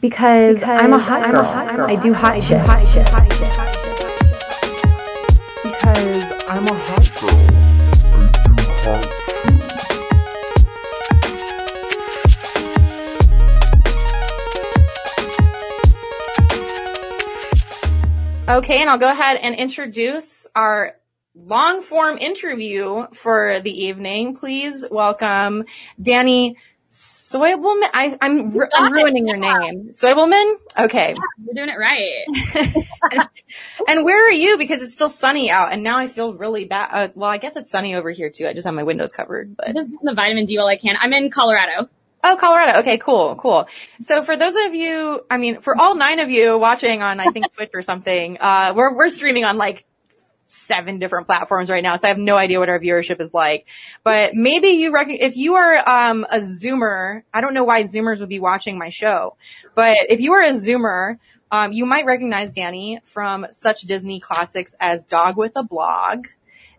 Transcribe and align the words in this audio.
Because, 0.00 0.62
I'm 0.62 0.92
a 0.92 0.98
hot 0.98 1.28
girl. 1.32 1.44
I 1.44 1.96
do 1.96 2.14
hot 2.14 2.40
shit. 2.40 2.58
Because 5.64 6.24
I'm 6.48 6.66
a 6.66 6.74
hot 6.74 7.20
girl. 7.20 7.58
Okay, 18.48 18.80
and 18.80 18.88
I'll 18.88 18.98
go 18.98 19.10
ahead 19.10 19.36
and 19.42 19.56
introduce 19.56 20.46
our 20.54 20.96
long 21.34 21.82
form 21.82 22.18
interview 22.18 23.06
for 23.12 23.60
the 23.60 23.84
evening. 23.84 24.36
Please 24.36 24.86
welcome 24.90 25.64
Dani 26.00 26.54
Soibelman. 26.88 27.88
I, 27.92 28.16
I'm, 28.20 28.56
ru- 28.56 28.68
I'm 28.74 28.92
ruining 28.92 29.28
your 29.28 29.36
name. 29.36 29.90
Soibelman? 29.90 30.54
Okay. 30.78 31.14
You're 31.44 31.54
doing 31.54 31.68
it 31.68 31.78
right. 31.78 33.24
And 33.88 34.04
where 34.04 34.26
are 34.28 34.32
you? 34.32 34.58
Because 34.58 34.82
it's 34.82 34.94
still 34.94 35.08
sunny 35.08 35.50
out 35.50 35.72
and 35.72 35.82
now 35.82 35.98
I 35.98 36.08
feel 36.08 36.34
really 36.34 36.64
bad. 36.66 36.88
Uh, 36.92 37.08
well, 37.14 37.30
I 37.30 37.38
guess 37.38 37.56
it's 37.56 37.70
sunny 37.70 37.94
over 37.94 38.10
here 38.10 38.28
too. 38.30 38.46
I 38.46 38.52
just 38.52 38.66
have 38.66 38.74
my 38.74 38.82
windows 38.82 39.12
covered, 39.12 39.56
but. 39.56 39.74
Just 39.74 39.90
getting 39.90 40.04
the 40.04 40.14
vitamin 40.14 40.44
D 40.44 40.58
while 40.58 40.66
I 40.66 40.76
can. 40.76 40.96
I'm 41.00 41.12
in 41.12 41.30
Colorado. 41.30 41.88
Oh, 42.24 42.36
Colorado. 42.38 42.80
Okay, 42.80 42.98
cool, 42.98 43.36
cool. 43.36 43.68
So 44.00 44.22
for 44.22 44.36
those 44.36 44.54
of 44.66 44.74
you, 44.74 45.24
I 45.30 45.38
mean, 45.38 45.60
for 45.60 45.80
all 45.80 45.94
nine 45.94 46.18
of 46.18 46.28
you 46.28 46.58
watching 46.58 47.00
on, 47.00 47.20
I 47.20 47.26
think 47.26 47.52
Twitch 47.54 47.70
or 47.72 47.82
something, 47.82 48.38
uh, 48.40 48.72
we're, 48.74 48.94
we're 48.94 49.08
streaming 49.08 49.44
on 49.44 49.56
like 49.56 49.84
seven 50.48 50.98
different 50.98 51.26
platforms 51.26 51.70
right 51.70 51.82
now. 51.82 51.96
So 51.96 52.08
I 52.08 52.10
have 52.10 52.18
no 52.18 52.36
idea 52.36 52.58
what 52.58 52.70
our 52.70 52.80
viewership 52.80 53.20
is 53.20 53.34
like, 53.34 53.68
but 54.02 54.34
maybe 54.34 54.68
you 54.68 54.92
reckon, 54.92 55.18
if 55.20 55.36
you 55.36 55.54
are, 55.54 55.76
um, 55.88 56.26
a 56.30 56.38
Zoomer, 56.38 57.22
I 57.32 57.40
don't 57.42 57.54
know 57.54 57.64
why 57.64 57.82
Zoomers 57.82 58.20
would 58.20 58.30
be 58.30 58.40
watching 58.40 58.78
my 58.78 58.88
show, 58.88 59.36
but 59.74 59.98
if 60.08 60.20
you 60.20 60.32
are 60.32 60.42
a 60.42 60.52
Zoomer, 60.52 61.18
um, 61.50 61.72
you 61.72 61.86
might 61.86 62.06
recognize 62.06 62.54
Dani 62.54 63.02
from 63.04 63.46
such 63.50 63.82
Disney 63.82 64.20
classics 64.20 64.74
as 64.80 65.04
Dog 65.04 65.36
with 65.36 65.52
a 65.54 65.62
Blog. 65.62 66.26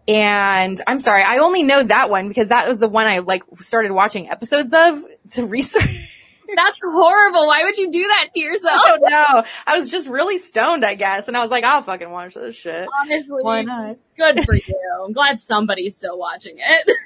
And 0.08 0.82
I'm 0.88 1.00
sorry, 1.00 1.22
I 1.22 1.38
only 1.38 1.62
know 1.62 1.84
that 1.84 2.10
one 2.10 2.28
because 2.28 2.50
that 2.50 2.68
was 2.68 2.80
the 2.80 2.90
one 2.90 3.06
I 3.06 3.20
like 3.20 3.44
started 3.56 3.92
watching 3.92 4.30
episodes 4.30 4.74
of 4.74 5.06
to 5.32 5.46
research. 5.46 6.16
That's 6.64 6.80
horrible. 6.84 7.48
Why 7.48 7.64
would 7.64 7.78
you 7.78 7.92
do 7.92 8.08
that 8.08 8.30
to 8.34 8.40
yourself? 8.40 8.82
Oh, 8.84 8.86
I 8.86 8.98
don't 8.98 9.12
know. 9.12 9.44
I 9.66 9.78
was 9.78 9.90
just 9.90 10.08
really 10.08 10.38
stoned, 10.38 10.86
I 10.86 10.96
guess. 10.96 11.28
And 11.28 11.38
I 11.38 11.42
was 11.42 11.52
like, 11.52 11.64
I'll 11.64 11.84
fucking 11.84 12.10
watch 12.10 12.34
this 12.34 12.56
shit. 12.56 12.88
Honestly, 13.02 13.44
Why 13.44 13.62
not? 13.62 13.98
good 14.18 14.44
for 14.44 14.56
you. 14.56 15.04
I'm 15.06 15.14
glad 15.14 15.40
somebody's 15.40 15.96
still 15.96 16.18
watching 16.18 16.58
it. 16.58 16.90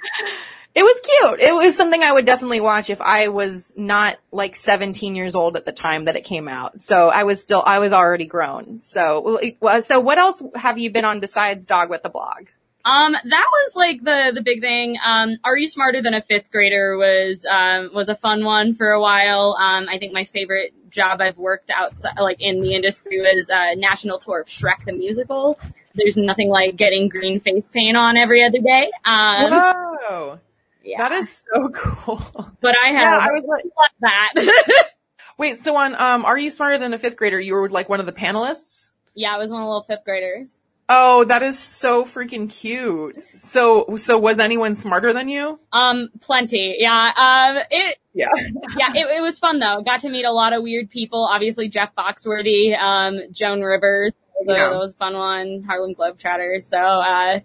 It 0.76 0.82
was 0.82 1.00
cute. 1.02 1.40
It 1.40 1.54
was 1.54 1.78
something 1.78 2.02
I 2.02 2.12
would 2.12 2.26
definitely 2.26 2.60
watch 2.60 2.90
if 2.90 3.00
I 3.00 3.28
was 3.28 3.76
not 3.78 4.18
like 4.32 4.56
17 4.56 5.16
years 5.16 5.36
old 5.36 5.56
at 5.56 5.66
the 5.66 5.72
time 5.72 6.06
that 6.06 6.16
it 6.16 6.24
came 6.24 6.48
out. 6.48 6.82
So 6.82 7.10
I 7.10 7.26
was 7.26 7.40
still, 7.40 7.62
I 7.64 7.78
was 7.78 7.94
already 7.94 8.26
grown. 8.26 8.80
So, 8.80 9.40
so 9.82 10.00
what 10.00 10.18
else 10.18 10.42
have 10.56 10.80
you 10.80 10.90
been 10.90 11.06
on 11.06 11.20
besides 11.20 11.68
Dog 11.68 11.92
with 11.92 12.02
the 12.02 12.10
Blog? 12.10 12.48
Um, 12.86 13.14
that 13.14 13.24
was 13.52 13.76
like 13.76 14.04
the 14.04 14.32
the 14.36 14.42
big 14.42 14.60
thing. 14.62 14.98
Um, 15.06 15.38
Are 15.44 15.58
You 15.58 15.68
Smarter 15.68 16.02
Than 16.02 16.14
a 16.14 16.22
Fifth 16.22 16.52
Grader 16.52 16.98
was 16.98 17.46
um 17.50 17.92
was 17.94 18.10
a 18.10 18.16
fun 18.16 18.44
one 18.44 18.76
for 18.76 18.90
a 18.92 19.02
while. 19.02 19.56
Um, 19.60 19.88
I 19.90 19.98
think 19.98 20.14
my 20.14 20.26
favorite 20.26 20.74
job 20.90 21.22
I've 21.22 21.38
worked 21.38 21.72
outside, 21.72 22.20
like 22.20 22.42
in 22.42 22.62
the 22.62 22.76
industry, 22.76 23.20
was 23.20 23.50
uh, 23.50 23.74
national 23.76 24.20
tour 24.20 24.42
of 24.42 24.48
Shrek 24.48 24.86
the 24.86 24.94
Musical. 24.94 25.58
There's 25.96 26.18
nothing 26.18 26.50
like 26.50 26.76
getting 26.76 27.08
green 27.08 27.40
face 27.40 27.70
paint 27.70 27.96
on 27.96 28.18
every 28.18 28.44
other 28.44 28.60
day. 28.60 28.92
Um, 29.06 29.52
Whoa. 29.52 30.40
yeah, 30.84 30.98
That 30.98 31.12
is 31.14 31.46
so 31.54 31.70
cool. 31.74 32.52
but 32.62 32.76
I 32.84 32.90
Yeah, 32.92 33.00
have 33.00 33.22
I 33.22 33.28
was 33.32 33.44
like, 33.48 33.66
that. 34.02 34.90
wait, 35.38 35.58
so 35.60 35.76
on, 35.78 35.96
um, 35.96 36.26
Are 36.26 36.38
You 36.38 36.50
Smarter 36.52 36.78
Than 36.80 36.94
a 36.94 36.98
Fifth 36.98 37.16
Grader, 37.16 37.40
you 37.40 37.54
were 37.54 37.70
like 37.70 37.90
one 37.90 38.00
of 38.00 38.06
the 38.06 38.12
panelists? 38.12 38.90
yeah, 39.16 39.34
I 39.34 39.38
was 39.38 39.52
one 39.52 39.62
of 39.62 39.66
the 39.66 39.70
little 39.70 39.84
fifth 39.84 40.04
graders. 40.04 40.64
Oh, 40.90 41.24
that 41.26 41.42
is 41.44 41.58
so 41.58 42.04
freaking 42.06 42.50
cute. 42.54 43.22
So, 43.34 43.96
so 43.96 44.18
was 44.18 44.38
anyone 44.40 44.76
smarter 44.76 45.14
than 45.14 45.30
you? 45.30 45.60
Um, 45.72 46.10
plenty. 46.20 46.76
Yeah. 46.78 47.12
Um, 47.16 47.64
it, 47.72 47.98
Yeah. 48.14 48.28
yeah, 48.78 48.90
it, 48.94 49.18
it 49.18 49.22
was 49.22 49.40
fun 49.40 49.60
though. 49.60 49.82
Got 49.82 50.02
to 50.02 50.10
meet 50.10 50.26
a 50.26 50.32
lot 50.32 50.54
of 50.54 50.62
weird 50.62 50.90
people. 50.90 51.26
Obviously, 51.32 51.70
Jeff 51.70 51.96
Foxworthy, 51.98 52.78
um, 52.78 53.20
Joan 53.32 53.62
Rivers. 53.62 54.12
Was, 54.42 54.58
Yeah. 54.58 54.70
that 54.72 54.76
was 54.78 54.92
a 54.92 54.96
fun 54.96 55.16
one. 55.16 55.64
Harlem 55.66 55.96
Globetrotters. 55.96 56.64
So, 56.64 56.78
uh, 56.80 57.36
it 57.38 57.44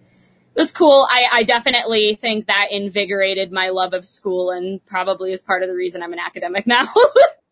was 0.61 0.73
cool. 0.73 1.07
I, 1.09 1.27
I 1.33 1.43
definitely 1.45 2.17
think 2.21 2.49
that 2.49 2.67
invigorated 2.73 3.53
my 3.53 3.69
love 3.69 3.93
of 3.95 4.05
school 4.05 4.51
and 4.51 4.85
probably 4.87 5.31
is 5.31 5.43
part 5.43 5.62
of 5.62 5.69
the 5.69 5.77
reason 5.77 6.03
I'm 6.03 6.12
an 6.12 6.19
academic 6.19 6.67
now. 6.67 6.89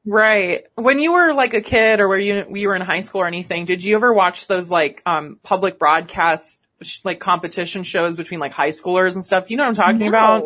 Right. 0.06 0.65
When 0.77 1.00
you 1.00 1.12
were 1.12 1.34
like 1.34 1.53
a 1.55 1.61
kid 1.61 2.00
or 2.00 2.09
were 2.09 2.19
you, 2.19 2.47
you 2.55 2.69
were 2.69 2.77
in 2.77 2.83
high 2.83 3.00
school 3.00 3.22
or 3.22 3.27
anything, 3.27 3.65
did 3.65 3.83
you 3.83 3.97
ever 3.97 4.15
watch 4.15 4.47
those 4.47 4.71
like, 4.71 5.03
um, 5.05 5.39
public 5.43 5.78
broadcast, 5.78 6.65
sh- 6.81 7.00
like 7.03 7.19
competition 7.19 7.83
shows 7.83 8.16
between 8.16 8.39
like 8.39 8.53
high 8.53 8.69
schoolers 8.69 9.15
and 9.15 9.25
stuff? 9.25 9.47
Do 9.47 9.55
you 9.55 9.59
know 9.59 9.65
what 9.65 9.78
I'm 9.78 9.95
talking 9.95 10.06
about? 10.06 10.45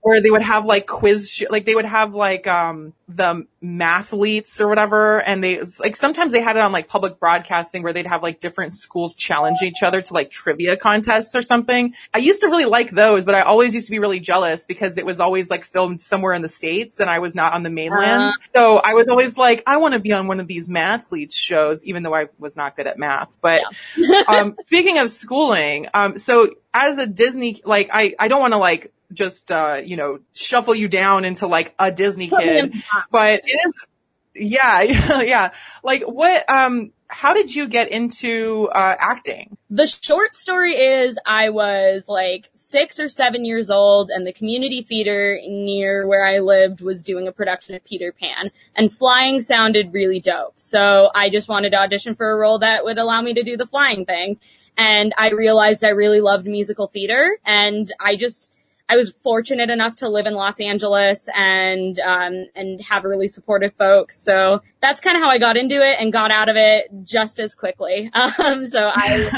Where 0.00 0.20
they 0.20 0.30
would 0.30 0.42
have 0.42 0.64
like 0.66 0.86
quiz, 0.86 1.30
sh- 1.30 1.44
like 1.50 1.64
they 1.64 1.74
would 1.74 1.84
have 1.84 2.14
like, 2.14 2.46
um, 2.46 2.94
the 3.08 3.46
mathletes 3.62 4.60
or 4.60 4.68
whatever. 4.68 5.20
And 5.20 5.42
they, 5.42 5.62
like 5.80 5.96
sometimes 5.96 6.32
they 6.32 6.40
had 6.40 6.56
it 6.56 6.60
on 6.60 6.72
like 6.72 6.88
public 6.88 7.18
broadcasting 7.18 7.82
where 7.82 7.92
they'd 7.92 8.06
have 8.06 8.22
like 8.22 8.38
different 8.38 8.74
schools 8.74 9.14
challenge 9.14 9.58
each 9.62 9.82
other 9.82 10.02
to 10.02 10.14
like 10.14 10.30
trivia 10.30 10.76
contests 10.76 11.34
or 11.34 11.42
something. 11.42 11.94
I 12.12 12.18
used 12.18 12.42
to 12.42 12.48
really 12.48 12.66
like 12.66 12.90
those, 12.90 13.24
but 13.24 13.34
I 13.34 13.40
always 13.40 13.74
used 13.74 13.86
to 13.86 13.90
be 13.90 13.98
really 13.98 14.20
jealous 14.20 14.66
because 14.66 14.98
it 14.98 15.06
was 15.06 15.20
always 15.20 15.50
like 15.50 15.64
filmed 15.64 16.00
somewhere 16.02 16.34
in 16.34 16.42
the 16.42 16.48
States 16.48 17.00
and 17.00 17.08
I 17.08 17.18
was 17.18 17.34
not 17.34 17.54
on 17.54 17.62
the 17.62 17.70
mainland. 17.70 18.22
Uh. 18.24 18.32
so 18.52 18.78
I 18.78 18.94
was 18.94 19.08
always 19.08 19.38
like, 19.38 19.62
I 19.66 19.78
want 19.78 19.94
to 19.94 20.00
be 20.00 20.12
on 20.12 20.26
one 20.26 20.38
of 20.38 20.46
these 20.46 20.68
mathletes 20.68 21.34
shows, 21.34 21.84
even 21.84 22.02
though 22.02 22.14
I 22.14 22.26
was 22.38 22.56
not 22.56 22.76
good 22.76 22.86
at 22.86 22.98
math. 22.98 23.38
But, 23.40 23.62
um, 24.28 24.56
speaking 24.66 24.98
of 24.98 25.10
schooling, 25.10 25.88
um, 25.94 26.18
so 26.18 26.54
as 26.74 26.98
a 26.98 27.06
Disney, 27.06 27.60
like, 27.64 27.88
I, 27.92 28.14
I 28.18 28.28
don't 28.28 28.40
want 28.40 28.52
to 28.52 28.58
like 28.58 28.92
just, 29.12 29.50
uh, 29.50 29.80
you 29.84 29.96
know, 29.96 30.20
shuffle 30.34 30.74
you 30.74 30.88
down 30.88 31.24
into 31.24 31.46
like 31.46 31.74
a 31.78 31.90
Disney 31.90 32.28
Put 32.28 32.44
me 32.44 32.58
in 32.58 32.72
kid, 32.72 32.82
but 33.10 33.40
it 33.44 33.60
is, 33.66 33.86
yeah, 34.34 34.82
yeah, 34.82 35.22
yeah. 35.22 35.50
Like 35.82 36.02
what, 36.02 36.48
um, 36.48 36.92
how 37.10 37.32
did 37.32 37.54
you 37.54 37.68
get 37.68 37.88
into, 37.88 38.68
uh, 38.74 38.94
acting? 38.98 39.56
The 39.70 39.86
short 39.86 40.36
story 40.36 40.74
is 40.74 41.18
I 41.24 41.48
was 41.48 42.06
like 42.06 42.50
six 42.52 43.00
or 43.00 43.08
seven 43.08 43.46
years 43.46 43.70
old 43.70 44.10
and 44.10 44.26
the 44.26 44.32
community 44.32 44.82
theater 44.82 45.40
near 45.46 46.06
where 46.06 46.26
I 46.26 46.40
lived 46.40 46.82
was 46.82 47.02
doing 47.02 47.26
a 47.26 47.32
production 47.32 47.74
of 47.74 47.84
Peter 47.84 48.12
Pan 48.12 48.50
and 48.76 48.92
flying 48.92 49.40
sounded 49.40 49.94
really 49.94 50.20
dope. 50.20 50.54
So 50.56 51.10
I 51.14 51.30
just 51.30 51.48
wanted 51.48 51.70
to 51.70 51.78
audition 51.78 52.14
for 52.14 52.30
a 52.30 52.36
role 52.36 52.58
that 52.58 52.84
would 52.84 52.98
allow 52.98 53.22
me 53.22 53.32
to 53.34 53.42
do 53.42 53.56
the 53.56 53.66
flying 53.66 54.04
thing. 54.04 54.38
And 54.76 55.14
I 55.16 55.30
realized 55.30 55.82
I 55.84 55.88
really 55.88 56.20
loved 56.20 56.46
musical 56.46 56.88
theater 56.88 57.38
and 57.44 57.90
I 57.98 58.16
just, 58.16 58.50
I 58.90 58.96
was 58.96 59.10
fortunate 59.10 59.68
enough 59.70 59.96
to 59.96 60.08
live 60.08 60.26
in 60.26 60.34
Los 60.34 60.60
Angeles 60.60 61.28
and 61.34 61.98
um, 62.00 62.46
and 62.54 62.80
have 62.80 63.04
really 63.04 63.28
supportive 63.28 63.74
folks. 63.74 64.18
So 64.18 64.62
that's 64.80 65.00
kind 65.00 65.16
of 65.16 65.22
how 65.22 65.28
I 65.30 65.38
got 65.38 65.56
into 65.56 65.76
it 65.76 65.96
and 66.00 66.12
got 66.12 66.30
out 66.30 66.48
of 66.48 66.56
it 66.56 66.88
just 67.04 67.38
as 67.38 67.54
quickly. 67.54 68.10
Um, 68.38 68.66
so 68.66 68.90
I, 68.94 69.28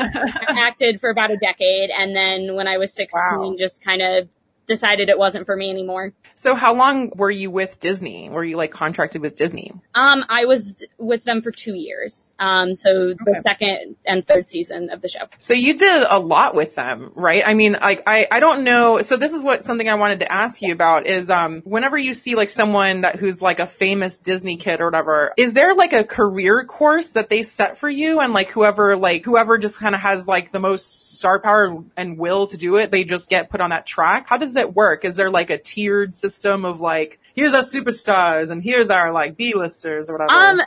I 0.49 0.55
acted 0.67 1.01
for 1.01 1.11
about 1.11 1.31
a 1.31 1.37
decade, 1.37 1.91
and 1.91 2.15
then 2.15 2.55
when 2.55 2.67
I 2.69 2.77
was 2.79 2.93
16, 2.95 3.11
Wow. 3.21 3.55
just 3.59 3.83
kind 3.83 4.03
of 4.03 4.29
decided 4.71 5.09
it 5.09 5.19
wasn't 5.19 5.47
for 5.47 5.57
me 5.57 5.69
anymore. 5.69 6.13
So 6.35 6.55
how 6.55 6.73
long 6.75 7.11
were 7.17 7.31
you 7.31 7.51
with 7.51 7.81
Disney? 7.81 8.31
Were 8.31 8.45
you 8.45 8.57
like 8.57 8.71
contracted 8.71 9.21
with 9.21 9.35
Disney? 9.35 9.73
Um, 9.97 10.25
I 10.29 10.45
was 10.45 10.85
with 10.97 11.25
them 11.25 11.43
for 11.43 11.51
two 11.51 11.75
years. 11.75 12.35
Um, 12.39 12.75
so 12.77 13.15
the 13.15 13.41
second 13.43 13.97
and 14.07 14.25
third 14.25 14.47
season 14.47 14.91
of 14.91 15.03
the 15.03 15.09
show. 15.09 15.27
So 15.39 15.55
you 15.55 15.77
did 15.77 16.05
a 16.09 16.21
lot 16.21 16.55
with 16.55 16.77
them, 16.77 17.11
right? 17.17 17.43
I 17.45 17.55
mean, 17.55 17.73
like, 17.73 18.05
I, 18.07 18.29
I 18.31 18.39
don't 18.39 18.63
know. 18.63 19.03
So 19.03 19.17
this 19.17 19.35
is 19.35 19.43
what 19.43 19.65
something 19.65 19.89
I 19.89 19.97
wanted 19.97 20.21
to 20.21 20.31
ask 20.31 20.63
you 20.63 20.73
about 20.73 21.09
is, 21.09 21.31
um, 21.31 21.63
whenever 21.63 21.99
you 21.99 22.15
see 22.15 22.37
like 22.37 22.51
someone 22.51 23.01
that 23.01 23.17
who's 23.17 23.43
like 23.43 23.59
a 23.59 23.67
famous 23.67 24.19
Disney 24.19 24.57
kid 24.57 24.81
or 24.81 24.85
whatever, 24.85 25.35
is 25.37 25.53
there 25.53 25.75
like 25.75 25.93
a 25.93 26.05
career 26.05 26.65
course 26.65 27.11
that 27.13 27.29
they 27.29 27.43
set 27.43 27.77
for 27.77 27.91
you? 27.91 28.21
And 28.21 28.33
like 28.33 28.51
whoever, 28.51 28.97
like 28.97 29.25
whoever 29.25 29.59
just 29.59 29.79
kind 29.79 29.97
of 29.97 30.01
has 30.01 30.29
like 30.29 30.53
the 30.53 30.61
most 30.61 31.19
star 31.19 31.41
power 31.41 31.83
and 31.97 32.17
will 32.17 32.47
to 32.47 32.57
do 32.57 32.77
it, 32.77 32.93
they 32.93 33.03
just 33.03 33.29
get 33.29 33.51
put 33.51 33.61
on 33.61 33.71
that 33.71 33.85
track? 33.85 34.29
How 34.29 34.37
does 34.37 34.55
it 34.61 34.75
work? 34.75 35.05
Is 35.05 35.17
there 35.17 35.31
like 35.31 35.51
a 35.51 35.59
tiered 35.59 36.15
system 36.15 36.65
of 36.65 36.81
like, 36.81 37.19
here's 37.35 37.55
our 37.55 37.63
superstars 37.63 38.51
and 38.51 38.63
here's 38.63 38.91
our 38.91 39.13
like 39.13 39.37
B-listers 39.37 40.09
or 40.09 40.15
whatever? 40.15 40.31
Um, 40.31 40.61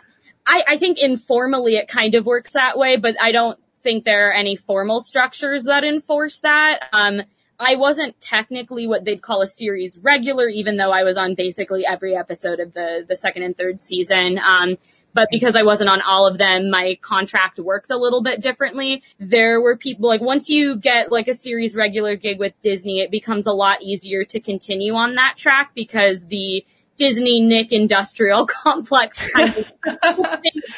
I, 0.46 0.64
I 0.68 0.78
think 0.78 0.98
informally 0.98 1.76
it 1.76 1.88
kind 1.88 2.16
of 2.16 2.26
works 2.26 2.54
that 2.54 2.78
way, 2.78 2.98
but 2.98 3.16
I 3.22 3.32
don't 3.32 3.58
think 3.82 4.04
there 4.04 4.30
are 4.30 4.34
any 4.34 4.56
formal 4.56 5.00
structures 5.00 5.66
that 5.66 5.84
enforce 5.84 6.40
that. 6.40 6.80
Um, 6.92 7.22
I 7.60 7.76
wasn't 7.76 8.20
technically 8.20 8.88
what 8.88 9.06
they'd 9.06 9.22
call 9.22 9.42
a 9.42 9.48
series 9.48 9.98
regular, 9.98 10.48
even 10.50 10.78
though 10.78 10.92
I 10.92 11.04
was 11.04 11.18
on 11.18 11.36
basically 11.36 11.86
every 11.86 12.16
episode 12.16 12.60
of 12.60 12.74
the, 12.74 13.06
the 13.08 13.16
second 13.16 13.44
and 13.44 13.56
third 13.56 13.80
season. 13.80 14.40
Um, 14.40 14.78
but 15.14 15.30
because 15.32 15.56
I 15.56 15.64
wasn't 15.64 15.90
on 15.90 16.02
all 16.02 16.28
of 16.28 16.38
them, 16.38 16.70
my 16.70 16.98
contract 17.02 17.60
worked 17.60 17.92
a 17.92 17.98
little 17.98 18.22
bit 18.22 18.42
differently. 18.42 19.04
There 19.20 19.62
were 19.62 19.78
people 19.78 20.10
like 20.10 20.22
once 20.22 20.50
you 20.50 20.76
get 20.76 21.12
like 21.12 21.28
a 21.28 21.34
series 21.34 21.76
regular 21.76 22.16
gig 22.16 22.40
with 22.40 22.54
Disney, 22.62 23.00
it 23.00 23.12
becomes 23.12 23.48
a 23.48 23.54
lot 23.54 23.82
easier 23.82 24.24
to 24.26 24.40
continue 24.40 24.94
on 24.96 25.16
that 25.16 25.36
track 25.38 25.72
because 25.76 26.26
the 26.26 26.66
Disney 26.96 27.42
Nick 27.42 27.72
industrial 27.72 28.46
complex 28.64 29.30
kind 29.32 29.56
of 29.58 30.20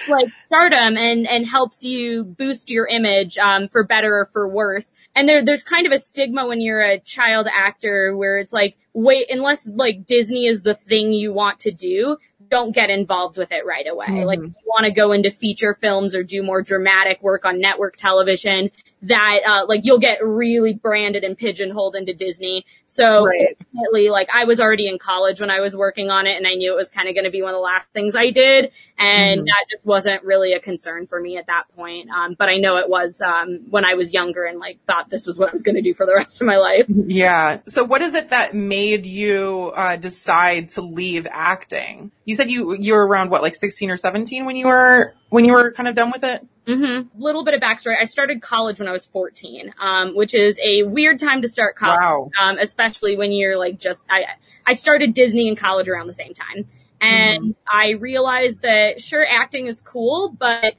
like 0.07 0.27
stardom 0.45 0.97
and, 0.97 1.27
and 1.27 1.45
helps 1.45 1.83
you 1.83 2.23
boost 2.23 2.69
your 2.69 2.87
image, 2.87 3.37
um, 3.37 3.67
for 3.67 3.83
better 3.83 4.19
or 4.19 4.25
for 4.25 4.47
worse. 4.47 4.93
And 5.13 5.27
there, 5.27 5.43
there's 5.43 5.63
kind 5.63 5.85
of 5.85 5.91
a 5.91 5.97
stigma 5.97 6.47
when 6.47 6.61
you're 6.61 6.81
a 6.81 6.99
child 6.99 7.47
actor 7.53 8.15
where 8.15 8.37
it's 8.37 8.53
like, 8.53 8.77
wait, 8.93 9.29
unless 9.29 9.67
like 9.67 10.05
Disney 10.05 10.45
is 10.45 10.63
the 10.63 10.73
thing 10.73 11.11
you 11.11 11.33
want 11.33 11.59
to 11.59 11.71
do, 11.71 12.17
don't 12.49 12.73
get 12.73 12.89
involved 12.89 13.37
with 13.37 13.51
it 13.51 13.65
right 13.65 13.87
away. 13.87 14.07
Mm-hmm. 14.07 14.27
Like 14.27 14.39
you 14.39 14.53
want 14.65 14.85
to 14.85 14.91
go 14.91 15.11
into 15.11 15.29
feature 15.29 15.73
films 15.73 16.15
or 16.15 16.23
do 16.23 16.43
more 16.43 16.61
dramatic 16.61 17.21
work 17.21 17.45
on 17.45 17.59
network 17.59 17.95
television, 17.95 18.71
that 19.05 19.39
uh, 19.47 19.65
like 19.67 19.81
you'll 19.83 19.99
get 19.99 20.25
really 20.25 20.73
branded 20.73 21.23
and 21.23 21.37
pigeonholed 21.37 21.95
into 21.95 22.13
Disney. 22.13 22.65
So 22.85 23.25
right. 23.25 23.57
like 24.09 24.29
I 24.33 24.45
was 24.45 24.59
already 24.59 24.87
in 24.87 24.97
college 24.97 25.39
when 25.39 25.49
I 25.49 25.59
was 25.59 25.75
working 25.75 26.09
on 26.09 26.27
it 26.27 26.37
and 26.37 26.47
I 26.47 26.53
knew 26.53 26.71
it 26.71 26.75
was 26.75 26.91
kind 26.91 27.07
of 27.07 27.15
going 27.15 27.25
to 27.25 27.31
be 27.31 27.41
one 27.41 27.53
of 27.53 27.57
the 27.57 27.61
last 27.61 27.87
things 27.93 28.15
I 28.15 28.31
did 28.31 28.71
and 28.97 29.39
mm-hmm. 29.39 29.45
that 29.45 29.65
just 29.69 29.85
wasn't 29.85 30.23
really 30.23 30.53
a 30.53 30.59
concern 30.59 31.05
for 31.07 31.19
me 31.19 31.37
at 31.37 31.47
that 31.47 31.63
point. 31.75 32.09
Um, 32.09 32.35
but 32.37 32.49
I 32.49 32.57
know 32.57 32.77
it 32.77 32.89
was 32.89 33.21
um, 33.21 33.59
when 33.69 33.85
I 33.85 33.93
was 33.93 34.13
younger 34.13 34.45
and 34.45 34.59
like 34.59 34.83
thought 34.85 35.09
this 35.09 35.27
was 35.27 35.37
what 35.37 35.49
I 35.49 35.51
was 35.51 35.61
going 35.61 35.75
to 35.75 35.81
do 35.81 35.93
for 35.93 36.05
the 36.05 36.15
rest 36.15 36.41
of 36.41 36.47
my 36.47 36.57
life. 36.57 36.85
Yeah. 36.87 37.59
So 37.67 37.83
what 37.83 38.01
is 38.01 38.15
it 38.15 38.29
that 38.29 38.53
made 38.53 39.05
you 39.05 39.71
uh, 39.75 39.97
decide 39.97 40.69
to 40.69 40.81
leave 40.81 41.27
acting? 41.29 42.11
You 42.23 42.35
said 42.35 42.49
you 42.49 42.73
you 42.73 42.93
were 42.93 43.05
around 43.05 43.29
what 43.29 43.41
like 43.41 43.55
16 43.55 43.91
or 43.91 43.97
17 43.97 44.45
when 44.45 44.55
you 44.55 44.67
were 44.67 45.13
when 45.29 45.45
you 45.45 45.53
were 45.53 45.71
kind 45.71 45.87
of 45.87 45.95
done 45.95 46.11
with 46.11 46.23
it? 46.23 46.45
Mm-hmm. 46.67 47.21
Little 47.21 47.43
bit 47.43 47.53
of 47.53 47.61
backstory. 47.61 47.95
I 47.99 48.05
started 48.05 48.41
college 48.41 48.79
when 48.79 48.87
I 48.87 48.91
was 48.91 49.05
14, 49.05 49.73
um, 49.79 50.15
which 50.15 50.33
is 50.33 50.59
a 50.63 50.83
weird 50.83 51.19
time 51.19 51.41
to 51.43 51.47
start 51.47 51.75
college. 51.75 51.99
Wow. 51.99 52.29
Um, 52.39 52.57
especially 52.57 53.15
when 53.15 53.31
you're 53.31 53.57
like 53.57 53.79
just, 53.79 54.07
I, 54.09 54.25
I 54.65 54.73
started 54.73 55.13
Disney 55.13 55.47
in 55.47 55.55
college 55.55 55.87
around 55.87 56.07
the 56.07 56.13
same 56.13 56.33
time. 56.33 56.67
And 56.99 57.41
mm-hmm. 57.41 57.51
I 57.67 57.91
realized 57.91 58.61
that 58.63 58.99
sure, 58.99 59.25
acting 59.29 59.67
is 59.67 59.81
cool, 59.81 60.29
but 60.29 60.73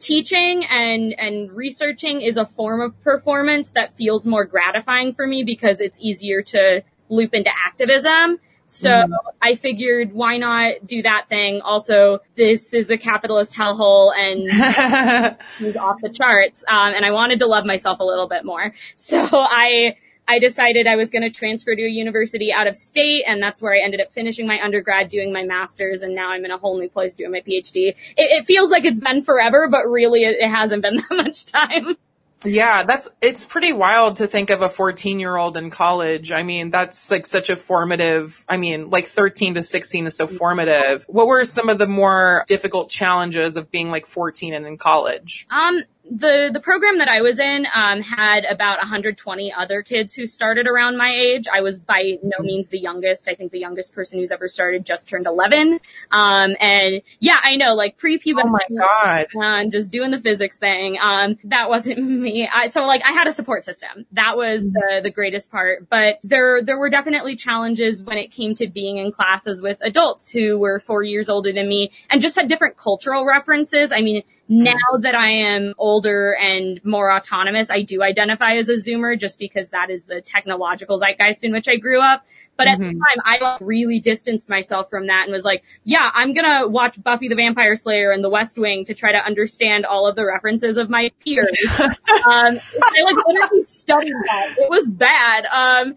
teaching 0.00 0.64
and, 0.64 1.14
and 1.18 1.52
researching 1.52 2.22
is 2.22 2.36
a 2.36 2.44
form 2.44 2.80
of 2.80 3.00
performance 3.02 3.70
that 3.70 3.92
feels 3.96 4.26
more 4.26 4.44
gratifying 4.44 5.12
for 5.14 5.26
me 5.26 5.44
because 5.44 5.80
it's 5.80 5.98
easier 6.00 6.42
to 6.42 6.82
loop 7.08 7.34
into 7.34 7.50
activism. 7.66 8.38
So 8.70 8.88
mm-hmm. 8.88 9.12
I 9.42 9.56
figured 9.56 10.12
why 10.12 10.36
not 10.36 10.86
do 10.86 11.02
that 11.02 11.28
thing? 11.28 11.60
Also, 11.60 12.20
this 12.36 12.72
is 12.72 12.88
a 12.88 12.96
capitalist 12.96 13.56
hellhole 13.56 14.12
and 14.16 14.48
off 15.76 15.96
the 16.00 16.08
charts. 16.08 16.64
Um, 16.68 16.94
and 16.94 17.04
I 17.04 17.10
wanted 17.10 17.40
to 17.40 17.48
love 17.48 17.66
myself 17.66 17.98
a 17.98 18.04
little 18.04 18.28
bit 18.28 18.44
more. 18.44 18.72
So 18.94 19.26
I, 19.32 19.96
I 20.28 20.38
decided 20.38 20.86
I 20.86 20.94
was 20.94 21.10
going 21.10 21.22
to 21.22 21.30
transfer 21.30 21.74
to 21.74 21.82
a 21.82 21.88
university 21.88 22.52
out 22.52 22.66
of 22.66 22.76
state, 22.76 23.24
and 23.26 23.42
that's 23.42 23.60
where 23.62 23.74
I 23.74 23.82
ended 23.82 24.00
up 24.00 24.12
finishing 24.12 24.46
my 24.46 24.60
undergrad, 24.62 25.08
doing 25.08 25.32
my 25.32 25.42
master's, 25.42 26.02
and 26.02 26.14
now 26.14 26.30
I'm 26.30 26.44
in 26.44 26.50
a 26.50 26.58
whole 26.58 26.78
new 26.78 26.88
place 26.88 27.16
doing 27.16 27.32
my 27.32 27.40
PhD. 27.40 27.88
It, 27.88 27.96
it 28.16 28.44
feels 28.44 28.70
like 28.70 28.84
it's 28.84 29.00
been 29.00 29.22
forever, 29.22 29.68
but 29.68 29.88
really 29.88 30.20
it, 30.20 30.36
it 30.38 30.48
hasn't 30.48 30.82
been 30.82 30.96
that 31.08 31.16
much 31.16 31.46
time. 31.46 31.96
Yeah, 32.44 32.84
that's, 32.84 33.10
it's 33.20 33.44
pretty 33.44 33.72
wild 33.72 34.16
to 34.16 34.26
think 34.26 34.50
of 34.50 34.62
a 34.62 34.68
14 34.68 35.20
year 35.20 35.36
old 35.36 35.56
in 35.56 35.70
college. 35.70 36.32
I 36.32 36.42
mean, 36.42 36.70
that's 36.70 37.10
like 37.10 37.26
such 37.26 37.50
a 37.50 37.56
formative, 37.56 38.44
I 38.48 38.56
mean, 38.56 38.90
like 38.90 39.06
13 39.06 39.54
to 39.54 39.62
16 39.62 40.06
is 40.06 40.16
so 40.16 40.26
formative. 40.26 41.04
What 41.08 41.26
were 41.26 41.44
some 41.44 41.68
of 41.68 41.78
the 41.78 41.86
more 41.86 42.44
difficult 42.46 42.88
challenges 42.90 43.56
of 43.56 43.70
being 43.70 43.90
like 43.90 44.06
14 44.06 44.54
and 44.54 44.66
in 44.66 44.78
college? 44.78 45.46
Um, 45.50 45.82
the 46.10 46.50
the 46.52 46.60
program 46.60 46.98
that 46.98 47.08
I 47.08 47.22
was 47.22 47.38
in 47.38 47.66
um, 47.72 48.02
had 48.02 48.44
about 48.44 48.78
120 48.78 49.52
other 49.52 49.82
kids 49.82 50.12
who 50.12 50.26
started 50.26 50.66
around 50.66 50.96
my 50.96 51.12
age. 51.14 51.46
I 51.52 51.60
was 51.60 51.78
by 51.78 52.18
no 52.22 52.38
means 52.40 52.68
the 52.68 52.78
youngest. 52.78 53.28
I 53.28 53.34
think 53.34 53.52
the 53.52 53.60
youngest 53.60 53.94
person 53.94 54.18
who's 54.18 54.32
ever 54.32 54.48
started 54.48 54.84
just 54.84 55.08
turned 55.08 55.26
11. 55.26 55.78
Um, 56.10 56.56
and 56.60 57.02
yeah, 57.20 57.38
I 57.42 57.54
know, 57.56 57.74
like 57.74 57.96
pre-puberty. 57.96 58.48
Oh 58.48 58.50
my 58.50 58.76
god! 58.76 59.26
And 59.34 59.70
just 59.70 59.92
doing 59.92 60.10
the 60.10 60.18
physics 60.18 60.58
thing. 60.58 60.98
Um, 61.00 61.38
that 61.44 61.68
wasn't 61.68 62.02
me. 62.08 62.48
I, 62.52 62.66
so 62.66 62.82
like 62.82 63.06
I 63.06 63.12
had 63.12 63.28
a 63.28 63.32
support 63.32 63.64
system. 63.64 64.06
That 64.12 64.36
was 64.36 64.64
the 64.64 65.00
the 65.02 65.10
greatest 65.10 65.52
part. 65.52 65.88
But 65.88 66.18
there 66.24 66.60
there 66.60 66.78
were 66.78 66.90
definitely 66.90 67.36
challenges 67.36 68.02
when 68.02 68.18
it 68.18 68.32
came 68.32 68.54
to 68.56 68.66
being 68.66 68.96
in 68.96 69.12
classes 69.12 69.62
with 69.62 69.78
adults 69.82 70.28
who 70.28 70.58
were 70.58 70.80
four 70.80 71.04
years 71.04 71.28
older 71.28 71.52
than 71.52 71.68
me 71.68 71.92
and 72.10 72.20
just 72.20 72.34
had 72.34 72.48
different 72.48 72.76
cultural 72.76 73.24
references. 73.24 73.92
I 73.92 74.00
mean 74.00 74.22
now 74.50 74.98
that 74.98 75.14
I 75.14 75.30
am 75.30 75.74
older 75.78 76.34
and 76.34 76.84
more 76.84 77.12
autonomous, 77.12 77.70
I 77.70 77.82
do 77.82 78.02
identify 78.02 78.56
as 78.56 78.68
a 78.68 78.74
Zoomer 78.74 79.16
just 79.18 79.38
because 79.38 79.70
that 79.70 79.90
is 79.90 80.06
the 80.06 80.20
technological 80.20 80.98
zeitgeist 80.98 81.44
in 81.44 81.52
which 81.52 81.68
I 81.68 81.76
grew 81.76 82.00
up. 82.00 82.24
But 82.56 82.66
at 82.68 82.78
mm-hmm. 82.78 82.88
the 82.88 82.92
time, 82.92 83.22
I 83.24 83.38
like 83.38 83.60
really 83.62 84.00
distanced 84.00 84.50
myself 84.50 84.90
from 84.90 85.06
that 85.06 85.22
and 85.22 85.32
was 85.32 85.44
like, 85.44 85.64
yeah, 85.82 86.10
I'm 86.12 86.34
gonna 86.34 86.68
watch 86.68 87.02
Buffy 87.02 87.28
the 87.28 87.34
Vampire 87.34 87.74
Slayer 87.74 88.10
and 88.10 88.22
The 88.22 88.28
West 88.28 88.58
Wing 88.58 88.84
to 88.84 88.92
try 88.92 89.12
to 89.12 89.18
understand 89.18 89.86
all 89.86 90.06
of 90.06 90.14
the 90.14 90.26
references 90.26 90.76
of 90.76 90.90
my 90.90 91.10
peers. 91.24 91.46
um, 91.80 91.88
I 92.26 93.02
like 93.02 93.16
literally 93.26 93.62
studied 93.62 94.12
that. 94.12 94.56
It 94.58 94.68
was 94.68 94.90
bad. 94.90 95.46
Um, 95.46 95.94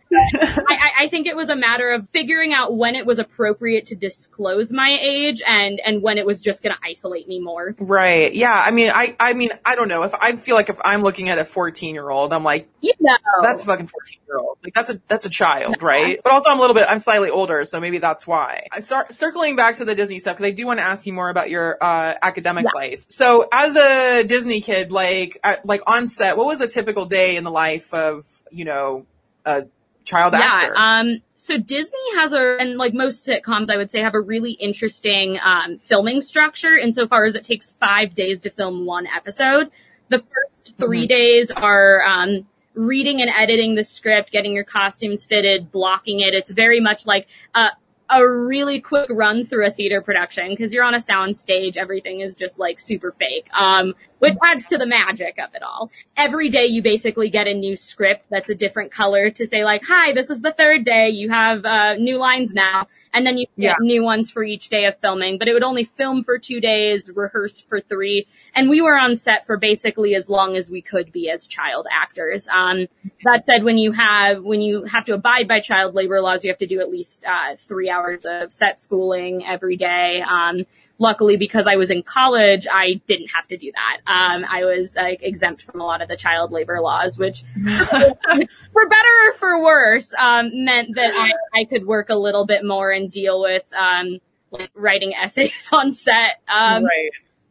I, 0.69 0.91
I 0.99 1.07
think 1.09 1.27
it 1.27 1.35
was 1.35 1.49
a 1.49 1.55
matter 1.55 1.91
of 1.91 2.09
figuring 2.09 2.53
out 2.53 2.77
when 2.77 2.95
it 2.95 3.05
was 3.05 3.19
appropriate 3.19 3.87
to 3.87 3.95
disclose 3.95 4.71
my 4.71 4.97
age 5.01 5.41
and, 5.45 5.81
and 5.83 6.01
when 6.01 6.17
it 6.17 6.25
was 6.25 6.39
just 6.39 6.63
gonna 6.63 6.79
isolate 6.81 7.27
me 7.27 7.41
more. 7.41 7.75
Right. 7.77 8.33
Yeah. 8.33 8.42
I 8.51 8.71
mean, 8.71 8.91
I, 8.93 9.15
I 9.19 9.33
mean, 9.33 9.51
I 9.63 9.75
don't 9.75 9.87
know 9.87 10.03
if 10.03 10.13
I 10.13 10.35
feel 10.35 10.55
like 10.55 10.69
if 10.69 10.79
I'm 10.83 11.01
looking 11.03 11.29
at 11.29 11.37
a 11.37 11.45
14 11.45 11.93
year 11.93 12.09
old, 12.09 12.33
I'm 12.33 12.43
like, 12.43 12.67
you 12.81 12.93
know, 12.99 13.15
that's 13.41 13.61
a 13.61 13.65
fucking 13.65 13.87
14 13.87 14.19
year 14.27 14.37
old. 14.37 14.57
Like 14.63 14.73
that's 14.73 14.89
a, 14.89 15.01
that's 15.07 15.25
a 15.25 15.29
child, 15.29 15.81
right? 15.81 16.19
But 16.23 16.33
also 16.33 16.49
I'm 16.49 16.57
a 16.57 16.61
little 16.61 16.75
bit, 16.75 16.87
I'm 16.89 16.99
slightly 16.99 17.29
older, 17.29 17.63
so 17.65 17.79
maybe 17.79 17.99
that's 17.99 18.25
why. 18.25 18.67
I 18.71 18.79
start 18.79 19.13
circling 19.13 19.55
back 19.55 19.75
to 19.75 19.85
the 19.85 19.95
Disney 19.95 20.19
stuff 20.19 20.37
because 20.37 20.47
I 20.47 20.51
do 20.51 20.65
want 20.65 20.79
to 20.79 20.83
ask 20.83 21.05
you 21.05 21.13
more 21.13 21.29
about 21.29 21.49
your 21.49 21.77
uh, 21.81 22.15
academic 22.21 22.65
yeah. 22.65 22.79
life. 22.79 23.05
So, 23.09 23.47
as 23.51 23.75
a 23.75 24.23
Disney 24.23 24.61
kid, 24.61 24.91
like 24.91 25.37
at, 25.43 25.65
like 25.65 25.81
on 25.87 26.07
set, 26.07 26.37
what 26.37 26.45
was 26.45 26.61
a 26.61 26.67
typical 26.67 27.05
day 27.05 27.35
in 27.35 27.43
the 27.43 27.51
life 27.51 27.93
of 27.93 28.25
you 28.51 28.65
know 28.65 29.05
a 29.45 29.65
child 30.03 30.33
yeah, 30.33 30.39
actor? 30.41 30.77
Um, 30.77 31.21
so 31.37 31.57
Disney 31.57 31.99
has 32.15 32.31
a, 32.31 32.57
and 32.59 32.77
like 32.77 32.93
most 32.93 33.27
sitcoms, 33.27 33.69
I 33.69 33.75
would 33.77 33.91
say 33.91 33.99
have 33.99 34.13
a 34.13 34.21
really 34.21 34.53
interesting 34.53 35.39
um, 35.43 35.77
filming 35.77 36.21
structure 36.21 36.77
insofar 36.77 37.25
as 37.25 37.35
it 37.35 37.43
takes 37.43 37.71
five 37.71 38.15
days 38.15 38.41
to 38.41 38.49
film 38.49 38.85
one 38.85 39.07
episode. 39.07 39.69
The 40.09 40.19
first 40.19 40.75
3 40.77 40.99
mm-hmm. 40.99 41.07
days 41.07 41.51
are 41.51 42.01
um, 42.03 42.47
reading 42.75 43.21
and 43.21 43.29
editing 43.29 43.75
the 43.75 43.83
script, 43.83 44.31
getting 44.31 44.53
your 44.53 44.63
costumes 44.63 45.25
fitted, 45.25 45.71
blocking 45.71 46.19
it. 46.21 46.33
It's 46.33 46.49
very 46.49 46.79
much 46.79 47.05
like 47.05 47.27
a, 47.55 47.69
a 48.09 48.27
really 48.27 48.79
quick 48.79 49.09
run 49.09 49.43
through 49.43 49.67
a 49.67 49.71
theater 49.71 50.01
production 50.01 50.49
because 50.49 50.73
you're 50.73 50.83
on 50.83 50.95
a 50.95 50.99
sound 50.99 51.35
stage. 51.35 51.77
Everything 51.77 52.21
is 52.21 52.35
just 52.35 52.59
like 52.59 52.79
super 52.79 53.11
fake. 53.11 53.49
Um, 53.53 53.95
which 54.23 54.37
adds 54.41 54.67
to 54.67 54.77
the 54.77 54.85
magic 54.87 55.37
of 55.37 55.53
it 55.53 55.61
all. 55.61 55.91
Every 56.15 56.47
day 56.47 56.65
you 56.65 56.81
basically 56.81 57.29
get 57.29 57.45
a 57.45 57.53
new 57.53 57.75
script 57.75 58.27
that's 58.29 58.49
a 58.49 58.55
different 58.55 58.89
color 58.89 59.29
to 59.31 59.45
say 59.45 59.65
like, 59.65 59.83
hi, 59.85 60.13
this 60.13 60.29
is 60.29 60.41
the 60.41 60.53
third 60.53 60.85
day. 60.85 61.09
You 61.09 61.29
have, 61.29 61.65
uh, 61.65 61.95
new 61.95 62.17
lines 62.17 62.53
now. 62.53 62.87
And 63.13 63.27
then 63.27 63.37
you 63.37 63.47
get 63.59 63.63
yeah. 63.63 63.75
new 63.81 64.01
ones 64.01 64.31
for 64.31 64.41
each 64.41 64.69
day 64.69 64.85
of 64.85 64.97
filming, 64.99 65.37
but 65.37 65.49
it 65.49 65.53
would 65.53 65.61
only 65.61 65.83
film 65.83 66.23
for 66.23 66.39
two 66.39 66.61
days, 66.61 67.11
rehearse 67.13 67.59
for 67.59 67.81
three. 67.81 68.25
And 68.55 68.69
we 68.69 68.81
were 68.81 68.97
on 68.97 69.17
set 69.17 69.45
for 69.45 69.57
basically 69.57 70.15
as 70.15 70.29
long 70.29 70.55
as 70.55 70.69
we 70.69 70.81
could 70.81 71.11
be 71.11 71.29
as 71.29 71.45
child 71.45 71.85
actors. 71.91 72.47
Um, 72.47 72.87
that 73.25 73.45
said, 73.45 73.65
when 73.65 73.77
you 73.77 73.91
have, 73.91 74.41
when 74.41 74.61
you 74.61 74.85
have 74.85 75.03
to 75.05 75.13
abide 75.13 75.49
by 75.49 75.59
child 75.59 75.95
labor 75.95 76.21
laws, 76.21 76.45
you 76.45 76.49
have 76.49 76.59
to 76.59 76.65
do 76.65 76.79
at 76.79 76.89
least, 76.89 77.25
uh, 77.27 77.57
three 77.57 77.89
hours 77.89 78.25
of 78.25 78.53
set 78.53 78.79
schooling 78.79 79.45
every 79.45 79.75
day. 79.75 80.23
Um, 80.25 80.65
luckily 80.99 81.37
because 81.37 81.67
I 81.67 81.75
was 81.75 81.89
in 81.89 82.03
college, 82.03 82.67
I 82.71 83.01
didn't 83.07 83.27
have 83.27 83.47
to 83.47 83.57
do 83.57 83.71
that. 83.71 83.97
Um, 84.05 84.45
I 84.49 84.63
was 84.63 84.95
like 84.95 85.21
exempt 85.21 85.61
from 85.61 85.81
a 85.81 85.85
lot 85.85 86.01
of 86.01 86.07
the 86.07 86.15
child 86.15 86.51
labor 86.51 86.79
laws, 86.81 87.17
which 87.17 87.43
for 87.63 88.89
better 88.89 89.09
or 89.27 89.33
for 89.33 89.63
worse, 89.63 90.13
um, 90.13 90.63
meant 90.63 90.95
that 90.95 91.11
I, 91.13 91.61
I, 91.61 91.65
could 91.65 91.85
work 91.85 92.09
a 92.09 92.15
little 92.15 92.45
bit 92.45 92.63
more 92.63 92.91
and 92.91 93.11
deal 93.11 93.41
with, 93.41 93.63
um, 93.73 94.19
like 94.51 94.71
writing 94.75 95.13
essays 95.13 95.69
on 95.71 95.91
set. 95.91 96.41
Um, 96.47 96.85
right. 96.85 97.09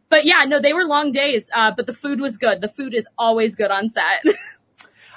But 0.09 0.25
yeah, 0.27 0.45
no, 0.45 0.61
they 0.61 0.75
were 0.75 0.85
long 0.85 1.11
days, 1.11 1.51
uh, 1.55 1.73
but 1.75 1.87
the 1.87 1.95
food 1.95 2.21
was 2.21 2.37
good. 2.37 2.61
The 2.61 2.69
food 2.69 2.95
is 2.95 3.09
always 3.17 3.55
good 3.55 3.71
on 3.71 3.89
set. 3.89 4.25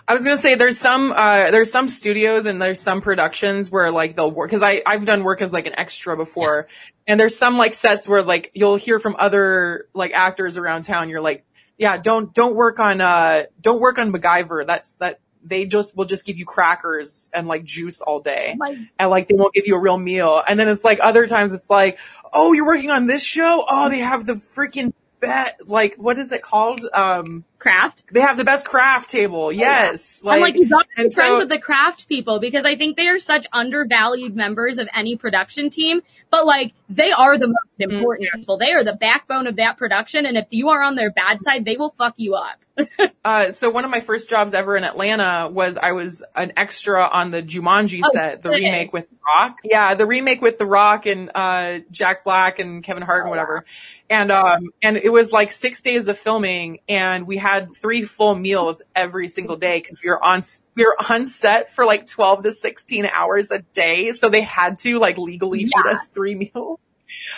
I 0.07 0.13
was 0.13 0.24
gonna 0.24 0.38
say 0.38 0.55
there's 0.55 0.77
some 0.77 1.12
uh, 1.12 1.50
there's 1.51 1.71
some 1.71 1.88
studios 1.88 2.45
and 2.45 2.62
there's 2.62 2.79
some 2.79 3.01
productions 3.01 3.71
where 3.71 3.91
like 3.91 4.15
they'll 4.15 4.29
work 4.29 4.50
because 4.50 4.62
I 4.62 4.83
I've 4.85 5.05
done 5.05 5.24
work 5.24 5.41
as 5.41 5.51
like 5.51 5.65
an 5.65 5.74
extra 5.77 6.15
before, 6.15 6.67
yeah. 6.69 6.83
and 7.07 7.19
there's 7.19 7.35
some 7.35 7.57
like 7.57 7.74
sets 7.74 8.07
where 8.07 8.21
like 8.21 8.51
you'll 8.53 8.75
hear 8.75 9.00
from 9.00 9.15
other 9.17 9.88
like 9.93 10.12
actors 10.13 10.57
around 10.57 10.83
town. 10.83 11.09
You're 11.09 11.21
like, 11.21 11.43
yeah, 11.77 11.97
don't 11.97 12.33
don't 12.33 12.55
work 12.55 12.79
on 12.79 13.01
uh 13.01 13.45
don't 13.59 13.79
work 13.79 13.97
on 13.97 14.13
MacGyver. 14.13 14.67
That's 14.67 14.93
that 14.95 15.19
they 15.43 15.65
just 15.65 15.95
will 15.95 16.05
just 16.05 16.25
give 16.25 16.38
you 16.38 16.45
crackers 16.45 17.29
and 17.33 17.47
like 17.47 17.63
juice 17.63 18.01
all 18.01 18.19
day, 18.19 18.53
My- 18.57 18.88
and 19.00 19.09
like 19.09 19.27
they 19.27 19.35
won't 19.35 19.55
give 19.55 19.65
you 19.65 19.75
a 19.75 19.79
real 19.79 19.97
meal. 19.97 20.41
And 20.47 20.59
then 20.59 20.67
it's 20.67 20.83
like 20.83 21.00
other 21.01 21.25
times 21.25 21.51
it's 21.51 21.69
like, 21.69 21.97
oh, 22.31 22.53
you're 22.53 22.65
working 22.65 22.91
on 22.91 23.07
this 23.07 23.24
show. 23.24 23.65
Oh, 23.67 23.89
they 23.89 24.00
have 24.00 24.27
the 24.27 24.33
freaking 24.33 24.93
bet 25.19 25.62
like 25.67 25.95
what 25.95 26.19
is 26.19 26.31
it 26.31 26.43
called? 26.43 26.85
Um 26.93 27.43
craft. 27.65 28.03
They 28.12 28.22
have 28.22 28.38
the 28.38 28.43
best 28.43 28.67
craft 28.67 29.10
table. 29.10 29.51
Yes. 29.51 30.22
I'm 30.24 30.39
like, 30.39 30.53
you 30.53 30.69
got 30.69 30.86
to 30.95 31.03
be 31.03 31.10
friends 31.10 31.15
so- 31.15 31.39
with 31.39 31.50
the 31.50 31.57
craft 31.57 32.07
people 32.07 32.39
because 32.39 32.63
I 32.63 32.75
think 32.75 32.95
they 32.95 33.07
are 33.07 33.17
such 33.17 33.48
undervalued 33.51 34.36
members 34.36 34.77
of 34.77 34.88
any 34.93 35.15
production 35.15 35.72
team. 35.72 36.01
But 36.29 36.45
like, 36.45 36.74
they 36.89 37.12
are 37.12 37.39
the 37.39 37.48
most 37.48 37.57
important 37.79 38.29
people. 38.36 38.57
They 38.57 38.72
are 38.72 38.84
the 38.84 38.93
backbone 38.93 39.48
of 39.48 39.55
that 39.55 39.77
production. 39.77 40.27
And 40.27 40.38
if 40.38 40.45
you 40.51 40.69
are 40.69 40.84
on 40.84 40.93
their 40.93 41.10
bad 41.10 41.41
side, 41.41 41.65
they 41.65 41.75
will 41.75 41.89
fuck 41.89 42.13
you 42.17 42.36
up. 42.36 42.60
Uh, 43.25 43.50
so 43.50 43.72
one 43.72 43.84
of 43.84 43.89
my 43.89 44.01
first 44.01 44.29
jobs 44.29 44.53
ever 44.53 44.77
in 44.77 44.84
Atlanta 44.84 45.50
was 45.51 45.77
I 45.77 45.93
was 45.93 46.24
an 46.36 46.53
extra 46.57 47.03
on 47.03 47.31
the 47.31 47.41
Jumanji 47.41 48.03
Oh, 48.05 48.10
set, 48.13 48.43
the 48.43 48.51
remake 48.51 48.93
with 48.93 49.10
The 49.10 49.15
Rock. 49.25 49.57
Yeah, 49.63 49.95
the 49.95 50.05
remake 50.05 50.43
with 50.43 50.60
The 50.60 50.67
Rock 50.67 51.07
and 51.07 51.31
uh, 51.34 51.79
Jack 51.89 52.24
Black 52.24 52.60
and 52.60 52.84
Kevin 52.84 53.01
Hart 53.01 53.22
and 53.22 53.31
whatever. 53.31 53.65
And 54.12 54.31
um 54.31 54.69
and 54.84 54.95
it 54.98 55.10
was 55.10 55.31
like 55.31 55.51
six 55.51 55.81
days 55.81 56.07
of 56.07 56.19
filming, 56.19 56.81
and 56.88 57.25
we 57.25 57.38
had 57.38 57.54
three 57.62 58.03
full 58.03 58.35
meals 58.35 58.81
every 58.95 59.27
single 59.27 59.57
day 59.57 59.79
because 59.79 60.01
we 60.01 60.09
were 60.09 60.24
on 60.24 60.41
we 60.75 60.85
were 60.85 60.95
on 61.09 61.25
set 61.25 61.71
for 61.71 61.85
like 61.85 62.05
twelve 62.05 62.43
to 62.43 62.51
sixteen 62.51 63.05
hours 63.05 63.51
a 63.51 63.59
day, 63.59 64.12
so 64.12 64.29
they 64.29 64.41
had 64.41 64.79
to 64.79 65.00
like 65.00 65.17
legally 65.17 65.65
feed 65.65 65.85
us 65.88 66.07
three 66.07 66.35
meals. 66.35 66.79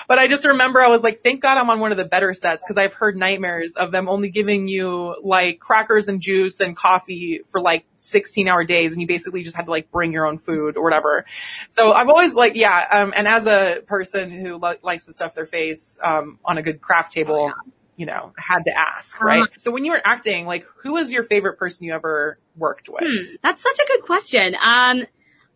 But 0.07 0.19
I 0.19 0.27
just 0.27 0.45
remember 0.45 0.81
I 0.81 0.87
was 0.87 1.03
like, 1.03 1.19
thank 1.19 1.41
God 1.41 1.57
I'm 1.57 1.69
on 1.69 1.79
one 1.79 1.91
of 1.91 1.97
the 1.97 2.05
better 2.05 2.33
sets 2.33 2.63
because 2.65 2.77
I've 2.77 2.93
heard 2.93 3.17
nightmares 3.17 3.75
of 3.75 3.91
them 3.91 4.07
only 4.07 4.29
giving 4.29 4.67
you 4.67 5.15
like 5.21 5.59
crackers 5.59 6.07
and 6.07 6.21
juice 6.21 6.59
and 6.59 6.75
coffee 6.75 7.41
for 7.45 7.61
like 7.61 7.85
16 7.97 8.47
hour 8.47 8.63
days 8.63 8.93
and 8.93 9.01
you 9.01 9.07
basically 9.07 9.43
just 9.43 9.55
had 9.55 9.65
to 9.65 9.71
like 9.71 9.91
bring 9.91 10.13
your 10.13 10.25
own 10.25 10.37
food 10.37 10.77
or 10.77 10.83
whatever. 10.83 11.25
So 11.69 11.91
I've 11.91 12.09
always 12.09 12.33
like, 12.33 12.55
yeah, 12.55 12.87
um, 12.89 13.13
and 13.15 13.27
as 13.27 13.45
a 13.45 13.81
person 13.87 14.31
who 14.31 14.57
li- 14.57 14.77
likes 14.81 15.05
to 15.07 15.13
stuff 15.13 15.35
their 15.35 15.45
face, 15.45 15.99
um, 16.01 16.39
on 16.45 16.57
a 16.57 16.61
good 16.61 16.81
craft 16.81 17.13
table, 17.13 17.51
you 17.97 18.05
know, 18.05 18.31
had 18.37 18.63
to 18.65 18.71
ask, 18.77 19.21
right? 19.21 19.41
Uh-huh. 19.41 19.53
So 19.57 19.71
when 19.71 19.83
you 19.83 19.91
were 19.91 20.01
acting, 20.05 20.45
like 20.45 20.63
who 20.83 20.93
was 20.93 21.11
your 21.11 21.23
favorite 21.23 21.57
person 21.57 21.85
you 21.85 21.93
ever 21.93 22.39
worked 22.55 22.87
with? 22.89 23.03
Hmm, 23.05 23.35
that's 23.43 23.61
such 23.61 23.77
a 23.79 23.87
good 23.87 24.03
question. 24.05 24.55
Um, 24.63 25.05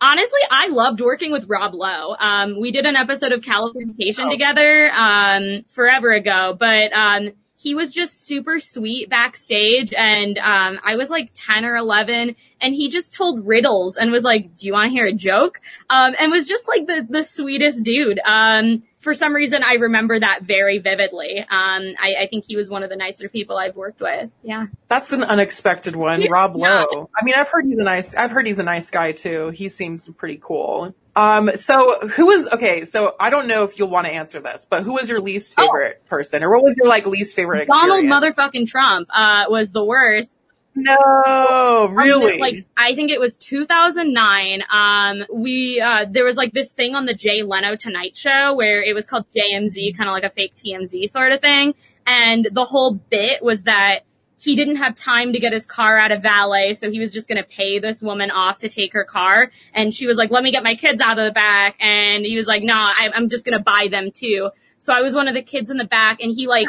honestly, 0.01 0.39
I 0.49 0.67
loved 0.69 0.99
working 1.01 1.31
with 1.31 1.45
Rob 1.47 1.73
Lowe. 1.75 2.15
Um, 2.19 2.59
we 2.59 2.71
did 2.71 2.85
an 2.85 2.95
episode 2.95 3.31
of 3.31 3.41
Californication 3.41 4.25
Oh. 4.25 4.31
together, 4.31 4.91
um, 4.91 5.63
forever 5.69 6.11
ago, 6.11 6.55
but, 6.59 6.91
um, 6.93 7.29
he 7.55 7.75
was 7.75 7.93
just 7.93 8.25
super 8.25 8.59
sweet 8.59 9.07
backstage 9.07 9.93
and, 9.95 10.39
um, 10.39 10.79
I 10.83 10.95
was 10.95 11.11
like 11.11 11.29
10 11.35 11.63
or 11.63 11.75
11 11.75 12.35
and 12.59 12.73
he 12.73 12.89
just 12.89 13.13
told 13.13 13.45
riddles 13.45 13.97
and 13.97 14.11
was 14.11 14.23
like, 14.23 14.57
do 14.57 14.65
you 14.65 14.73
want 14.73 14.87
to 14.87 14.91
hear 14.91 15.05
a 15.05 15.13
joke? 15.13 15.61
Um, 15.91 16.15
and 16.19 16.31
was 16.31 16.47
just 16.47 16.67
like 16.67 16.87
the, 16.87 17.05
the 17.07 17.23
sweetest 17.23 17.83
dude. 17.83 18.19
Um, 18.25 18.81
for 19.01 19.13
some 19.13 19.33
reason, 19.33 19.63
I 19.63 19.73
remember 19.73 20.19
that 20.19 20.43
very 20.43 20.77
vividly. 20.79 21.39
Um, 21.39 21.47
I, 21.49 22.15
I 22.21 22.27
think 22.29 22.45
he 22.47 22.55
was 22.55 22.69
one 22.69 22.83
of 22.83 22.89
the 22.89 22.95
nicer 22.95 23.27
people 23.29 23.57
I've 23.57 23.75
worked 23.75 23.99
with. 23.99 24.29
Yeah. 24.43 24.67
That's 24.87 25.11
an 25.11 25.23
unexpected 25.23 25.95
one, 25.95 26.25
Rob 26.29 26.55
Yeah. 26.55 26.85
Lowe. 26.91 27.09
I 27.19 27.25
mean, 27.25 27.35
I've 27.35 27.49
heard 27.49 27.65
he's 27.65 27.79
a 27.79 27.83
nice. 27.83 28.15
I've 28.15 28.31
heard 28.31 28.47
he's 28.47 28.59
a 28.59 28.63
nice 28.63 28.89
guy 28.89 29.11
too. 29.11 29.49
He 29.49 29.67
seems 29.69 30.07
pretty 30.13 30.39
cool. 30.41 30.95
Um, 31.15 31.51
so 31.55 32.07
who 32.07 32.27
was 32.27 32.47
okay? 32.53 32.85
So 32.85 33.15
I 33.19 33.29
don't 33.29 33.47
know 33.47 33.63
if 33.65 33.77
you'll 33.77 33.89
want 33.89 34.05
to 34.07 34.13
answer 34.13 34.39
this, 34.39 34.65
but 34.69 34.83
who 34.83 34.93
was 34.93 35.09
your 35.09 35.19
least 35.19 35.55
Oh. 35.57 35.63
favorite 35.65 36.05
person, 36.05 36.41
or 36.41 36.49
what 36.53 36.63
was 36.63 36.75
your 36.77 36.87
like 36.87 37.05
least 37.05 37.35
favorite 37.35 37.67
Donald 37.67 38.05
experience? 38.05 38.37
motherfucking 38.39 38.67
Trump, 38.69 39.09
uh, 39.13 39.45
was 39.49 39.73
the 39.73 39.83
worst. 39.83 40.33
No, 40.73 41.87
Um, 41.89 41.95
really? 41.95 42.39
Like, 42.39 42.65
I 42.77 42.95
think 42.95 43.11
it 43.11 43.19
was 43.19 43.37
2009. 43.37 44.63
Um, 44.71 45.23
we, 45.33 45.81
uh, 45.81 46.05
there 46.09 46.23
was 46.23 46.37
like 46.37 46.53
this 46.53 46.71
thing 46.71 46.95
on 46.95 47.05
the 47.05 47.13
Jay 47.13 47.43
Leno 47.43 47.75
Tonight 47.75 48.15
Show 48.15 48.53
where 48.55 48.81
it 48.81 48.93
was 48.93 49.05
called 49.07 49.25
JMZ, 49.35 49.97
kind 49.97 50.09
of 50.09 50.13
like 50.13 50.23
a 50.23 50.29
fake 50.29 50.53
TMZ 50.55 51.09
sort 51.09 51.31
of 51.33 51.41
thing. 51.41 51.73
And 52.07 52.47
the 52.51 52.65
whole 52.65 52.93
bit 52.93 53.43
was 53.43 53.63
that 53.63 53.99
he 54.39 54.55
didn't 54.55 54.77
have 54.77 54.95
time 54.95 55.33
to 55.33 55.39
get 55.39 55.53
his 55.53 55.67
car 55.67 55.99
out 55.99 56.11
of 56.11 56.23
valet, 56.23 56.73
so 56.73 56.89
he 56.89 56.99
was 56.99 57.13
just 57.13 57.27
gonna 57.27 57.43
pay 57.43 57.77
this 57.77 58.01
woman 58.01 58.31
off 58.31 58.57
to 58.59 58.69
take 58.69 58.93
her 58.93 59.03
car. 59.03 59.51
And 59.73 59.93
she 59.93 60.07
was 60.07 60.17
like, 60.17 60.31
let 60.31 60.41
me 60.41 60.51
get 60.51 60.63
my 60.63 60.73
kids 60.73 60.99
out 60.99 61.19
of 61.19 61.25
the 61.25 61.31
back. 61.31 61.75
And 61.79 62.25
he 62.25 62.35
was 62.37 62.47
like, 62.47 62.63
nah, 62.63 62.87
I- 62.97 63.11
I'm 63.13 63.29
just 63.29 63.45
gonna 63.45 63.59
buy 63.61 63.87
them 63.91 64.09
too. 64.11 64.49
So 64.81 64.93
I 64.93 65.01
was 65.01 65.13
one 65.13 65.27
of 65.27 65.35
the 65.35 65.43
kids 65.43 65.69
in 65.69 65.77
the 65.77 65.85
back 65.85 66.19
and 66.21 66.33
he 66.33 66.47
like 66.47 66.67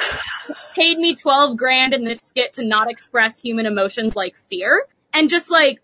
paid 0.75 0.99
me 0.99 1.15
12 1.15 1.57
grand 1.57 1.95
in 1.95 2.05
this 2.05 2.19
skit 2.19 2.53
to 2.53 2.63
not 2.63 2.91
express 2.91 3.41
human 3.41 3.65
emotions 3.65 4.15
like 4.15 4.37
fear. 4.37 4.85
And 5.15 5.31
just 5.31 5.51
like, 5.51 5.81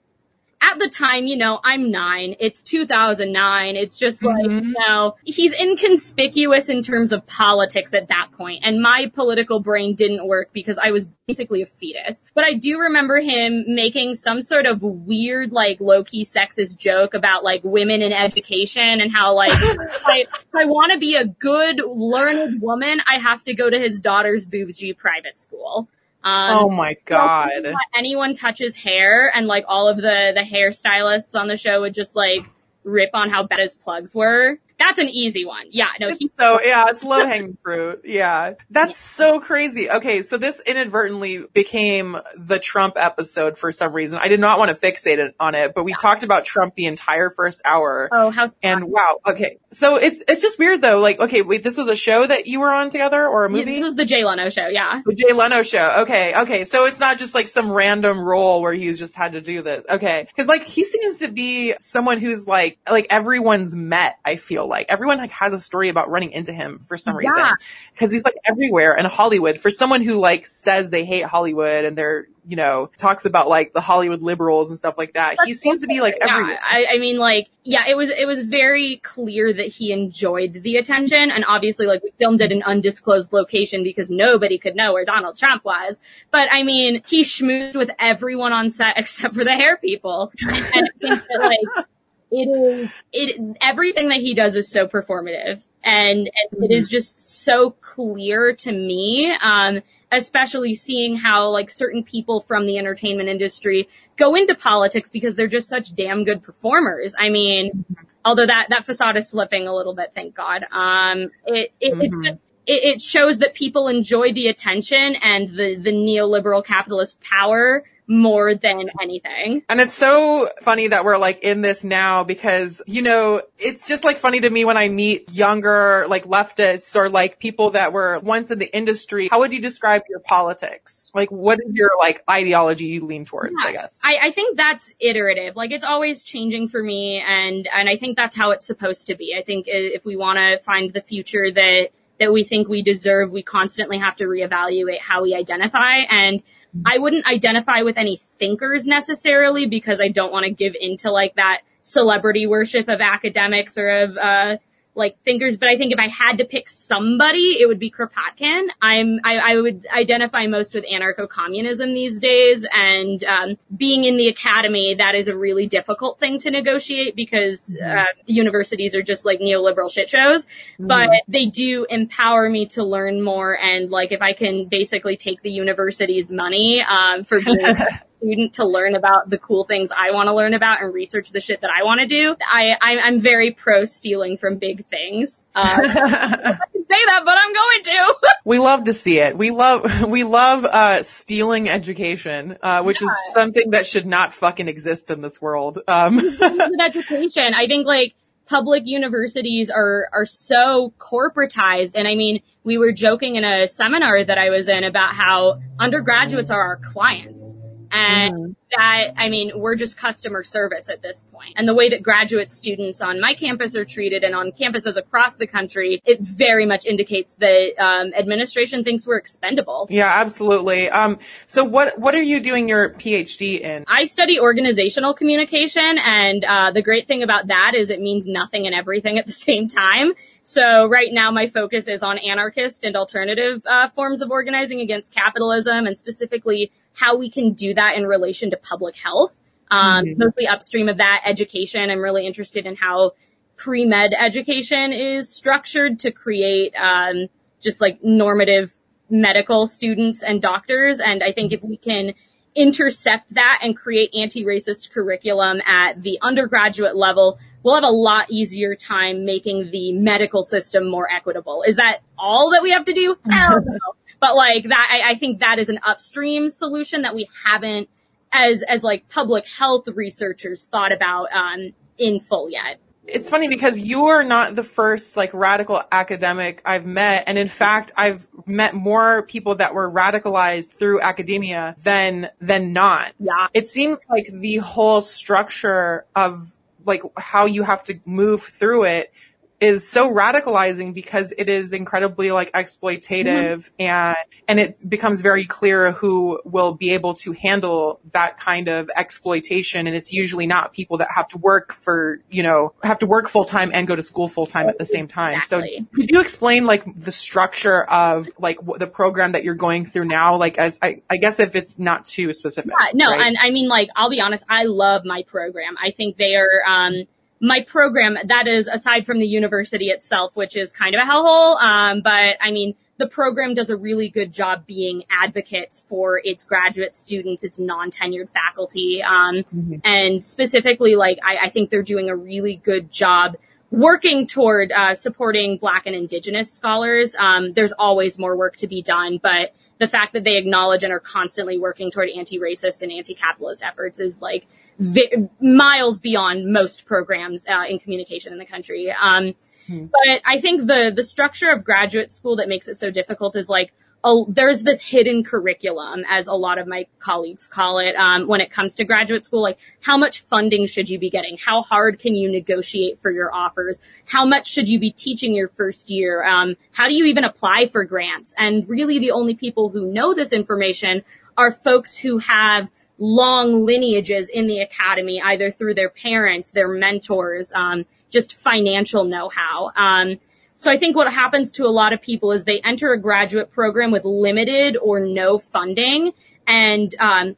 at 0.60 0.78
the 0.78 0.88
time, 0.88 1.26
you 1.26 1.36
know, 1.36 1.60
I'm 1.64 1.90
nine. 1.90 2.34
It's 2.40 2.62
2009. 2.62 3.76
It's 3.76 3.96
just 3.96 4.24
like, 4.24 4.44
Mhm. 4.46 4.64
you 4.64 4.74
know, 4.86 5.14
he's 5.24 5.52
inconspicuous 5.52 6.68
in 6.68 6.82
terms 6.82 7.12
of 7.12 7.26
politics 7.26 7.94
at 7.94 8.08
that 8.08 8.28
point. 8.32 8.60
And 8.64 8.80
my 8.80 9.10
political 9.14 9.60
brain 9.60 9.94
didn't 9.94 10.26
work 10.26 10.50
because 10.52 10.78
I 10.78 10.90
was 10.90 11.08
basically 11.26 11.62
a 11.62 11.66
fetus. 11.66 12.24
But 12.34 12.44
I 12.44 12.54
do 12.54 12.78
remember 12.78 13.20
him 13.20 13.64
making 13.68 14.14
some 14.14 14.40
sort 14.40 14.66
of 14.66 14.82
weird, 14.82 15.52
like, 15.52 15.80
low-key 15.80 16.24
sexist 16.24 16.76
joke 16.76 17.14
about, 17.14 17.44
like, 17.44 17.60
women 17.62 18.02
in 18.02 18.12
education 18.12 19.00
and 19.00 19.12
how, 19.12 19.34
like, 19.34 19.52
if 19.52 20.06
I, 20.06 20.20
if 20.20 20.54
I 20.54 20.64
want 20.64 20.92
to 20.92 20.98
be 20.98 21.14
a 21.14 21.24
good, 21.24 21.80
learned 21.86 22.60
woman, 22.62 23.00
I 23.06 23.18
have 23.18 23.44
to 23.44 23.54
go 23.54 23.70
to 23.70 23.78
his 23.78 24.00
daughter's 24.00 24.46
bougie 24.46 24.92
private 24.94 25.38
school. 25.38 25.88
Um, 26.28 26.58
oh 26.58 26.70
my 26.70 26.96
god. 27.06 27.50
don't 27.62 27.76
anyone 27.96 28.34
touches 28.34 28.76
hair 28.76 29.32
and 29.34 29.46
like 29.46 29.64
all 29.66 29.88
of 29.88 29.96
the 29.96 30.32
the 30.34 30.42
hairstylists 30.42 31.38
on 31.38 31.48
the 31.48 31.56
show 31.56 31.80
would 31.80 31.94
just 31.94 32.14
like 32.14 32.44
rip 32.84 33.10
on 33.14 33.30
how 33.30 33.44
bad 33.44 33.60
his 33.60 33.74
plugs 33.74 34.14
were. 34.14 34.58
That's 34.78 34.98
an 34.98 35.08
easy 35.08 35.44
one. 35.44 35.66
Yeah, 35.70 35.88
no, 36.00 36.14
he 36.14 36.28
so 36.28 36.60
yeah, 36.62 36.86
it's 36.88 37.02
low 37.02 37.24
hanging 37.26 37.56
fruit. 37.64 38.02
Yeah, 38.04 38.54
that's 38.70 38.96
so 38.96 39.40
crazy. 39.40 39.90
Okay, 39.90 40.22
so 40.22 40.38
this 40.38 40.60
inadvertently 40.60 41.44
became 41.52 42.16
the 42.36 42.58
Trump 42.58 42.94
episode 42.96 43.58
for 43.58 43.72
some 43.72 43.92
reason. 43.92 44.18
I 44.20 44.28
did 44.28 44.40
not 44.40 44.58
want 44.58 44.70
to 44.70 44.74
fixate 44.74 45.18
it 45.18 45.34
on 45.40 45.54
it, 45.54 45.74
but 45.74 45.84
we 45.84 45.94
talked 45.94 46.22
about 46.22 46.44
Trump 46.44 46.74
the 46.74 46.86
entire 46.86 47.30
first 47.30 47.62
hour. 47.64 48.08
Oh, 48.12 48.30
how 48.30 48.46
And 48.62 48.84
wow, 48.84 49.18
okay, 49.26 49.58
so 49.70 49.96
it's 49.96 50.22
it's 50.28 50.40
just 50.40 50.58
weird 50.58 50.80
though. 50.80 51.00
Like, 51.00 51.20
okay, 51.20 51.42
wait, 51.42 51.62
this 51.62 51.76
was 51.76 51.88
a 51.88 51.96
show 51.96 52.26
that 52.26 52.46
you 52.46 52.60
were 52.60 52.72
on 52.72 52.90
together 52.90 53.26
or 53.26 53.44
a 53.44 53.50
movie? 53.50 53.64
This 53.64 53.82
was 53.82 53.96
the 53.96 54.04
Jay 54.04 54.24
Leno 54.24 54.48
show. 54.48 54.68
Yeah. 54.68 55.02
The 55.04 55.14
Jay 55.14 55.32
Leno 55.32 55.62
show. 55.62 56.02
Okay, 56.02 56.34
okay. 56.42 56.64
So 56.64 56.86
it's 56.86 57.00
not 57.00 57.18
just 57.18 57.34
like 57.34 57.48
some 57.48 57.70
random 57.70 58.20
role 58.20 58.62
where 58.62 58.72
he's 58.72 58.98
just 58.98 59.14
had 59.14 59.32
to 59.32 59.40
do 59.40 59.62
this. 59.62 59.84
Okay. 59.88 60.28
Cause 60.36 60.46
like 60.46 60.64
he 60.64 60.84
seems 60.84 61.18
to 61.18 61.28
be 61.28 61.74
someone 61.80 62.18
who's 62.18 62.46
like, 62.46 62.78
like 62.90 63.06
everyone's 63.10 63.74
met, 63.74 64.18
I 64.24 64.36
feel 64.36 64.67
like. 64.68 64.86
Everyone 64.88 65.18
like 65.18 65.30
has 65.30 65.52
a 65.52 65.60
story 65.60 65.88
about 65.88 66.10
running 66.10 66.32
into 66.32 66.52
him 66.52 66.78
for 66.78 66.96
some 66.96 67.16
reason. 67.16 67.36
Yeah. 67.36 67.52
Cause 67.96 68.12
he's 68.12 68.24
like 68.24 68.36
everywhere 68.44 68.94
in 68.94 69.04
Hollywood. 69.06 69.58
For 69.58 69.70
someone 69.70 70.02
who 70.02 70.20
like 70.20 70.46
says 70.46 70.90
they 70.90 71.04
hate 71.04 71.24
Hollywood 71.24 71.84
and 71.84 71.96
they're, 71.98 72.26
you 72.46 72.56
know, 72.56 72.90
talks 72.96 73.24
about 73.24 73.48
like 73.48 73.72
the 73.72 73.80
Hollywood 73.80 74.22
liberals 74.22 74.70
and 74.70 74.78
stuff 74.78 74.94
like 74.96 75.14
that. 75.14 75.36
he 75.44 75.52
seems 75.52 75.82
to 75.82 75.86
be 75.86 76.00
like 76.00 76.16
Yeah, 76.18 76.32
everywhere. 76.32 76.60
I, 76.62 76.86
I 76.94 76.98
mean, 76.98 77.18
like, 77.18 77.48
yeah, 77.64 77.84
it 77.86 77.96
was 77.96 78.08
it 78.08 78.26
was 78.26 78.40
very 78.40 78.96
clear 79.02 79.52
that 79.52 79.66
he 79.66 79.92
enjoyed 79.92 80.54
the 80.62 80.76
attention, 80.76 81.30
and 81.30 81.44
obviously, 81.46 81.84
like, 81.86 82.02
we 82.02 82.10
filmed 82.18 82.40
at 82.40 82.50
an 82.50 82.62
undisclosed 82.62 83.34
location 83.34 83.82
because 83.82 84.10
nobody 84.10 84.56
could 84.56 84.74
know 84.74 84.94
where 84.94 85.04
Donald 85.04 85.36
Trump 85.36 85.66
was. 85.66 86.00
But 86.30 86.48
I 86.50 86.62
mean, 86.62 87.02
he 87.06 87.24
schmoozed 87.24 87.74
with 87.76 87.90
everyone 87.98 88.54
on 88.54 88.70
set 88.70 88.94
except 88.96 89.34
for 89.34 89.44
the 89.44 89.52
hair 89.52 89.76
people, 89.76 90.32
and 90.40 90.86
I 90.86 90.98
think 90.98 91.22
that 91.28 91.40
like 91.40 91.86
it 92.30 92.46
is 92.48 92.92
it 93.12 93.56
everything 93.60 94.08
that 94.08 94.20
he 94.20 94.34
does 94.34 94.56
is 94.56 94.70
so 94.70 94.86
performative, 94.86 95.64
and, 95.82 96.30
and 96.52 96.64
it 96.64 96.70
is 96.70 96.88
just 96.88 97.22
so 97.22 97.70
clear 97.70 98.54
to 98.56 98.72
me. 98.72 99.36
Um, 99.42 99.80
especially 100.10 100.74
seeing 100.74 101.16
how 101.16 101.50
like 101.50 101.68
certain 101.68 102.02
people 102.02 102.40
from 102.40 102.64
the 102.64 102.78
entertainment 102.78 103.28
industry 103.28 103.88
go 104.16 104.34
into 104.34 104.54
politics 104.54 105.10
because 105.10 105.36
they're 105.36 105.46
just 105.46 105.68
such 105.68 105.94
damn 105.94 106.24
good 106.24 106.42
performers. 106.42 107.14
I 107.18 107.28
mean, 107.28 107.84
although 108.24 108.46
that, 108.46 108.68
that 108.70 108.86
facade 108.86 109.18
is 109.18 109.28
slipping 109.28 109.66
a 109.66 109.74
little 109.74 109.94
bit, 109.94 110.12
thank 110.14 110.34
God. 110.34 110.64
Um, 110.72 111.30
it, 111.44 111.72
it, 111.80 111.92
Mhm. 111.92 112.04
it 112.04 112.24
just, 112.24 112.42
it, 112.66 112.84
it 112.94 113.00
shows 113.02 113.38
that 113.40 113.52
people 113.54 113.86
enjoy 113.88 114.32
the 114.32 114.46
attention 114.48 115.16
and 115.22 115.50
the, 115.50 115.76
the 115.76 115.92
neoliberal 115.92 116.64
capitalist 116.64 117.20
power 117.20 117.84
more 118.08 118.54
than 118.54 118.88
anything. 119.00 119.62
And 119.68 119.80
it's 119.80 119.92
so 119.92 120.48
funny 120.62 120.88
that 120.88 121.04
we're 121.04 121.18
like 121.18 121.40
in 121.40 121.60
this 121.60 121.84
now 121.84 122.24
because, 122.24 122.82
you 122.86 123.02
know, 123.02 123.42
it's 123.58 123.86
just 123.86 124.02
like 124.02 124.16
funny 124.16 124.40
to 124.40 124.48
me 124.48 124.64
when 124.64 124.78
I 124.78 124.88
meet 124.88 125.30
younger, 125.32 126.06
like 126.08 126.24
leftists 126.24 126.96
or 126.96 127.10
like 127.10 127.38
people 127.38 127.70
that 127.70 127.92
were 127.92 128.18
once 128.20 128.50
in 128.50 128.58
the 128.58 128.74
industry. 128.74 129.28
How 129.28 129.40
would 129.40 129.52
you 129.52 129.60
describe 129.60 130.02
your 130.08 130.20
politics? 130.20 131.12
Like, 131.14 131.30
what 131.30 131.58
is 131.64 131.74
your 131.74 131.90
like 131.98 132.24
ideology 132.28 132.86
you 132.86 133.04
lean 133.04 133.26
towards, 133.26 133.54
I 133.64 133.72
guess? 133.72 134.00
I, 134.02 134.18
I 134.22 134.30
think 134.30 134.56
that's 134.56 134.90
iterative. 134.98 135.54
Like 135.54 135.70
it's 135.70 135.84
always 135.84 136.22
changing 136.22 136.68
for 136.68 136.82
me, 136.82 137.20
and 137.20 137.68
and 137.72 137.88
I 137.90 137.96
think 137.96 138.16
that's 138.16 138.34
how 138.34 138.52
it's 138.52 138.64
supposed 138.64 139.06
to 139.08 139.14
be. 139.14 139.34
I 139.36 139.42
think 139.42 139.66
if 139.68 140.06
we 140.06 140.16
want 140.16 140.38
to 140.38 140.58
find 140.58 140.94
the 140.94 141.02
future 141.02 141.50
that 141.52 141.90
that 142.18 142.32
we 142.32 142.42
think 142.42 142.68
we 142.68 142.82
deserve, 142.82 143.30
we 143.30 143.42
constantly 143.42 143.98
have 143.98 144.16
to 144.16 144.24
reevaluate 144.24 145.00
how 145.00 145.22
we 145.22 145.34
identify. 145.34 145.98
And 146.10 146.42
I 146.86 146.98
wouldn't 146.98 147.26
identify 147.26 147.82
with 147.82 147.96
any 147.98 148.16
thinkers 148.16 148.86
necessarily 148.86 149.66
because 149.66 150.00
I 150.00 150.08
don't 150.08 150.32
want 150.32 150.44
to 150.44 150.50
give 150.50 150.74
into 150.78 151.10
like 151.10 151.34
that 151.36 151.62
celebrity 151.82 152.46
worship 152.46 152.88
of 152.88 153.00
academics 153.00 153.78
or 153.78 153.88
of 153.88 154.16
uh 154.18 154.56
like 154.98 155.22
thinkers, 155.24 155.56
but 155.56 155.68
I 155.68 155.76
think 155.76 155.92
if 155.92 155.98
I 155.98 156.08
had 156.08 156.38
to 156.38 156.44
pick 156.44 156.68
somebody, 156.68 157.56
it 157.60 157.66
would 157.66 157.78
be 157.78 157.90
Kropotkin. 157.90 158.66
I'm, 158.82 159.20
I, 159.24 159.52
I 159.52 159.56
would 159.56 159.86
identify 159.90 160.46
most 160.46 160.74
with 160.74 160.84
anarcho-communism 160.84 161.94
these 161.94 162.18
days 162.18 162.66
and, 162.74 163.22
um, 163.24 163.56
being 163.74 164.04
in 164.04 164.16
the 164.16 164.28
academy, 164.28 164.94
that 164.94 165.14
is 165.14 165.28
a 165.28 165.36
really 165.36 165.66
difficult 165.66 166.18
thing 166.18 166.38
to 166.40 166.50
negotiate 166.50 167.16
because, 167.16 167.70
mm-hmm. 167.70 167.98
uh, 167.98 168.04
universities 168.26 168.94
are 168.94 169.02
just 169.02 169.24
like 169.24 169.40
neoliberal 169.40 169.90
shit 169.90 170.08
shows, 170.08 170.44
mm-hmm. 170.44 170.88
but 170.88 171.08
they 171.28 171.46
do 171.46 171.86
empower 171.88 172.50
me 172.50 172.66
to 172.66 172.84
learn 172.84 173.22
more. 173.22 173.58
And 173.58 173.90
like, 173.90 174.12
if 174.12 174.20
I 174.20 174.32
can 174.32 174.66
basically 174.66 175.16
take 175.16 175.42
the 175.42 175.50
university's 175.50 176.30
money, 176.30 176.82
um, 176.82 177.24
for 177.24 177.40
being 177.44 177.76
student 178.18 178.54
to 178.54 178.66
learn 178.66 178.94
about 178.94 179.30
the 179.30 179.38
cool 179.38 179.64
things 179.64 179.90
I 179.96 180.10
want 180.10 180.26
to 180.28 180.34
learn 180.34 180.54
about 180.54 180.82
and 180.82 180.92
research 180.92 181.30
the 181.30 181.40
shit 181.40 181.60
that 181.62 181.70
I 181.70 181.84
want 181.84 182.00
to 182.00 182.06
do. 182.06 182.36
I, 182.40 182.76
I 182.80 182.92
am 183.08 183.20
very 183.20 183.52
pro 183.52 183.84
stealing 183.84 184.36
from 184.36 184.56
big 184.56 184.86
things. 184.86 185.46
Uh, 185.54 185.60
I 185.64 186.58
can 186.72 186.86
say 186.86 187.04
that, 187.06 187.22
but 187.24 187.34
I'm 187.38 187.52
going 187.54 187.82
to. 187.84 188.14
we 188.44 188.58
love 188.58 188.84
to 188.84 188.94
see 188.94 189.18
it. 189.18 189.36
We 189.36 189.50
love 189.50 190.06
we 190.08 190.24
love 190.24 190.64
uh, 190.64 191.02
stealing 191.02 191.68
education, 191.68 192.58
uh, 192.62 192.82
which 192.82 193.00
yeah. 193.00 193.06
is 193.06 193.32
something 193.32 193.70
that 193.70 193.86
should 193.86 194.06
not 194.06 194.34
fucking 194.34 194.68
exist 194.68 195.10
in 195.10 195.20
this 195.20 195.40
world. 195.40 195.78
Um. 195.86 196.18
education, 196.80 197.54
I 197.54 197.66
think 197.66 197.86
like 197.86 198.14
public 198.46 198.84
universities 198.86 199.70
are 199.70 200.08
are 200.12 200.24
so 200.24 200.92
corporatized 200.98 201.96
and 201.96 202.08
I 202.08 202.14
mean 202.14 202.40
we 202.64 202.78
were 202.78 202.92
joking 202.92 203.36
in 203.36 203.44
a 203.44 203.68
seminar 203.68 204.24
that 204.24 204.38
I 204.38 204.48
was 204.48 204.68
in 204.68 204.84
about 204.84 205.14
how 205.14 205.60
undergraduates 205.78 206.50
are 206.50 206.60
our 206.60 206.76
clients 206.82 207.58
and 207.90 208.34
mm-hmm. 208.34 208.52
that, 208.76 209.14
I 209.16 209.28
mean, 209.28 209.52
we're 209.54 209.74
just 209.74 209.98
customer 209.98 210.44
service 210.44 210.88
at 210.88 211.02
this 211.02 211.26
point. 211.32 211.54
And 211.56 211.66
the 211.66 211.74
way 211.74 211.88
that 211.90 212.02
graduate 212.02 212.50
students 212.50 213.00
on 213.00 213.20
my 213.20 213.34
campus 213.34 213.74
are 213.74 213.84
treated 213.84 214.24
and 214.24 214.34
on 214.34 214.52
campuses 214.52 214.96
across 214.96 215.36
the 215.36 215.46
country, 215.46 216.00
it 216.04 216.20
very 216.20 216.66
much 216.66 216.86
indicates 216.86 217.34
that 217.36 217.72
um, 217.78 218.12
administration 218.14 218.84
thinks 218.84 219.06
we're 219.06 219.16
expendable. 219.16 219.86
Yeah, 219.90 220.10
absolutely. 220.12 220.90
Um, 220.90 221.18
so 221.46 221.64
what 221.64 221.98
what 221.98 222.14
are 222.14 222.22
you 222.22 222.40
doing 222.40 222.68
your 222.68 222.90
PhD 222.90 223.60
in? 223.60 223.84
I 223.86 224.04
study 224.04 224.38
organizational 224.38 225.14
communication, 225.14 225.98
and 225.98 226.44
uh, 226.44 226.70
the 226.70 226.82
great 226.82 227.06
thing 227.06 227.22
about 227.22 227.48
that 227.48 227.72
is 227.74 227.90
it 227.90 228.00
means 228.00 228.26
nothing 228.26 228.66
and 228.66 228.74
everything 228.74 229.18
at 229.18 229.26
the 229.26 229.32
same 229.48 229.68
time. 229.68 230.12
So 230.50 230.86
right 230.86 231.12
now 231.12 231.30
my 231.30 231.46
focus 231.46 231.88
is 231.88 232.02
on 232.02 232.16
anarchist 232.16 232.82
and 232.82 232.96
alternative 232.96 233.60
uh, 233.66 233.88
forms 233.88 234.22
of 234.22 234.30
organizing 234.30 234.80
against 234.80 235.14
capitalism, 235.14 235.86
and 235.86 235.98
specifically 235.98 236.72
how 236.94 237.18
we 237.18 237.28
can 237.28 237.52
do 237.52 237.74
that 237.74 237.98
in 237.98 238.06
relation 238.06 238.50
to 238.52 238.56
public 238.56 238.96
health. 238.96 239.38
Um, 239.70 240.06
mm-hmm. 240.06 240.18
mostly 240.18 240.46
upstream 240.46 240.88
of 240.88 240.96
that 240.96 241.20
education. 241.26 241.90
I'm 241.90 242.00
really 242.00 242.26
interested 242.26 242.64
in 242.64 242.76
how 242.76 243.12
pre-med 243.56 244.14
education 244.18 244.94
is 244.94 245.28
structured 245.28 245.98
to 245.98 246.12
create, 246.12 246.74
um, 246.76 247.26
just 247.60 247.82
like 247.82 248.02
normative 248.02 248.72
medical 249.10 249.66
students 249.66 250.22
and 250.22 250.40
doctors. 250.40 250.98
And 250.98 251.22
I 251.22 251.30
think 251.30 251.52
if 251.52 251.62
we 251.62 251.76
can 251.76 252.14
intercept 252.54 253.34
that 253.34 253.60
and 253.62 253.76
create 253.76 254.14
anti-racist 254.14 254.92
curriculum 254.92 255.60
at 255.66 256.00
the 256.00 256.18
undergraduate 256.22 256.96
level, 256.96 257.38
we'll 257.68 257.76
have 257.76 257.84
a 257.84 257.94
lot 257.94 258.30
easier 258.30 258.74
time 258.74 259.26
making 259.26 259.70
the 259.70 259.92
medical 259.92 260.42
system 260.42 260.88
more 260.88 261.06
equitable. 261.12 261.62
Is 261.66 261.76
that 261.76 261.98
all 262.18 262.50
that 262.52 262.62
we 262.62 262.70
have 262.70 262.84
to 262.86 262.94
do? 262.94 263.16
Hell 263.30 263.58
no. 263.62 263.78
But 264.20 264.34
like 264.34 264.64
that, 264.64 264.88
I, 264.90 265.10
I 265.10 265.14
think 265.16 265.40
that 265.40 265.58
is 265.58 265.68
an 265.68 265.78
upstream 265.86 266.48
solution 266.48 267.02
that 267.02 267.14
we 267.14 267.28
haven't, 267.44 267.90
as 268.32 268.62
as 268.62 268.82
like 268.82 269.08
public 269.10 269.44
health 269.46 269.86
researchers, 269.88 270.64
thought 270.64 270.92
about 270.92 271.30
um, 271.32 271.72
in 271.98 272.20
full 272.20 272.50
yet 272.50 272.80
it's 273.08 273.30
funny 273.30 273.48
because 273.48 273.78
you're 273.78 274.22
not 274.22 274.54
the 274.54 274.62
first 274.62 275.16
like 275.16 275.32
radical 275.32 275.82
academic 275.90 276.60
I've 276.64 276.86
met. 276.86 277.24
And 277.26 277.38
in 277.38 277.48
fact, 277.48 277.90
I've 277.96 278.26
met 278.46 278.74
more 278.74 279.22
people 279.22 279.56
that 279.56 279.74
were 279.74 279.90
radicalized 279.90 280.72
through 280.72 281.00
academia 281.00 281.74
than, 281.82 282.28
than 282.40 282.72
not. 282.72 283.14
Yeah. 283.18 283.48
It 283.54 283.66
seems 283.66 283.98
like 284.10 284.26
the 284.30 284.56
whole 284.56 285.00
structure 285.00 286.04
of 286.14 286.54
like 286.88 287.02
how 287.16 287.44
you 287.44 287.62
have 287.62 287.84
to 287.84 288.00
move 288.06 288.42
through 288.42 288.84
it 288.84 289.12
is 289.60 289.88
so 289.88 290.08
radicalizing 290.08 290.94
because 290.94 291.34
it 291.36 291.48
is 291.48 291.72
incredibly 291.72 292.30
like 292.30 292.52
exploitative 292.52 293.24
mm-hmm. 293.26 293.74
and 293.80 294.16
and 294.46 294.60
it 294.60 294.88
becomes 294.88 295.20
very 295.20 295.44
clear 295.44 295.90
who 295.90 296.40
will 296.44 296.74
be 296.74 296.92
able 296.92 297.14
to 297.14 297.32
handle 297.32 298.00
that 298.12 298.38
kind 298.38 298.68
of 298.68 298.88
exploitation 298.96 299.86
and 299.86 299.96
it's 299.96 300.12
usually 300.12 300.46
not 300.46 300.72
people 300.72 300.98
that 300.98 301.10
have 301.10 301.26
to 301.26 301.38
work 301.38 301.72
for 301.72 302.20
you 302.30 302.42
know 302.42 302.72
have 302.84 303.00
to 303.00 303.06
work 303.06 303.28
full 303.28 303.44
time 303.44 303.70
and 303.74 303.88
go 303.88 303.96
to 303.96 304.02
school 304.02 304.28
full 304.28 304.46
time 304.46 304.68
at 304.68 304.78
the 304.78 304.86
same 304.86 305.08
time 305.08 305.36
exactly. 305.36 305.78
so 305.78 305.86
could 305.94 306.10
you 306.10 306.20
explain 306.20 306.64
like 306.64 306.84
the 306.98 307.12
structure 307.12 307.82
of 307.84 308.28
like 308.38 308.58
the 308.78 308.86
program 308.86 309.32
that 309.32 309.42
you're 309.42 309.54
going 309.54 309.84
through 309.84 310.04
now 310.04 310.36
like 310.36 310.56
as 310.56 310.78
I, 310.82 311.02
I 311.10 311.16
guess 311.16 311.40
if 311.40 311.56
it's 311.56 311.80
not 311.80 312.06
too 312.06 312.32
specific 312.32 312.70
yeah, 312.78 312.92
no 312.94 313.10
right? 313.10 313.26
and 313.26 313.36
I 313.40 313.50
mean 313.50 313.68
like 313.68 313.88
I'll 313.96 314.10
be 314.10 314.20
honest 314.20 314.44
I 314.48 314.64
love 314.64 315.04
my 315.04 315.24
program 315.24 315.74
I 315.82 315.90
think 315.90 316.16
they 316.16 316.36
are 316.36 316.62
um 316.68 317.06
my 317.40 317.60
program, 317.66 318.16
that 318.24 318.46
is 318.48 318.68
aside 318.68 319.06
from 319.06 319.18
the 319.18 319.26
university 319.26 319.86
itself, 319.86 320.36
which 320.36 320.56
is 320.56 320.72
kind 320.72 320.94
of 320.94 321.00
a 321.00 321.04
hellhole. 321.04 321.60
Um, 321.60 322.00
but 322.02 322.36
I 322.40 322.50
mean, 322.50 322.74
the 322.98 323.06
program 323.06 323.54
does 323.54 323.70
a 323.70 323.76
really 323.76 324.08
good 324.08 324.32
job 324.32 324.66
being 324.66 325.04
advocates 325.08 325.84
for 325.88 326.20
its 326.24 326.44
graduate 326.44 326.96
students, 326.96 327.44
its 327.44 327.58
non-tenured 327.58 328.28
faculty. 328.30 329.02
Um, 329.02 329.36
mm-hmm. 329.36 329.74
and 329.84 330.24
specifically, 330.24 330.96
like, 330.96 331.18
I, 331.24 331.38
I, 331.42 331.48
think 331.48 331.70
they're 331.70 331.82
doing 331.82 332.10
a 332.10 332.16
really 332.16 332.56
good 332.56 332.90
job 332.90 333.36
working 333.70 334.26
toward, 334.26 334.72
uh, 334.72 334.94
supporting 334.94 335.58
black 335.58 335.86
and 335.86 335.94
indigenous 335.94 336.52
scholars. 336.52 337.14
Um, 337.14 337.52
there's 337.52 337.72
always 337.72 338.18
more 338.18 338.36
work 338.36 338.56
to 338.56 338.66
be 338.66 338.82
done, 338.82 339.20
but 339.22 339.54
the 339.78 339.86
fact 339.86 340.12
that 340.12 340.24
they 340.24 340.36
acknowledge 340.36 340.82
and 340.82 340.92
are 340.92 341.00
constantly 341.00 341.58
working 341.58 341.90
toward 341.90 342.08
anti-racist 342.10 342.82
and 342.82 342.92
anti-capitalist 342.92 343.62
efforts 343.62 344.00
is 344.00 344.20
like 344.20 344.46
vi- 344.78 345.28
miles 345.40 346.00
beyond 346.00 346.52
most 346.52 346.84
programs 346.84 347.46
uh, 347.48 347.64
in 347.68 347.78
communication 347.78 348.32
in 348.32 348.38
the 348.38 348.46
country. 348.46 348.90
Um, 348.90 349.34
hmm. 349.66 349.86
But 349.86 350.22
I 350.24 350.40
think 350.40 350.66
the 350.66 350.92
the 350.94 351.04
structure 351.04 351.50
of 351.50 351.64
graduate 351.64 352.10
school 352.10 352.36
that 352.36 352.48
makes 352.48 352.68
it 352.68 352.74
so 352.74 352.90
difficult 352.90 353.36
is 353.36 353.48
like 353.48 353.72
oh, 354.04 354.26
there's 354.28 354.62
this 354.62 354.80
hidden 354.80 355.24
curriculum, 355.24 356.04
as 356.08 356.28
a 356.28 356.32
lot 356.32 356.58
of 356.58 356.66
my 356.66 356.86
colleagues 357.00 357.48
call 357.48 357.78
it, 357.78 357.96
um, 357.96 358.28
when 358.28 358.40
it 358.40 358.50
comes 358.50 358.74
to 358.76 358.84
graduate 358.84 359.24
school. 359.24 359.42
Like, 359.42 359.58
how 359.80 359.96
much 359.96 360.20
funding 360.20 360.66
should 360.66 360.88
you 360.88 360.98
be 360.98 361.10
getting? 361.10 361.36
How 361.36 361.62
hard 361.62 361.98
can 361.98 362.14
you 362.14 362.30
negotiate 362.30 362.98
for 362.98 363.10
your 363.10 363.34
offers? 363.34 363.80
How 364.06 364.24
much 364.24 364.48
should 364.48 364.68
you 364.68 364.78
be 364.78 364.90
teaching 364.90 365.34
your 365.34 365.48
first 365.48 365.90
year? 365.90 366.24
Um, 366.24 366.56
how 366.72 366.88
do 366.88 366.94
you 366.94 367.06
even 367.06 367.24
apply 367.24 367.66
for 367.66 367.84
grants? 367.84 368.34
And 368.38 368.68
really, 368.68 368.98
the 368.98 369.10
only 369.10 369.34
people 369.34 369.68
who 369.68 369.92
know 369.92 370.14
this 370.14 370.32
information 370.32 371.02
are 371.36 371.50
folks 371.50 371.96
who 371.96 372.18
have 372.18 372.68
long 372.98 373.64
lineages 373.64 374.28
in 374.28 374.46
the 374.46 374.60
academy, 374.60 375.20
either 375.22 375.50
through 375.50 375.74
their 375.74 375.88
parents, 375.88 376.50
their 376.50 376.68
mentors, 376.68 377.52
um, 377.54 377.84
just 378.10 378.34
financial 378.34 379.04
know-how. 379.04 379.70
Um, 379.76 380.18
so 380.58 380.72
I 380.72 380.76
think 380.76 380.96
what 380.96 381.12
happens 381.12 381.52
to 381.52 381.66
a 381.66 381.70
lot 381.70 381.92
of 381.92 382.02
people 382.02 382.32
is 382.32 382.42
they 382.42 382.60
enter 382.64 382.92
a 382.92 383.00
graduate 383.00 383.52
program 383.52 383.92
with 383.92 384.04
limited 384.04 384.76
or 384.76 384.98
no 384.98 385.38
funding 385.38 386.10
and 386.48 386.92
um, 386.98 387.36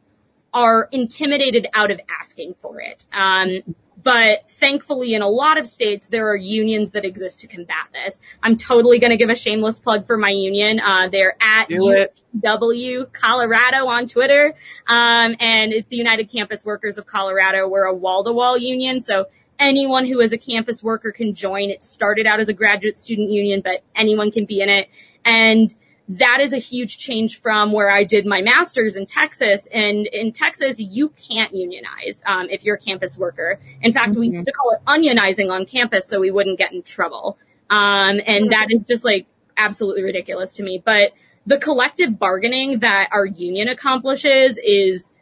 are 0.54 0.88
intimidated 0.90 1.66
out 1.74 1.90
of 1.90 2.00
asking 2.08 2.54
for 2.62 2.80
it. 2.80 3.04
Um, 3.12 3.74
but 4.02 4.50
thankfully, 4.50 5.12
in 5.12 5.20
a 5.20 5.28
lot 5.28 5.58
of 5.58 5.66
states, 5.66 6.06
there 6.06 6.30
are 6.30 6.36
unions 6.36 6.92
that 6.92 7.04
exist 7.04 7.40
to 7.40 7.46
combat 7.46 7.88
this. 7.92 8.22
I'm 8.42 8.56
totally 8.56 8.98
going 8.98 9.10
to 9.10 9.18
give 9.18 9.28
a 9.28 9.34
shameless 9.34 9.80
plug 9.80 10.06
for 10.06 10.16
my 10.16 10.30
union. 10.30 10.80
Uh, 10.80 11.08
they're 11.08 11.36
at 11.42 11.68
UCW 11.68 13.12
Colorado 13.12 13.86
on 13.86 14.08
Twitter. 14.08 14.54
Um, 14.88 15.36
and 15.40 15.74
it's 15.74 15.90
the 15.90 15.96
United 15.96 16.32
Campus 16.32 16.64
Workers 16.64 16.96
of 16.96 17.04
Colorado. 17.06 17.68
We're 17.68 17.84
a 17.84 17.94
wall 17.94 18.24
to 18.24 18.32
wall 18.32 18.56
union. 18.56 18.98
So 18.98 19.26
anyone 19.60 20.06
who 20.06 20.20
is 20.20 20.32
a 20.32 20.38
campus 20.38 20.82
worker 20.82 21.12
can 21.12 21.34
join. 21.34 21.70
It 21.70 21.84
started 21.84 22.26
out 22.26 22.40
as 22.40 22.48
a 22.48 22.52
graduate 22.52 22.96
student 22.96 23.30
union, 23.30 23.60
but 23.62 23.84
anyone 23.94 24.30
can 24.30 24.46
be 24.46 24.60
in 24.60 24.68
it. 24.68 24.88
And 25.24 25.74
that 26.08 26.38
is 26.40 26.52
a 26.52 26.58
huge 26.58 26.98
change 26.98 27.38
from 27.38 27.70
where 27.70 27.88
I 27.88 28.02
did 28.02 28.26
my 28.26 28.40
master's 28.40 28.96
in 28.96 29.06
Texas. 29.06 29.68
And 29.72 30.08
in 30.08 30.32
Texas, 30.32 30.80
you 30.80 31.10
can't 31.10 31.54
unionize 31.54 32.24
um, 32.26 32.48
if 32.50 32.64
you're 32.64 32.74
a 32.74 32.80
campus 32.80 33.16
worker. 33.16 33.60
In 33.80 33.92
fact, 33.92 34.12
mm-hmm. 34.12 34.20
we 34.20 34.28
used 34.30 34.46
to 34.46 34.52
call 34.52 34.72
it 34.72 34.80
unionizing 34.86 35.52
on 35.52 35.66
campus 35.66 36.08
so 36.08 36.18
we 36.18 36.32
wouldn't 36.32 36.58
get 36.58 36.72
in 36.72 36.82
trouble. 36.82 37.38
Um, 37.68 38.20
and 38.26 38.50
that 38.50 38.66
is 38.70 38.84
just 38.86 39.04
like 39.04 39.26
absolutely 39.56 40.02
ridiculous 40.02 40.54
to 40.54 40.64
me. 40.64 40.82
But 40.84 41.12
the 41.46 41.58
collective 41.58 42.18
bargaining 42.18 42.80
that 42.80 43.08
our 43.12 43.26
union 43.26 43.68
accomplishes 43.68 44.58
is 44.64 45.12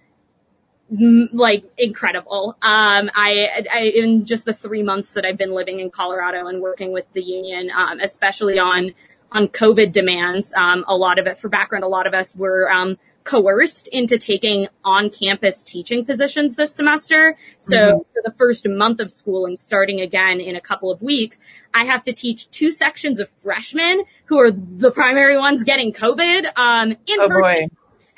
like 0.90 1.64
incredible. 1.76 2.56
Um, 2.62 3.10
I, 3.14 3.64
I, 3.72 3.80
in 3.94 4.24
just 4.24 4.44
the 4.44 4.54
three 4.54 4.82
months 4.82 5.12
that 5.14 5.24
I've 5.24 5.36
been 5.36 5.52
living 5.52 5.80
in 5.80 5.90
Colorado 5.90 6.46
and 6.46 6.62
working 6.62 6.92
with 6.92 7.04
the 7.12 7.22
union, 7.22 7.70
um, 7.70 8.00
especially 8.00 8.58
on, 8.58 8.92
on 9.30 9.48
COVID 9.48 9.92
demands, 9.92 10.54
um, 10.54 10.84
a 10.88 10.96
lot 10.96 11.18
of 11.18 11.26
it 11.26 11.36
for 11.36 11.48
background, 11.48 11.84
a 11.84 11.88
lot 11.88 12.06
of 12.06 12.14
us 12.14 12.34
were, 12.34 12.70
um, 12.70 12.96
coerced 13.28 13.88
into 13.88 14.16
taking 14.16 14.68
on 14.84 15.10
campus 15.10 15.62
teaching 15.62 16.02
positions 16.02 16.56
this 16.56 16.74
semester. 16.74 17.36
So 17.58 17.76
mm-hmm. 17.76 17.98
for 17.98 18.22
the 18.24 18.32
first 18.32 18.66
month 18.66 19.00
of 19.00 19.10
school 19.10 19.44
and 19.44 19.58
starting 19.58 20.00
again 20.00 20.40
in 20.40 20.56
a 20.56 20.62
couple 20.62 20.90
of 20.90 21.02
weeks, 21.02 21.38
I 21.74 21.84
have 21.84 22.04
to 22.04 22.14
teach 22.14 22.50
two 22.50 22.70
sections 22.70 23.20
of 23.20 23.28
freshmen 23.28 24.04
who 24.24 24.40
are 24.40 24.50
the 24.50 24.90
primary 24.90 25.36
ones 25.36 25.62
getting 25.62 25.92
COVID. 25.92 26.56
Um, 26.56 26.92
in 26.92 27.20
oh 27.20 27.28
boy. 27.28 27.66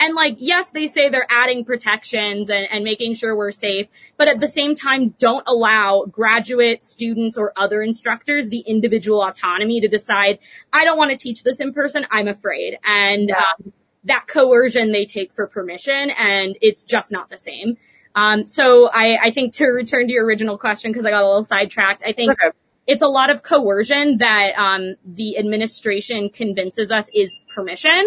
And 0.00 0.14
like, 0.16 0.36
yes, 0.38 0.70
they 0.70 0.88
say 0.88 1.10
they're 1.10 1.26
adding 1.30 1.64
protections 1.64 2.50
and, 2.50 2.66
and 2.72 2.82
making 2.82 3.14
sure 3.14 3.36
we're 3.36 3.52
safe, 3.52 3.86
but 4.16 4.26
at 4.26 4.40
the 4.40 4.48
same 4.48 4.74
time, 4.74 5.14
don't 5.18 5.44
allow 5.46 6.06
graduate 6.10 6.82
students 6.82 7.38
or 7.38 7.52
other 7.56 7.82
instructors 7.82 8.48
the 8.48 8.64
individual 8.66 9.22
autonomy 9.22 9.80
to 9.82 9.88
decide, 9.88 10.40
I 10.72 10.84
don't 10.84 10.98
want 10.98 11.12
to 11.12 11.16
teach 11.16 11.44
this 11.44 11.60
in 11.60 11.72
person. 11.72 12.06
I'm 12.10 12.26
afraid. 12.26 12.78
And, 12.84 13.28
yeah. 13.28 13.36
um, 13.36 13.72
that 14.04 14.26
coercion 14.26 14.92
they 14.92 15.04
take 15.04 15.34
for 15.34 15.46
permission 15.46 16.10
and 16.10 16.56
it's 16.62 16.82
just 16.82 17.12
not 17.12 17.28
the 17.28 17.36
same. 17.36 17.76
Um, 18.14 18.46
so 18.46 18.90
I, 18.90 19.18
I 19.22 19.30
think 19.30 19.52
to 19.56 19.66
return 19.66 20.06
to 20.06 20.12
your 20.12 20.24
original 20.24 20.58
question, 20.58 20.90
because 20.90 21.04
I 21.04 21.10
got 21.10 21.22
a 21.22 21.26
little 21.26 21.44
sidetracked, 21.44 22.02
I 22.04 22.12
think 22.12 22.32
okay. 22.32 22.50
it's 22.86 23.02
a 23.02 23.08
lot 23.08 23.30
of 23.30 23.42
coercion 23.42 24.16
that 24.18 24.54
um, 24.58 24.94
the 25.04 25.38
administration 25.38 26.30
convinces 26.30 26.90
us 26.90 27.10
is 27.14 27.38
permission, 27.54 28.04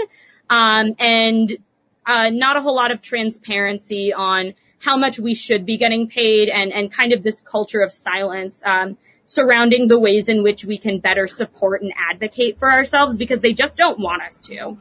um, 0.50 0.96
and 1.00 1.58
uh, 2.06 2.30
not 2.30 2.58
a 2.58 2.62
whole 2.62 2.76
lot 2.76 2.92
of 2.92 3.02
transparency 3.02 4.14
on 4.14 4.54
how 4.80 4.98
much 4.98 5.20
we 5.20 5.34
should 5.34 5.66
be 5.66 5.78
getting 5.78 6.08
paid 6.08 6.50
and, 6.50 6.74
and 6.74 6.92
kind 6.92 7.14
of 7.14 7.24
this 7.24 7.42
culture 7.42 7.82
of 7.82 7.92
silence 7.92 8.62
um, 8.66 8.98
surrounding 9.26 9.88
the 9.88 9.98
ways 9.98 10.28
in 10.28 10.44
which 10.44 10.66
we 10.66 10.78
can 10.78 11.00
better 11.00 11.28
support 11.28 11.82
and 11.82 11.94
advocate 11.96 12.60
for 12.60 12.72
ourselves 12.72 13.16
because 13.16 13.40
they 13.40 13.54
just 13.54 13.78
don't 13.78 14.00
want 14.00 14.22
us 14.22 14.42
to. 14.42 14.78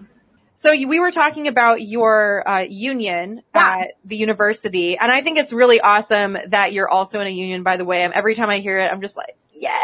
So 0.54 0.70
we 0.70 1.00
were 1.00 1.10
talking 1.10 1.48
about 1.48 1.82
your 1.82 2.48
uh, 2.48 2.58
union 2.60 3.42
yeah. 3.54 3.78
at 3.78 3.88
the 4.04 4.16
university, 4.16 4.98
and 4.98 5.10
I 5.10 5.22
think 5.22 5.38
it's 5.38 5.52
really 5.52 5.80
awesome 5.80 6.36
that 6.48 6.72
you're 6.72 6.88
also 6.88 7.20
in 7.20 7.26
a 7.26 7.30
union. 7.30 7.62
By 7.62 7.76
the 7.78 7.84
way, 7.84 8.02
every 8.02 8.34
time 8.34 8.50
I 8.50 8.58
hear 8.58 8.78
it, 8.78 8.92
I'm 8.92 9.00
just 9.00 9.16
like, 9.16 9.36
yeah, 9.54 9.76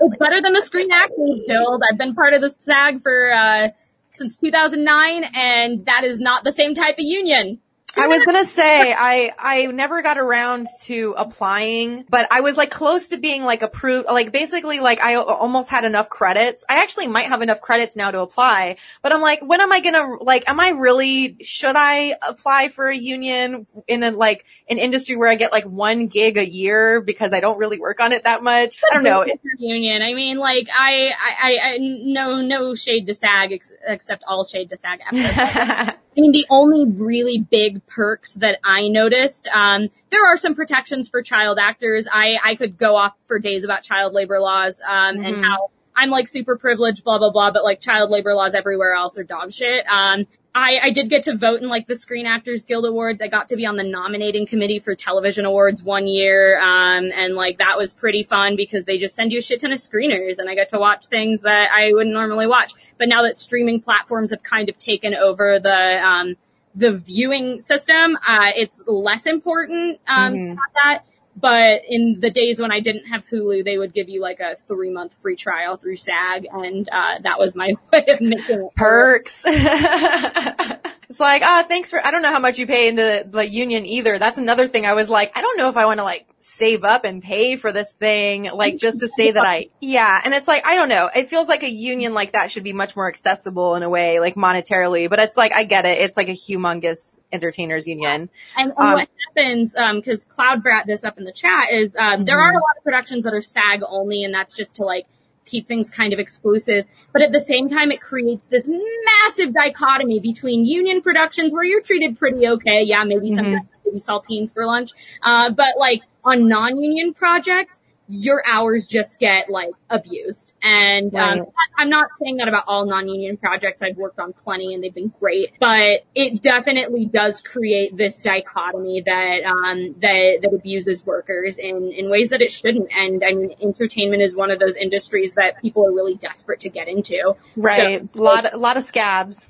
it's 0.00 0.16
better 0.18 0.40
than 0.42 0.52
the 0.52 0.62
Screen 0.62 0.92
Actors 0.92 1.40
Guild. 1.46 1.82
I've 1.90 1.98
been 1.98 2.14
part 2.14 2.34
of 2.34 2.40
the 2.40 2.50
SAG 2.50 3.00
for 3.00 3.32
uh, 3.32 3.68
since 4.12 4.36
2009, 4.36 5.24
and 5.34 5.86
that 5.86 6.04
is 6.04 6.20
not 6.20 6.44
the 6.44 6.52
same 6.52 6.74
type 6.74 6.94
of 6.94 7.04
union. 7.04 7.58
I 7.96 8.06
was 8.06 8.22
gonna 8.24 8.44
say 8.44 8.92
I 8.92 9.32
I 9.38 9.66
never 9.66 10.02
got 10.02 10.18
around 10.18 10.66
to 10.84 11.14
applying, 11.16 12.04
but 12.08 12.28
I 12.30 12.40
was 12.40 12.56
like 12.56 12.70
close 12.70 13.08
to 13.08 13.18
being 13.18 13.44
like 13.44 13.62
approved. 13.62 14.06
Like 14.08 14.32
basically, 14.32 14.80
like 14.80 15.00
I 15.00 15.16
almost 15.16 15.70
had 15.70 15.84
enough 15.84 16.08
credits. 16.08 16.64
I 16.68 16.82
actually 16.82 17.08
might 17.08 17.28
have 17.28 17.42
enough 17.42 17.60
credits 17.60 17.96
now 17.96 18.10
to 18.10 18.20
apply, 18.20 18.76
but 19.02 19.12
I'm 19.12 19.20
like, 19.20 19.40
when 19.40 19.60
am 19.60 19.72
I 19.72 19.80
gonna 19.80 20.16
like? 20.20 20.44
Am 20.48 20.60
I 20.60 20.70
really? 20.70 21.36
Should 21.42 21.76
I 21.76 22.14
apply 22.22 22.68
for 22.68 22.86
a 22.88 22.96
union 22.96 23.66
in 23.86 24.02
a 24.02 24.10
like 24.10 24.44
an 24.68 24.78
industry 24.78 25.16
where 25.16 25.28
I 25.28 25.34
get 25.34 25.52
like 25.52 25.64
one 25.64 26.06
gig 26.06 26.38
a 26.38 26.48
year 26.48 27.00
because 27.00 27.32
I 27.32 27.40
don't 27.40 27.58
really 27.58 27.78
work 27.78 28.00
on 28.00 28.12
it 28.12 28.24
that 28.24 28.42
much? 28.42 28.80
I 28.90 28.94
don't 28.94 29.04
know. 29.04 29.26
Union. 29.58 30.02
I 30.02 30.14
mean, 30.14 30.38
like 30.38 30.68
I 30.74 31.10
I 31.18 31.58
I, 31.62 31.76
no 31.78 32.42
no 32.42 32.74
shade 32.74 33.06
to 33.06 33.14
SAG 33.14 33.52
ex- 33.52 33.72
except 33.86 34.24
all 34.26 34.44
shade 34.44 34.70
to 34.70 34.76
SAG 34.76 35.00
after. 35.00 35.98
I 36.16 36.20
mean, 36.20 36.32
the 36.32 36.46
only 36.50 36.84
really 36.84 37.38
big 37.38 37.81
perks 37.86 38.34
that 38.34 38.58
I 38.64 38.88
noticed, 38.88 39.48
um, 39.48 39.88
there 40.10 40.24
are 40.24 40.36
some 40.36 40.54
protections 40.54 41.08
for 41.08 41.22
child 41.22 41.58
actors. 41.58 42.08
I, 42.10 42.38
I 42.42 42.54
could 42.54 42.78
go 42.78 42.96
off 42.96 43.14
for 43.26 43.38
days 43.38 43.64
about 43.64 43.82
child 43.82 44.12
labor 44.12 44.40
laws, 44.40 44.80
um, 44.86 45.16
mm-hmm. 45.16 45.24
and 45.24 45.44
how 45.44 45.70
I'm 45.94 46.10
like 46.10 46.28
super 46.28 46.56
privileged, 46.56 47.04
blah, 47.04 47.18
blah, 47.18 47.30
blah, 47.30 47.50
but 47.50 47.64
like 47.64 47.80
child 47.80 48.10
labor 48.10 48.34
laws 48.34 48.54
everywhere 48.54 48.94
else 48.94 49.18
are 49.18 49.24
dog 49.24 49.52
shit. 49.52 49.84
Um, 49.86 50.26
I, 50.54 50.78
I 50.82 50.90
did 50.90 51.08
get 51.08 51.22
to 51.24 51.36
vote 51.36 51.62
in 51.62 51.68
like 51.68 51.86
the 51.86 51.96
Screen 51.96 52.26
Actors 52.26 52.66
Guild 52.66 52.84
Awards. 52.84 53.22
I 53.22 53.28
got 53.28 53.48
to 53.48 53.56
be 53.56 53.64
on 53.64 53.76
the 53.76 53.84
nominating 53.84 54.46
committee 54.46 54.78
for 54.78 54.94
television 54.94 55.46
awards 55.46 55.82
one 55.82 56.06
year. 56.06 56.60
Um, 56.60 57.10
and 57.14 57.34
like 57.34 57.58
that 57.58 57.78
was 57.78 57.94
pretty 57.94 58.22
fun 58.22 58.56
because 58.56 58.84
they 58.84 58.98
just 58.98 59.14
send 59.14 59.32
you 59.32 59.38
a 59.38 59.42
shit 59.42 59.60
ton 59.60 59.72
of 59.72 59.78
screeners 59.78 60.38
and 60.38 60.50
I 60.50 60.54
got 60.54 60.68
to 60.70 60.78
watch 60.78 61.06
things 61.06 61.42
that 61.42 61.70
I 61.72 61.92
wouldn't 61.94 62.14
normally 62.14 62.46
watch. 62.46 62.74
But 62.98 63.08
now 63.08 63.22
that 63.22 63.38
streaming 63.38 63.80
platforms 63.80 64.30
have 64.30 64.42
kind 64.42 64.68
of 64.68 64.76
taken 64.76 65.14
over 65.14 65.58
the, 65.58 66.04
um, 66.04 66.36
the 66.74 66.92
viewing 66.92 67.60
system, 67.60 68.16
uh, 68.16 68.50
it's 68.56 68.82
less 68.86 69.26
important, 69.26 70.00
um, 70.08 70.34
mm-hmm. 70.34 70.54
that. 70.82 71.04
But 71.34 71.82
in 71.88 72.20
the 72.20 72.28
days 72.28 72.60
when 72.60 72.72
I 72.72 72.80
didn't 72.80 73.06
have 73.06 73.26
Hulu, 73.26 73.64
they 73.64 73.78
would 73.78 73.94
give 73.94 74.10
you 74.10 74.20
like 74.20 74.40
a 74.40 74.54
three 74.54 74.90
month 74.90 75.14
free 75.14 75.36
trial 75.36 75.78
through 75.78 75.96
SAG, 75.96 76.46
and 76.50 76.86
uh, 76.90 77.20
that 77.22 77.38
was 77.38 77.56
my 77.56 77.72
way 77.92 78.04
of 78.08 78.20
making 78.20 78.60
it 78.60 78.74
perks. 78.76 79.44
it's 79.46 81.20
like, 81.20 81.42
ah, 81.42 81.62
oh, 81.64 81.68
thanks 81.68 81.90
for. 81.90 82.06
I 82.06 82.10
don't 82.10 82.20
know 82.20 82.32
how 82.32 82.38
much 82.38 82.58
you 82.58 82.66
pay 82.66 82.88
into 82.88 83.26
the 83.26 83.48
union 83.48 83.86
either. 83.86 84.18
That's 84.18 84.36
another 84.36 84.68
thing. 84.68 84.84
I 84.84 84.92
was 84.92 85.08
like, 85.08 85.32
I 85.34 85.40
don't 85.40 85.56
know 85.56 85.70
if 85.70 85.78
I 85.78 85.86
want 85.86 85.98
to 85.98 86.04
like 86.04 86.26
save 86.44 86.82
up 86.82 87.04
and 87.04 87.22
pay 87.22 87.54
for 87.54 87.70
this 87.70 87.92
thing, 87.92 88.50
like 88.52 88.76
just 88.76 88.98
to 88.98 89.06
say 89.06 89.30
that 89.30 89.46
I, 89.46 89.68
yeah. 89.80 90.20
And 90.24 90.34
it's 90.34 90.48
like, 90.48 90.66
I 90.66 90.74
don't 90.74 90.88
know. 90.88 91.08
It 91.14 91.28
feels 91.28 91.46
like 91.46 91.62
a 91.62 91.70
union 91.70 92.14
like 92.14 92.32
that 92.32 92.50
should 92.50 92.64
be 92.64 92.72
much 92.72 92.96
more 92.96 93.06
accessible 93.06 93.76
in 93.76 93.84
a 93.84 93.88
way, 93.88 94.18
like 94.18 94.34
monetarily, 94.34 95.08
but 95.08 95.20
it's 95.20 95.36
like, 95.36 95.52
I 95.52 95.62
get 95.62 95.86
it. 95.86 96.00
It's 96.00 96.16
like 96.16 96.28
a 96.28 96.32
humongous 96.32 97.20
entertainers 97.32 97.86
union. 97.86 98.28
And, 98.56 98.72
um, 98.76 98.94
what 98.94 99.08
happens, 99.36 99.76
um, 99.76 100.02
cause 100.02 100.24
Cloud 100.24 100.64
brought 100.64 100.84
this 100.84 101.04
up 101.04 101.16
in 101.16 101.24
the 101.24 101.32
chat 101.32 101.72
is, 101.72 101.94
um, 101.94 102.02
mm-hmm. 102.02 102.24
there 102.24 102.40
are 102.40 102.50
a 102.50 102.54
lot 102.54 102.76
of 102.76 102.82
productions 102.82 103.22
that 103.22 103.34
are 103.34 103.40
SAG 103.40 103.82
only 103.88 104.24
and 104.24 104.34
that's 104.34 104.56
just 104.56 104.76
to 104.76 104.84
like, 104.84 105.06
keep 105.44 105.66
things 105.66 105.90
kind 105.90 106.12
of 106.12 106.18
exclusive. 106.18 106.86
But 107.12 107.22
at 107.22 107.32
the 107.32 107.40
same 107.40 107.68
time, 107.68 107.90
it 107.90 108.00
creates 108.00 108.46
this 108.46 108.68
massive 108.68 109.52
dichotomy 109.52 110.20
between 110.20 110.64
union 110.64 111.02
productions 111.02 111.52
where 111.52 111.64
you're 111.64 111.82
treated 111.82 112.16
pretty 112.16 112.46
okay. 112.46 112.84
Yeah, 112.84 113.02
maybe 113.02 113.26
mm-hmm. 113.26 113.34
sometimes 113.34 113.66
you 113.84 113.92
saltines 113.98 114.54
for 114.54 114.66
lunch. 114.66 114.92
Uh, 115.22 115.50
but 115.50 115.74
like 115.78 116.02
on 116.24 116.48
non-union 116.48 117.14
projects, 117.14 117.82
your 118.08 118.42
hours 118.46 118.86
just 118.86 119.18
get 119.18 119.48
like 119.48 119.70
abused. 119.88 120.52
And 120.62 121.14
um, 121.14 121.38
right. 121.38 121.48
I'm 121.78 121.88
not 121.88 122.08
saying 122.14 122.36
that 122.38 122.48
about 122.48 122.64
all 122.66 122.84
non-union 122.84 123.38
projects. 123.38 123.80
I've 123.80 123.96
worked 123.96 124.18
on 124.18 124.32
plenty 124.32 124.74
and 124.74 124.82
they've 124.82 124.94
been 124.94 125.12
great, 125.18 125.52
but 125.58 126.04
it 126.14 126.42
definitely 126.42 127.06
does 127.06 127.40
create 127.40 127.96
this 127.96 128.18
dichotomy 128.20 129.02
that 129.02 129.44
um, 129.44 129.94
that 130.00 130.40
that 130.42 130.52
abuses 130.52 131.04
workers 131.06 131.58
in 131.58 131.92
in 131.92 132.10
ways 132.10 132.30
that 132.30 132.42
it 132.42 132.50
shouldn't. 132.50 132.92
And 132.92 133.22
I 133.24 133.32
mean, 133.32 133.54
entertainment 133.62 134.22
is 134.22 134.36
one 134.36 134.50
of 134.50 134.58
those 134.58 134.76
industries 134.76 135.34
that 135.34 135.60
people 135.62 135.86
are 135.86 135.92
really 135.92 136.14
desperate 136.14 136.60
to 136.60 136.68
get 136.68 136.88
into. 136.88 137.34
Right, 137.56 138.02
so, 138.14 138.20
a 138.20 138.22
lot 138.22 138.52
a 138.52 138.58
lot 138.58 138.76
of 138.76 138.82
scabs. 138.82 139.48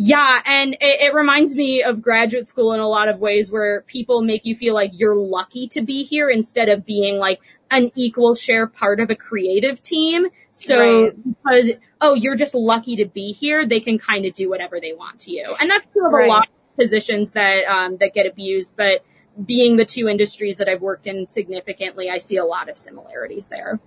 Yeah, 0.00 0.40
and 0.46 0.74
it, 0.74 1.00
it, 1.00 1.12
reminds 1.12 1.56
me 1.56 1.82
of 1.82 2.00
graduate 2.00 2.46
school 2.46 2.72
in 2.72 2.78
a 2.78 2.86
lot 2.86 3.08
of 3.08 3.18
ways 3.18 3.50
where 3.50 3.80
people 3.82 4.22
make 4.22 4.44
you 4.44 4.54
feel 4.54 4.72
like 4.72 4.92
you're 4.94 5.16
lucky 5.16 5.66
to 5.68 5.80
be 5.82 6.04
here 6.04 6.30
instead 6.30 6.68
of 6.68 6.86
being 6.86 7.18
like 7.18 7.40
an 7.72 7.90
equal 7.96 8.36
share 8.36 8.68
part 8.68 9.00
of 9.00 9.10
a 9.10 9.16
creative 9.16 9.82
team. 9.82 10.28
So 10.50 11.06
right. 11.06 11.12
because 11.24 11.70
oh, 12.00 12.14
you're 12.14 12.36
just 12.36 12.54
lucky 12.54 12.94
to 12.94 13.06
be 13.06 13.32
here, 13.32 13.66
they 13.66 13.80
can 13.80 13.98
kind 13.98 14.24
of 14.24 14.34
do 14.34 14.48
whatever 14.48 14.80
they 14.80 14.92
want 14.92 15.18
to 15.22 15.32
you, 15.32 15.56
and 15.60 15.68
that's 15.68 15.84
true 15.92 16.06
of 16.06 16.12
right. 16.12 16.28
a 16.28 16.30
lot 16.30 16.46
of 16.46 16.76
positions 16.76 17.32
that 17.32 17.64
um, 17.64 17.96
that 17.96 18.14
get 18.14 18.24
abused. 18.24 18.74
But 18.76 19.04
being 19.44 19.74
the 19.74 19.84
two 19.84 20.06
industries 20.06 20.58
that 20.58 20.68
I've 20.68 20.80
worked 20.80 21.08
in 21.08 21.26
significantly, 21.26 22.08
I 22.08 22.18
see 22.18 22.36
a 22.36 22.44
lot 22.44 22.68
of 22.68 22.78
similarities 22.78 23.48
there. 23.48 23.80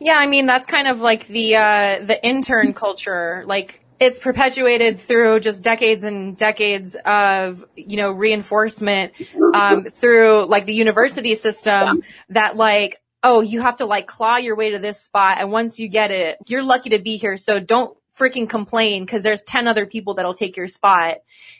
Yeah, 0.00 0.18
I 0.18 0.26
mean 0.26 0.44
that's 0.44 0.66
kind 0.66 0.86
of 0.86 1.00
like 1.00 1.26
the 1.28 1.56
uh, 1.56 2.04
the 2.04 2.20
intern 2.22 2.74
culture, 2.74 3.42
like 3.46 3.85
it's 3.98 4.18
perpetuated 4.18 5.00
through 5.00 5.40
just 5.40 5.62
decades 5.62 6.04
and 6.04 6.36
decades 6.36 6.96
of, 7.04 7.64
you 7.76 7.96
know, 7.96 8.10
reinforcement, 8.10 9.12
um, 9.54 9.84
through 9.84 10.46
like 10.46 10.66
the 10.66 10.74
university 10.74 11.34
system 11.34 12.02
that 12.28 12.56
like, 12.56 13.00
oh, 13.22 13.40
you 13.40 13.62
have 13.62 13.78
to 13.78 13.86
like 13.86 14.06
claw 14.06 14.36
your 14.36 14.54
way 14.54 14.70
to 14.70 14.78
this 14.78 15.00
spot. 15.00 15.38
And 15.40 15.50
once 15.50 15.80
you 15.80 15.88
get 15.88 16.10
it, 16.10 16.38
you're 16.46 16.62
lucky 16.62 16.90
to 16.90 16.98
be 16.98 17.16
here. 17.16 17.36
So 17.36 17.58
don't 17.58 17.96
freaking 18.16 18.48
complain 18.48 19.04
because 19.04 19.22
there's 19.22 19.42
10 19.42 19.68
other 19.68 19.86
people 19.86 20.14
that'll 20.14 20.34
take 20.34 20.56
your 20.56 20.68
spot. 20.68 21.18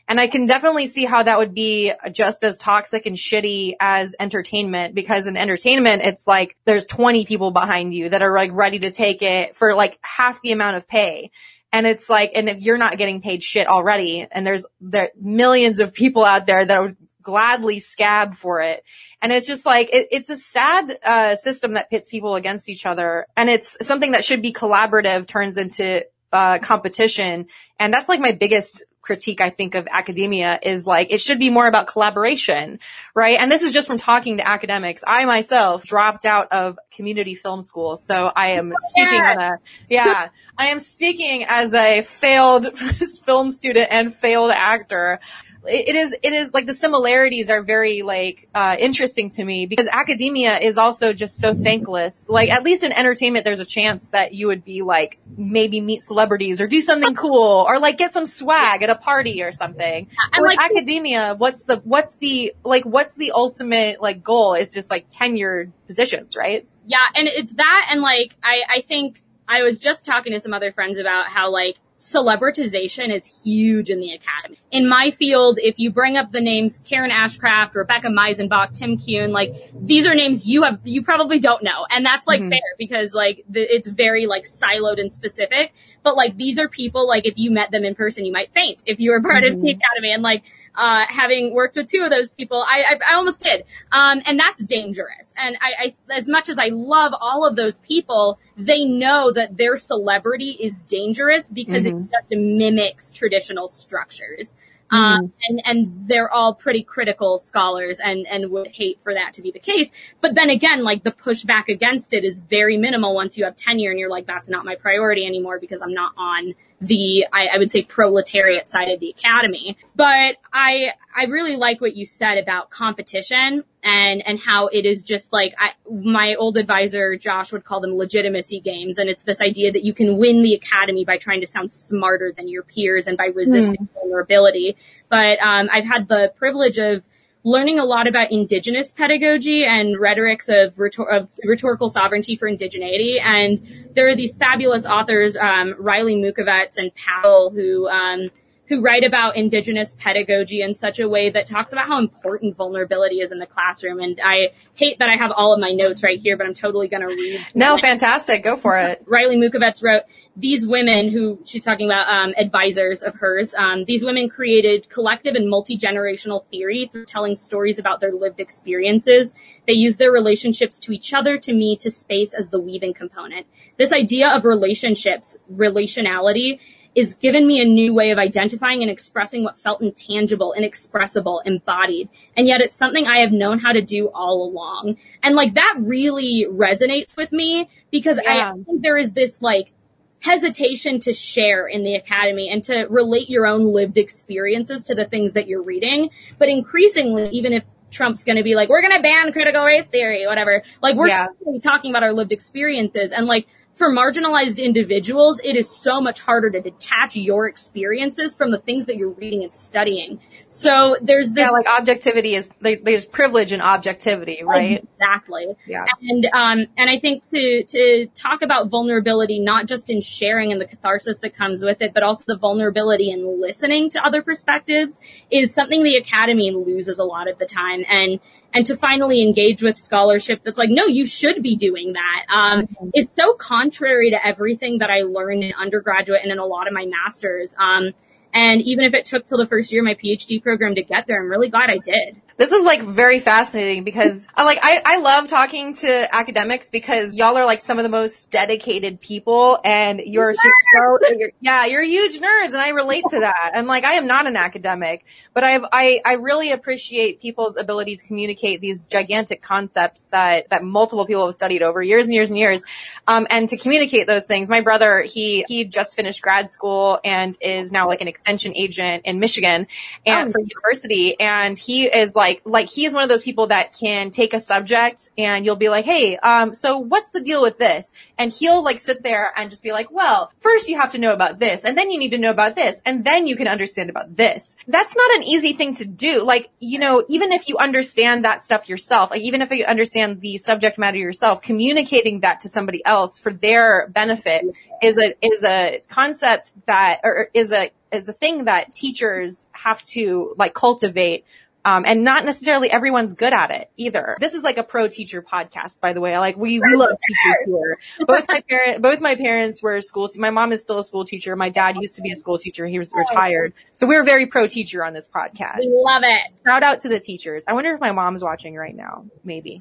And 0.08 0.20
I 0.20 0.26
can 0.26 0.46
definitely 0.46 0.86
see 0.86 1.04
how 1.04 1.22
that 1.22 1.38
would 1.38 1.52
be 1.52 1.92
just 2.12 2.44
as 2.44 2.56
toxic 2.56 3.06
and 3.06 3.16
shitty 3.16 3.74
as 3.78 4.14
entertainment 4.18 4.94
because 4.94 5.26
in 5.26 5.36
entertainment, 5.36 6.02
it's 6.02 6.26
like 6.26 6.56
there's 6.64 6.86
20 6.86 7.26
people 7.26 7.50
behind 7.50 7.92
you 7.92 8.08
that 8.08 8.22
are 8.22 8.34
like 8.34 8.52
ready 8.52 8.78
to 8.80 8.90
take 8.90 9.22
it 9.22 9.54
for 9.54 9.74
like 9.74 9.98
half 10.02 10.40
the 10.42 10.52
amount 10.52 10.76
of 10.76 10.88
pay. 10.88 11.30
And 11.76 11.86
it's 11.86 12.08
like, 12.08 12.32
and 12.34 12.48
if 12.48 12.62
you're 12.62 12.78
not 12.78 12.96
getting 12.96 13.20
paid 13.20 13.42
shit 13.42 13.66
already, 13.68 14.26
and 14.30 14.46
there's 14.46 14.64
there 14.80 15.10
millions 15.20 15.78
of 15.78 15.92
people 15.92 16.24
out 16.24 16.46
there 16.46 16.64
that 16.64 16.80
would 16.80 16.96
gladly 17.20 17.80
scab 17.80 18.34
for 18.34 18.62
it. 18.62 18.82
And 19.20 19.30
it's 19.30 19.46
just 19.46 19.66
like, 19.66 19.90
it, 19.92 20.08
it's 20.10 20.30
a 20.30 20.38
sad, 20.38 20.96
uh, 21.04 21.36
system 21.36 21.74
that 21.74 21.90
pits 21.90 22.08
people 22.08 22.34
against 22.34 22.70
each 22.70 22.86
other. 22.86 23.26
And 23.36 23.50
it's 23.50 23.86
something 23.86 24.12
that 24.12 24.24
should 24.24 24.40
be 24.40 24.54
collaborative 24.54 25.26
turns 25.26 25.58
into, 25.58 26.06
uh, 26.32 26.60
competition. 26.60 27.48
And 27.78 27.92
that's 27.92 28.08
like 28.08 28.20
my 28.20 28.32
biggest 28.32 28.82
critique 29.06 29.40
I 29.40 29.50
think 29.50 29.74
of 29.74 29.86
academia 29.90 30.58
is 30.62 30.86
like 30.86 31.08
it 31.10 31.20
should 31.20 31.38
be 31.38 31.48
more 31.48 31.66
about 31.66 31.86
collaboration, 31.86 32.80
right? 33.14 33.38
And 33.38 33.50
this 33.50 33.62
is 33.62 33.70
just 33.70 33.86
from 33.86 33.98
talking 33.98 34.38
to 34.38 34.46
academics. 34.46 35.04
I 35.06 35.24
myself 35.24 35.84
dropped 35.84 36.26
out 36.26 36.52
of 36.52 36.78
community 36.90 37.34
film 37.34 37.62
school, 37.62 37.96
so 37.96 38.30
I 38.34 38.50
am 38.50 38.74
speaking 38.88 39.20
on 39.20 39.40
a 39.40 39.58
yeah, 39.88 40.28
I 40.58 40.66
am 40.66 40.80
speaking 40.80 41.44
as 41.48 41.72
a 41.72 42.02
failed 42.02 42.76
film 43.24 43.50
student 43.52 43.88
and 43.90 44.12
failed 44.12 44.50
actor 44.50 45.20
it 45.68 45.94
is, 45.94 46.14
it 46.22 46.32
is 46.32 46.52
like 46.54 46.66
the 46.66 46.74
similarities 46.74 47.50
are 47.50 47.62
very 47.62 48.02
like, 48.02 48.48
uh, 48.54 48.76
interesting 48.78 49.30
to 49.30 49.44
me 49.44 49.66
because 49.66 49.88
academia 49.90 50.58
is 50.58 50.78
also 50.78 51.12
just 51.12 51.38
so 51.38 51.54
thankless. 51.54 52.28
Like 52.28 52.50
at 52.50 52.62
least 52.62 52.82
in 52.82 52.92
entertainment, 52.92 53.44
there's 53.44 53.60
a 53.60 53.64
chance 53.64 54.10
that 54.10 54.34
you 54.34 54.46
would 54.46 54.64
be 54.64 54.82
like, 54.82 55.18
maybe 55.36 55.80
meet 55.80 56.02
celebrities 56.02 56.60
or 56.60 56.66
do 56.66 56.80
something 56.80 57.14
cool 57.14 57.64
or 57.68 57.78
like 57.78 57.98
get 57.98 58.12
some 58.12 58.26
swag 58.26 58.82
at 58.82 58.90
a 58.90 58.94
party 58.96 59.42
or 59.42 59.52
something. 59.52 60.08
And 60.32 60.44
like 60.44 60.58
academia, 60.58 61.34
what's 61.36 61.64
the, 61.64 61.76
what's 61.78 62.16
the, 62.16 62.54
like, 62.64 62.84
what's 62.84 63.16
the 63.16 63.32
ultimate 63.32 64.00
like 64.00 64.22
goal? 64.22 64.54
Is 64.54 64.72
just 64.72 64.90
like 64.90 65.10
tenured 65.10 65.72
positions, 65.86 66.36
right? 66.36 66.66
Yeah. 66.86 67.04
And 67.14 67.28
it's 67.28 67.52
that. 67.54 67.88
And 67.90 68.00
like, 68.00 68.34
I, 68.42 68.62
I 68.68 68.80
think 68.80 69.22
I 69.48 69.62
was 69.62 69.78
just 69.78 70.04
talking 70.04 70.32
to 70.32 70.40
some 70.40 70.52
other 70.52 70.72
friends 70.72 70.98
about 70.98 71.28
how 71.28 71.52
like 71.52 71.76
celebritization 71.98 73.12
is 73.12 73.24
huge 73.24 73.88
in 73.90 74.00
the 74.00 74.10
academy. 74.10 74.58
In 74.70 74.88
my 74.88 75.10
field, 75.10 75.58
if 75.62 75.78
you 75.78 75.90
bring 75.90 76.16
up 76.16 76.30
the 76.30 76.40
names 76.40 76.82
Karen 76.84 77.10
Ashcraft, 77.10 77.74
Rebecca 77.74 78.08
Meisenbach, 78.08 78.76
Tim 78.76 78.98
Kuhn, 78.98 79.32
like 79.32 79.54
these 79.74 80.06
are 80.06 80.14
names 80.14 80.46
you 80.46 80.64
have, 80.64 80.78
you 80.84 81.02
probably 81.02 81.38
don't 81.38 81.62
know. 81.62 81.86
And 81.90 82.04
that's 82.04 82.26
like 82.26 82.40
mm-hmm. 82.40 82.50
fair 82.50 82.74
because 82.78 83.14
like 83.14 83.44
the, 83.48 83.62
it's 83.62 83.88
very 83.88 84.26
like 84.26 84.44
siloed 84.44 85.00
and 85.00 85.10
specific. 85.10 85.72
But 86.02 86.16
like 86.16 86.36
these 86.36 86.58
are 86.58 86.68
people 86.68 87.08
like 87.08 87.26
if 87.26 87.38
you 87.38 87.50
met 87.50 87.70
them 87.70 87.84
in 87.84 87.94
person, 87.94 88.24
you 88.24 88.32
might 88.32 88.52
faint 88.52 88.82
if 88.86 89.00
you 89.00 89.10
were 89.10 89.22
part 89.22 89.36
mm-hmm. 89.36 89.54
of 89.54 89.60
the 89.62 89.68
mm-hmm. 89.68 89.80
academy. 89.80 90.12
And 90.12 90.22
like 90.22 90.44
uh, 90.76 91.06
having 91.08 91.54
worked 91.54 91.76
with 91.76 91.86
two 91.86 92.02
of 92.02 92.10
those 92.10 92.32
people, 92.32 92.62
I, 92.66 92.84
I, 92.90 93.12
I 93.12 93.14
almost 93.14 93.42
did. 93.42 93.64
Um, 93.92 94.22
and 94.26 94.38
that's 94.38 94.62
dangerous. 94.64 95.34
And 95.36 95.56
I, 95.60 95.94
I, 96.08 96.14
as 96.14 96.28
much 96.28 96.48
as 96.48 96.58
I 96.58 96.68
love 96.68 97.12
all 97.20 97.46
of 97.46 97.56
those 97.56 97.80
people, 97.80 98.38
they 98.56 98.84
know 98.84 99.32
that 99.32 99.56
their 99.56 99.76
celebrity 99.76 100.56
is 100.60 100.82
dangerous 100.82 101.50
because 101.50 101.84
mm-hmm. 101.84 102.04
it 102.04 102.10
just 102.10 102.30
mimics 102.30 103.10
traditional 103.10 103.66
structures. 103.66 104.56
Um, 104.88 105.32
and, 105.48 105.62
and 105.64 106.08
they're 106.08 106.32
all 106.32 106.54
pretty 106.54 106.84
critical 106.84 107.38
scholars 107.38 107.98
and, 107.98 108.24
and 108.28 108.50
would 108.52 108.68
hate 108.68 109.00
for 109.02 109.14
that 109.14 109.32
to 109.32 109.42
be 109.42 109.50
the 109.50 109.58
case. 109.58 109.90
But 110.20 110.36
then 110.36 110.48
again, 110.48 110.84
like 110.84 111.02
the 111.02 111.10
pushback 111.10 111.68
against 111.68 112.14
it 112.14 112.24
is 112.24 112.38
very 112.38 112.76
minimal 112.76 113.14
once 113.14 113.36
you 113.36 113.44
have 113.44 113.56
tenure 113.56 113.90
and 113.90 113.98
you're 113.98 114.10
like, 114.10 114.26
that's 114.26 114.48
not 114.48 114.64
my 114.64 114.76
priority 114.76 115.26
anymore 115.26 115.58
because 115.58 115.82
I'm 115.82 115.92
not 115.92 116.12
on 116.16 116.54
the, 116.80 117.26
I, 117.32 117.48
I, 117.54 117.58
would 117.58 117.70
say 117.70 117.82
proletariat 117.82 118.68
side 118.68 118.88
of 118.88 119.00
the 119.00 119.10
academy. 119.10 119.78
But 119.94 120.36
I, 120.52 120.90
I 121.14 121.24
really 121.24 121.56
like 121.56 121.80
what 121.80 121.96
you 121.96 122.04
said 122.04 122.36
about 122.36 122.70
competition 122.70 123.64
and, 123.82 124.22
and 124.26 124.38
how 124.38 124.66
it 124.68 124.84
is 124.84 125.02
just 125.02 125.32
like, 125.32 125.54
I, 125.58 125.72
my 125.90 126.34
old 126.34 126.56
advisor, 126.56 127.16
Josh, 127.16 127.50
would 127.52 127.64
call 127.64 127.80
them 127.80 127.96
legitimacy 127.96 128.60
games. 128.60 128.98
And 128.98 129.08
it's 129.08 129.24
this 129.24 129.40
idea 129.40 129.72
that 129.72 129.84
you 129.84 129.94
can 129.94 130.18
win 130.18 130.42
the 130.42 130.54
academy 130.54 131.04
by 131.04 131.16
trying 131.16 131.40
to 131.40 131.46
sound 131.46 131.70
smarter 131.70 132.32
than 132.36 132.48
your 132.48 132.62
peers 132.62 133.06
and 133.06 133.16
by 133.16 133.26
resisting 133.26 133.76
mm. 133.76 133.88
vulnerability. 133.94 134.76
But, 135.08 135.38
um, 135.40 135.68
I've 135.72 135.86
had 135.86 136.08
the 136.08 136.32
privilege 136.36 136.78
of, 136.78 137.06
learning 137.46 137.78
a 137.78 137.84
lot 137.84 138.08
about 138.08 138.32
indigenous 138.32 138.90
pedagogy 138.90 139.64
and 139.64 140.00
rhetorics 140.00 140.48
of, 140.48 140.76
rhetor- 140.80 141.08
of 141.08 141.28
rhetorical 141.44 141.88
sovereignty 141.88 142.34
for 142.34 142.50
indigeneity. 142.50 143.20
And 143.22 143.92
there 143.94 144.08
are 144.08 144.16
these 144.16 144.34
fabulous 144.34 144.84
authors, 144.84 145.36
um, 145.36 145.76
Riley 145.78 146.16
Mukavetz 146.16 146.76
and 146.76 146.92
Powell, 146.96 147.50
who, 147.50 147.88
um, 147.88 148.30
who 148.68 148.80
write 148.80 149.04
about 149.04 149.36
indigenous 149.36 149.96
pedagogy 149.98 150.60
in 150.60 150.74
such 150.74 150.98
a 150.98 151.08
way 151.08 151.30
that 151.30 151.46
talks 151.46 151.72
about 151.72 151.86
how 151.86 151.98
important 151.98 152.56
vulnerability 152.56 153.20
is 153.20 153.30
in 153.30 153.38
the 153.38 153.46
classroom. 153.46 154.00
And 154.00 154.20
I 154.22 154.52
hate 154.74 154.98
that 154.98 155.08
I 155.08 155.16
have 155.16 155.32
all 155.36 155.52
of 155.54 155.60
my 155.60 155.70
notes 155.70 156.02
right 156.02 156.18
here, 156.20 156.36
but 156.36 156.46
I'm 156.46 156.54
totally 156.54 156.88
going 156.88 157.02
to 157.02 157.06
read. 157.06 157.46
No, 157.54 157.76
fantastic. 157.76 158.42
Go 158.42 158.56
for 158.56 158.76
it. 158.78 159.02
Riley 159.06 159.36
Mukavetz 159.36 159.82
wrote, 159.82 160.02
these 160.38 160.66
women 160.66 161.10
who 161.10 161.38
she's 161.46 161.64
talking 161.64 161.88
about, 161.88 162.08
um, 162.08 162.34
advisors 162.36 163.02
of 163.02 163.14
hers, 163.14 163.54
um, 163.54 163.84
these 163.86 164.04
women 164.04 164.28
created 164.28 164.88
collective 164.90 165.34
and 165.34 165.48
multi-generational 165.48 166.44
theory 166.50 166.90
through 166.92 167.06
telling 167.06 167.34
stories 167.34 167.78
about 167.78 168.00
their 168.00 168.12
lived 168.12 168.38
experiences. 168.38 169.34
They 169.66 169.72
use 169.72 169.96
their 169.96 170.12
relationships 170.12 170.78
to 170.80 170.92
each 170.92 171.14
other, 171.14 171.38
to 171.38 171.52
me, 171.52 171.76
to 171.76 171.90
space 171.90 172.34
as 172.34 172.50
the 172.50 172.60
weaving 172.60 172.94
component. 172.94 173.46
This 173.78 173.92
idea 173.92 174.28
of 174.28 174.44
relationships, 174.44 175.38
relationality, 175.50 176.58
is 176.96 177.14
given 177.14 177.46
me 177.46 177.60
a 177.60 177.64
new 177.64 177.92
way 177.92 178.10
of 178.10 178.18
identifying 178.18 178.80
and 178.80 178.90
expressing 178.90 179.44
what 179.44 179.58
felt 179.58 179.82
intangible, 179.82 180.54
inexpressible, 180.54 181.42
embodied. 181.44 182.08
And 182.34 182.48
yet 182.48 182.62
it's 182.62 182.74
something 182.74 183.06
I 183.06 183.18
have 183.18 183.32
known 183.32 183.58
how 183.58 183.72
to 183.72 183.82
do 183.82 184.08
all 184.14 184.42
along. 184.42 184.96
And 185.22 185.36
like 185.36 185.54
that 185.54 185.74
really 185.78 186.46
resonates 186.50 187.14
with 187.14 187.32
me 187.32 187.68
because 187.90 188.18
yeah. 188.24 188.54
I 188.54 188.62
think 188.64 188.82
there 188.82 188.96
is 188.96 189.12
this 189.12 189.42
like 189.42 189.72
hesitation 190.20 190.98
to 191.00 191.12
share 191.12 191.66
in 191.66 191.84
the 191.84 191.94
academy 191.94 192.48
and 192.50 192.64
to 192.64 192.86
relate 192.88 193.28
your 193.28 193.46
own 193.46 193.64
lived 193.74 193.98
experiences 193.98 194.84
to 194.84 194.94
the 194.94 195.04
things 195.04 195.34
that 195.34 195.46
you're 195.46 195.62
reading. 195.62 196.08
But 196.38 196.48
increasingly, 196.48 197.28
even 197.28 197.52
if 197.52 197.64
Trump's 197.90 198.24
going 198.24 198.36
to 198.36 198.42
be 198.42 198.54
like, 198.54 198.70
we're 198.70 198.80
going 198.80 198.96
to 198.96 199.02
ban 199.02 199.32
critical 199.32 199.64
race 199.64 199.84
theory, 199.84 200.26
whatever. 200.26 200.62
Like 200.82 200.96
we're 200.96 201.08
yeah. 201.08 201.26
talking 201.62 201.90
about 201.90 202.02
our 202.02 202.14
lived 202.14 202.32
experiences 202.32 203.12
and 203.12 203.26
like 203.26 203.46
for 203.76 203.92
marginalized 203.92 204.62
individuals, 204.62 205.38
it 205.44 205.54
is 205.54 205.70
so 205.70 206.00
much 206.00 206.20
harder 206.20 206.48
to 206.48 206.62
detach 206.62 207.14
your 207.14 207.46
experiences 207.46 208.34
from 208.34 208.50
the 208.50 208.58
things 208.58 208.86
that 208.86 208.96
you're 208.96 209.10
reading 209.10 209.42
and 209.42 209.52
studying. 209.52 210.18
So 210.48 210.96
there's 211.02 211.32
this. 211.32 211.46
Yeah, 211.46 211.50
like 211.50 211.66
objectivity 211.68 212.34
is, 212.34 212.48
there's 212.60 213.04
privilege 213.04 213.52
and 213.52 213.60
objectivity, 213.60 214.42
right? 214.42 214.82
Exactly. 214.98 215.54
Yeah. 215.66 215.84
And, 216.00 216.26
um, 216.32 216.66
and 216.78 216.88
I 216.88 216.98
think 216.98 217.28
to, 217.28 217.64
to 217.64 218.06
talk 218.14 218.40
about 218.40 218.70
vulnerability, 218.70 219.40
not 219.40 219.66
just 219.66 219.90
in 219.90 220.00
sharing 220.00 220.52
and 220.52 220.60
the 220.60 220.66
catharsis 220.66 221.18
that 221.20 221.34
comes 221.34 221.62
with 221.62 221.82
it, 221.82 221.92
but 221.92 222.02
also 222.02 222.24
the 222.26 222.38
vulnerability 222.38 223.10
in 223.10 223.42
listening 223.42 223.90
to 223.90 224.02
other 224.02 224.22
perspectives 224.22 224.98
is 225.30 225.52
something 225.52 225.82
the 225.82 225.96
academy 225.96 226.50
loses 226.50 226.98
a 226.98 227.04
lot 227.04 227.28
of 227.28 227.38
the 227.38 227.46
time. 227.46 227.84
And 227.90 228.20
and 228.56 228.64
to 228.64 228.74
finally 228.74 229.20
engage 229.20 229.62
with 229.62 229.76
scholarship 229.76 230.40
that's 230.42 230.56
like, 230.56 230.70
no, 230.70 230.86
you 230.86 231.04
should 231.04 231.42
be 231.42 231.56
doing 231.56 231.92
that, 231.92 232.24
um, 232.30 232.62
mm-hmm. 232.62 232.88
is 232.94 233.12
so 233.12 233.34
contrary 233.34 234.10
to 234.10 234.26
everything 234.26 234.78
that 234.78 234.88
I 234.88 235.02
learned 235.02 235.44
in 235.44 235.52
undergraduate 235.60 236.22
and 236.22 236.32
in 236.32 236.38
a 236.38 236.46
lot 236.46 236.66
of 236.66 236.72
my 236.72 236.86
masters. 236.86 237.54
Um, 237.58 237.92
and 238.32 238.62
even 238.62 238.86
if 238.86 238.94
it 238.94 239.04
took 239.04 239.26
till 239.26 239.36
the 239.36 239.44
first 239.44 239.70
year 239.70 239.82
of 239.82 239.84
my 239.84 239.94
PhD 239.94 240.42
program 240.42 240.74
to 240.74 240.82
get 240.82 241.06
there, 241.06 241.22
I'm 241.22 241.28
really 241.28 241.50
glad 241.50 241.68
I 241.68 241.76
did. 241.76 242.22
This 242.38 242.52
is 242.52 242.64
like 242.66 242.82
very 242.82 243.18
fascinating 243.18 243.82
because 243.82 244.28
I 244.34 244.44
like 244.44 244.58
I, 244.62 244.82
I 244.84 244.98
love 244.98 245.28
talking 245.28 245.72
to 245.76 246.14
academics 246.14 246.68
because 246.68 247.14
y'all 247.14 247.34
are 247.38 247.46
like 247.46 247.60
some 247.60 247.78
of 247.78 247.82
the 247.82 247.88
most 247.88 248.30
dedicated 248.30 249.00
people 249.00 249.58
and 249.64 250.00
you're 250.00 250.32
just 250.32 250.42
so 250.42 250.98
you're, 251.16 251.30
yeah, 251.40 251.64
you're 251.64 251.82
huge 251.82 252.18
nerds 252.20 252.48
and 252.48 252.58
I 252.58 252.70
relate 252.70 253.04
to 253.08 253.20
that. 253.20 253.52
And 253.54 253.66
like 253.66 253.84
I 253.84 253.94
am 253.94 254.06
not 254.06 254.26
an 254.26 254.36
academic, 254.36 255.06
but 255.32 255.44
I 255.44 255.52
have 255.52 255.64
I, 255.72 256.02
I 256.04 256.14
really 256.14 256.52
appreciate 256.52 257.22
people's 257.22 257.56
ability 257.56 257.96
to 257.96 258.06
communicate 258.06 258.60
these 258.60 258.84
gigantic 258.84 259.40
concepts 259.40 260.08
that 260.08 260.50
that 260.50 260.62
multiple 260.62 261.06
people 261.06 261.24
have 261.24 261.34
studied 261.34 261.62
over 261.62 261.82
years 261.82 262.04
and 262.04 262.12
years 262.12 262.28
and 262.28 262.38
years. 262.38 262.62
Um 263.08 263.26
and 263.30 263.48
to 263.48 263.56
communicate 263.56 264.06
those 264.06 264.26
things. 264.26 264.50
My 264.50 264.60
brother, 264.60 265.00
he 265.00 265.46
he 265.48 265.64
just 265.64 265.96
finished 265.96 266.20
grad 266.20 266.50
school 266.50 267.00
and 267.02 267.34
is 267.40 267.72
now 267.72 267.86
like 267.86 268.02
an 268.02 268.08
extension 268.08 268.54
agent 268.54 269.06
in 269.06 269.20
Michigan 269.20 269.68
and 270.04 270.28
oh. 270.28 270.32
for 270.32 270.40
university 270.40 271.18
and 271.18 271.56
he 271.56 271.86
is 271.86 272.14
like 272.14 272.25
like, 272.26 272.42
like 272.44 272.68
he 272.68 272.84
is 272.84 272.92
one 272.92 273.04
of 273.04 273.08
those 273.08 273.22
people 273.22 273.46
that 273.48 273.72
can 273.72 274.10
take 274.10 274.34
a 274.34 274.40
subject 274.40 275.10
and 275.16 275.44
you'll 275.44 275.56
be 275.56 275.68
like, 275.68 275.84
Hey, 275.84 276.16
um, 276.16 276.54
so 276.54 276.78
what's 276.78 277.12
the 277.12 277.20
deal 277.20 277.40
with 277.40 277.56
this? 277.58 277.92
And 278.18 278.32
he'll 278.32 278.64
like 278.64 278.78
sit 278.78 279.02
there 279.02 279.32
and 279.36 279.48
just 279.48 279.62
be 279.62 279.72
like, 279.72 279.90
well, 279.92 280.32
first 280.40 280.68
you 280.68 280.76
have 280.80 280.92
to 280.92 280.98
know 280.98 281.12
about 281.12 281.38
this 281.38 281.64
and 281.64 281.78
then 281.78 281.90
you 281.90 281.98
need 281.98 282.10
to 282.10 282.18
know 282.18 282.30
about 282.30 282.56
this 282.56 282.82
and 282.84 283.04
then 283.04 283.26
you 283.26 283.36
can 283.36 283.46
understand 283.46 283.90
about 283.90 284.16
this. 284.16 284.56
That's 284.66 284.96
not 284.96 285.16
an 285.16 285.22
easy 285.22 285.52
thing 285.52 285.74
to 285.74 285.84
do. 285.84 286.24
Like, 286.24 286.50
you 286.58 286.78
know, 286.78 287.04
even 287.08 287.32
if 287.32 287.48
you 287.48 287.58
understand 287.58 288.24
that 288.24 288.40
stuff 288.40 288.68
yourself, 288.68 289.10
like 289.12 289.22
even 289.22 289.40
if 289.42 289.50
you 289.52 289.64
understand 289.64 290.20
the 290.20 290.38
subject 290.38 290.78
matter 290.78 290.98
yourself, 290.98 291.42
communicating 291.42 292.20
that 292.20 292.40
to 292.40 292.48
somebody 292.48 292.84
else 292.84 293.20
for 293.20 293.32
their 293.32 293.88
benefit 293.88 294.44
is 294.82 294.98
a, 294.98 295.14
is 295.22 295.44
a 295.44 295.82
concept 295.88 296.54
that, 296.66 297.00
or 297.04 297.30
is 297.34 297.52
a, 297.52 297.70
is 297.92 298.08
a 298.08 298.12
thing 298.12 298.46
that 298.46 298.72
teachers 298.72 299.46
have 299.52 299.80
to 299.82 300.34
like 300.36 300.54
cultivate 300.54 301.24
um, 301.66 301.84
and 301.84 302.04
not 302.04 302.24
necessarily 302.24 302.70
everyone's 302.70 303.14
good 303.14 303.32
at 303.32 303.50
it 303.50 303.68
either. 303.76 304.16
This 304.20 304.34
is 304.34 304.44
like 304.44 304.56
a 304.56 304.62
pro 304.62 304.86
teacher 304.86 305.20
podcast, 305.20 305.80
by 305.80 305.92
the 305.94 306.00
way. 306.00 306.16
Like 306.16 306.36
we, 306.36 306.60
we 306.60 306.76
love 306.76 306.90
teachers 306.90 307.36
here. 307.44 307.78
Both 308.06 308.28
my 308.28 308.40
parents, 308.48 308.80
both 308.80 309.00
my 309.00 309.16
parents 309.16 309.62
were 309.64 309.82
school. 309.82 310.08
My 310.16 310.30
mom 310.30 310.52
is 310.52 310.62
still 310.62 310.78
a 310.78 310.84
school 310.84 311.04
teacher. 311.04 311.34
My 311.34 311.48
dad 311.48 311.76
used 311.76 311.96
to 311.96 312.02
be 312.02 312.12
a 312.12 312.16
school 312.16 312.38
teacher. 312.38 312.68
He 312.68 312.78
was 312.78 312.92
retired. 312.94 313.52
So 313.72 313.88
we're 313.88 314.04
very 314.04 314.26
pro 314.26 314.46
teacher 314.46 314.84
on 314.84 314.92
this 314.92 315.08
podcast. 315.08 315.58
We 315.58 315.82
love 315.84 316.02
it. 316.04 316.32
Shout 316.46 316.62
out 316.62 316.78
to 316.82 316.88
the 316.88 317.00
teachers. 317.00 317.42
I 317.48 317.52
wonder 317.52 317.74
if 317.74 317.80
my 317.80 317.90
mom's 317.90 318.22
watching 318.22 318.54
right 318.54 318.74
now. 318.74 319.04
Maybe. 319.24 319.60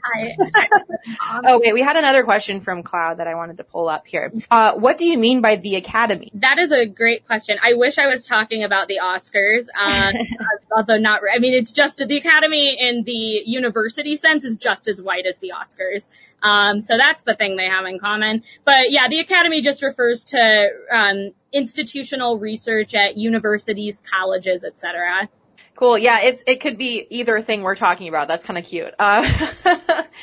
oh 1.43 1.59
wait, 1.59 1.73
we 1.73 1.81
had 1.81 1.95
another 1.95 2.23
question 2.23 2.61
from 2.61 2.83
Cloud 2.83 3.17
that 3.17 3.27
I 3.27 3.33
wanted 3.33 3.57
to 3.57 3.63
pull 3.63 3.89
up 3.89 4.05
here. 4.05 4.31
Uh, 4.51 4.73
what 4.73 4.99
do 4.99 5.05
you 5.05 5.17
mean 5.17 5.41
by 5.41 5.55
the 5.55 5.75
Academy? 5.75 6.29
That 6.35 6.59
is 6.59 6.71
a 6.71 6.85
great 6.85 7.25
question. 7.25 7.57
I 7.63 7.73
wish 7.73 7.97
I 7.97 8.05
was 8.05 8.27
talking 8.27 8.63
about 8.63 8.87
the 8.87 8.99
Oscars, 9.01 9.69
uh, 9.75 10.13
although 10.71 10.99
not. 10.99 11.21
I 11.33 11.39
mean, 11.39 11.55
it's 11.55 11.71
just 11.71 11.94
just 11.95 12.09
the 12.09 12.17
Academy 12.17 12.77
in 12.79 13.03
the 13.03 13.41
university 13.45 14.15
sense 14.15 14.43
is 14.43 14.57
just 14.57 14.87
as 14.87 15.01
white 15.01 15.25
as 15.25 15.39
the 15.39 15.53
Oscars. 15.55 16.09
Um, 16.41 16.81
so 16.81 16.97
that's 16.97 17.23
the 17.23 17.35
thing 17.35 17.55
they 17.55 17.67
have 17.67 17.85
in 17.85 17.99
common. 17.99 18.43
But 18.63 18.91
yeah, 18.91 19.07
the 19.07 19.19
Academy 19.19 19.61
just 19.61 19.81
refers 19.83 20.25
to 20.25 20.69
um, 20.91 21.31
institutional 21.51 22.39
research 22.39 22.93
at 22.95 23.17
universities, 23.17 24.03
colleges, 24.09 24.63
etc. 24.63 25.29
Cool. 25.75 25.97
Yeah, 25.97 26.21
it's 26.21 26.43
it 26.47 26.61
could 26.61 26.77
be 26.77 27.05
either 27.09 27.41
thing 27.41 27.61
we're 27.61 27.75
talking 27.75 28.07
about. 28.07 28.27
That's 28.27 28.45
kind 28.45 28.57
of 28.57 28.65
cute. 28.65 28.93
Uh, 28.97 29.27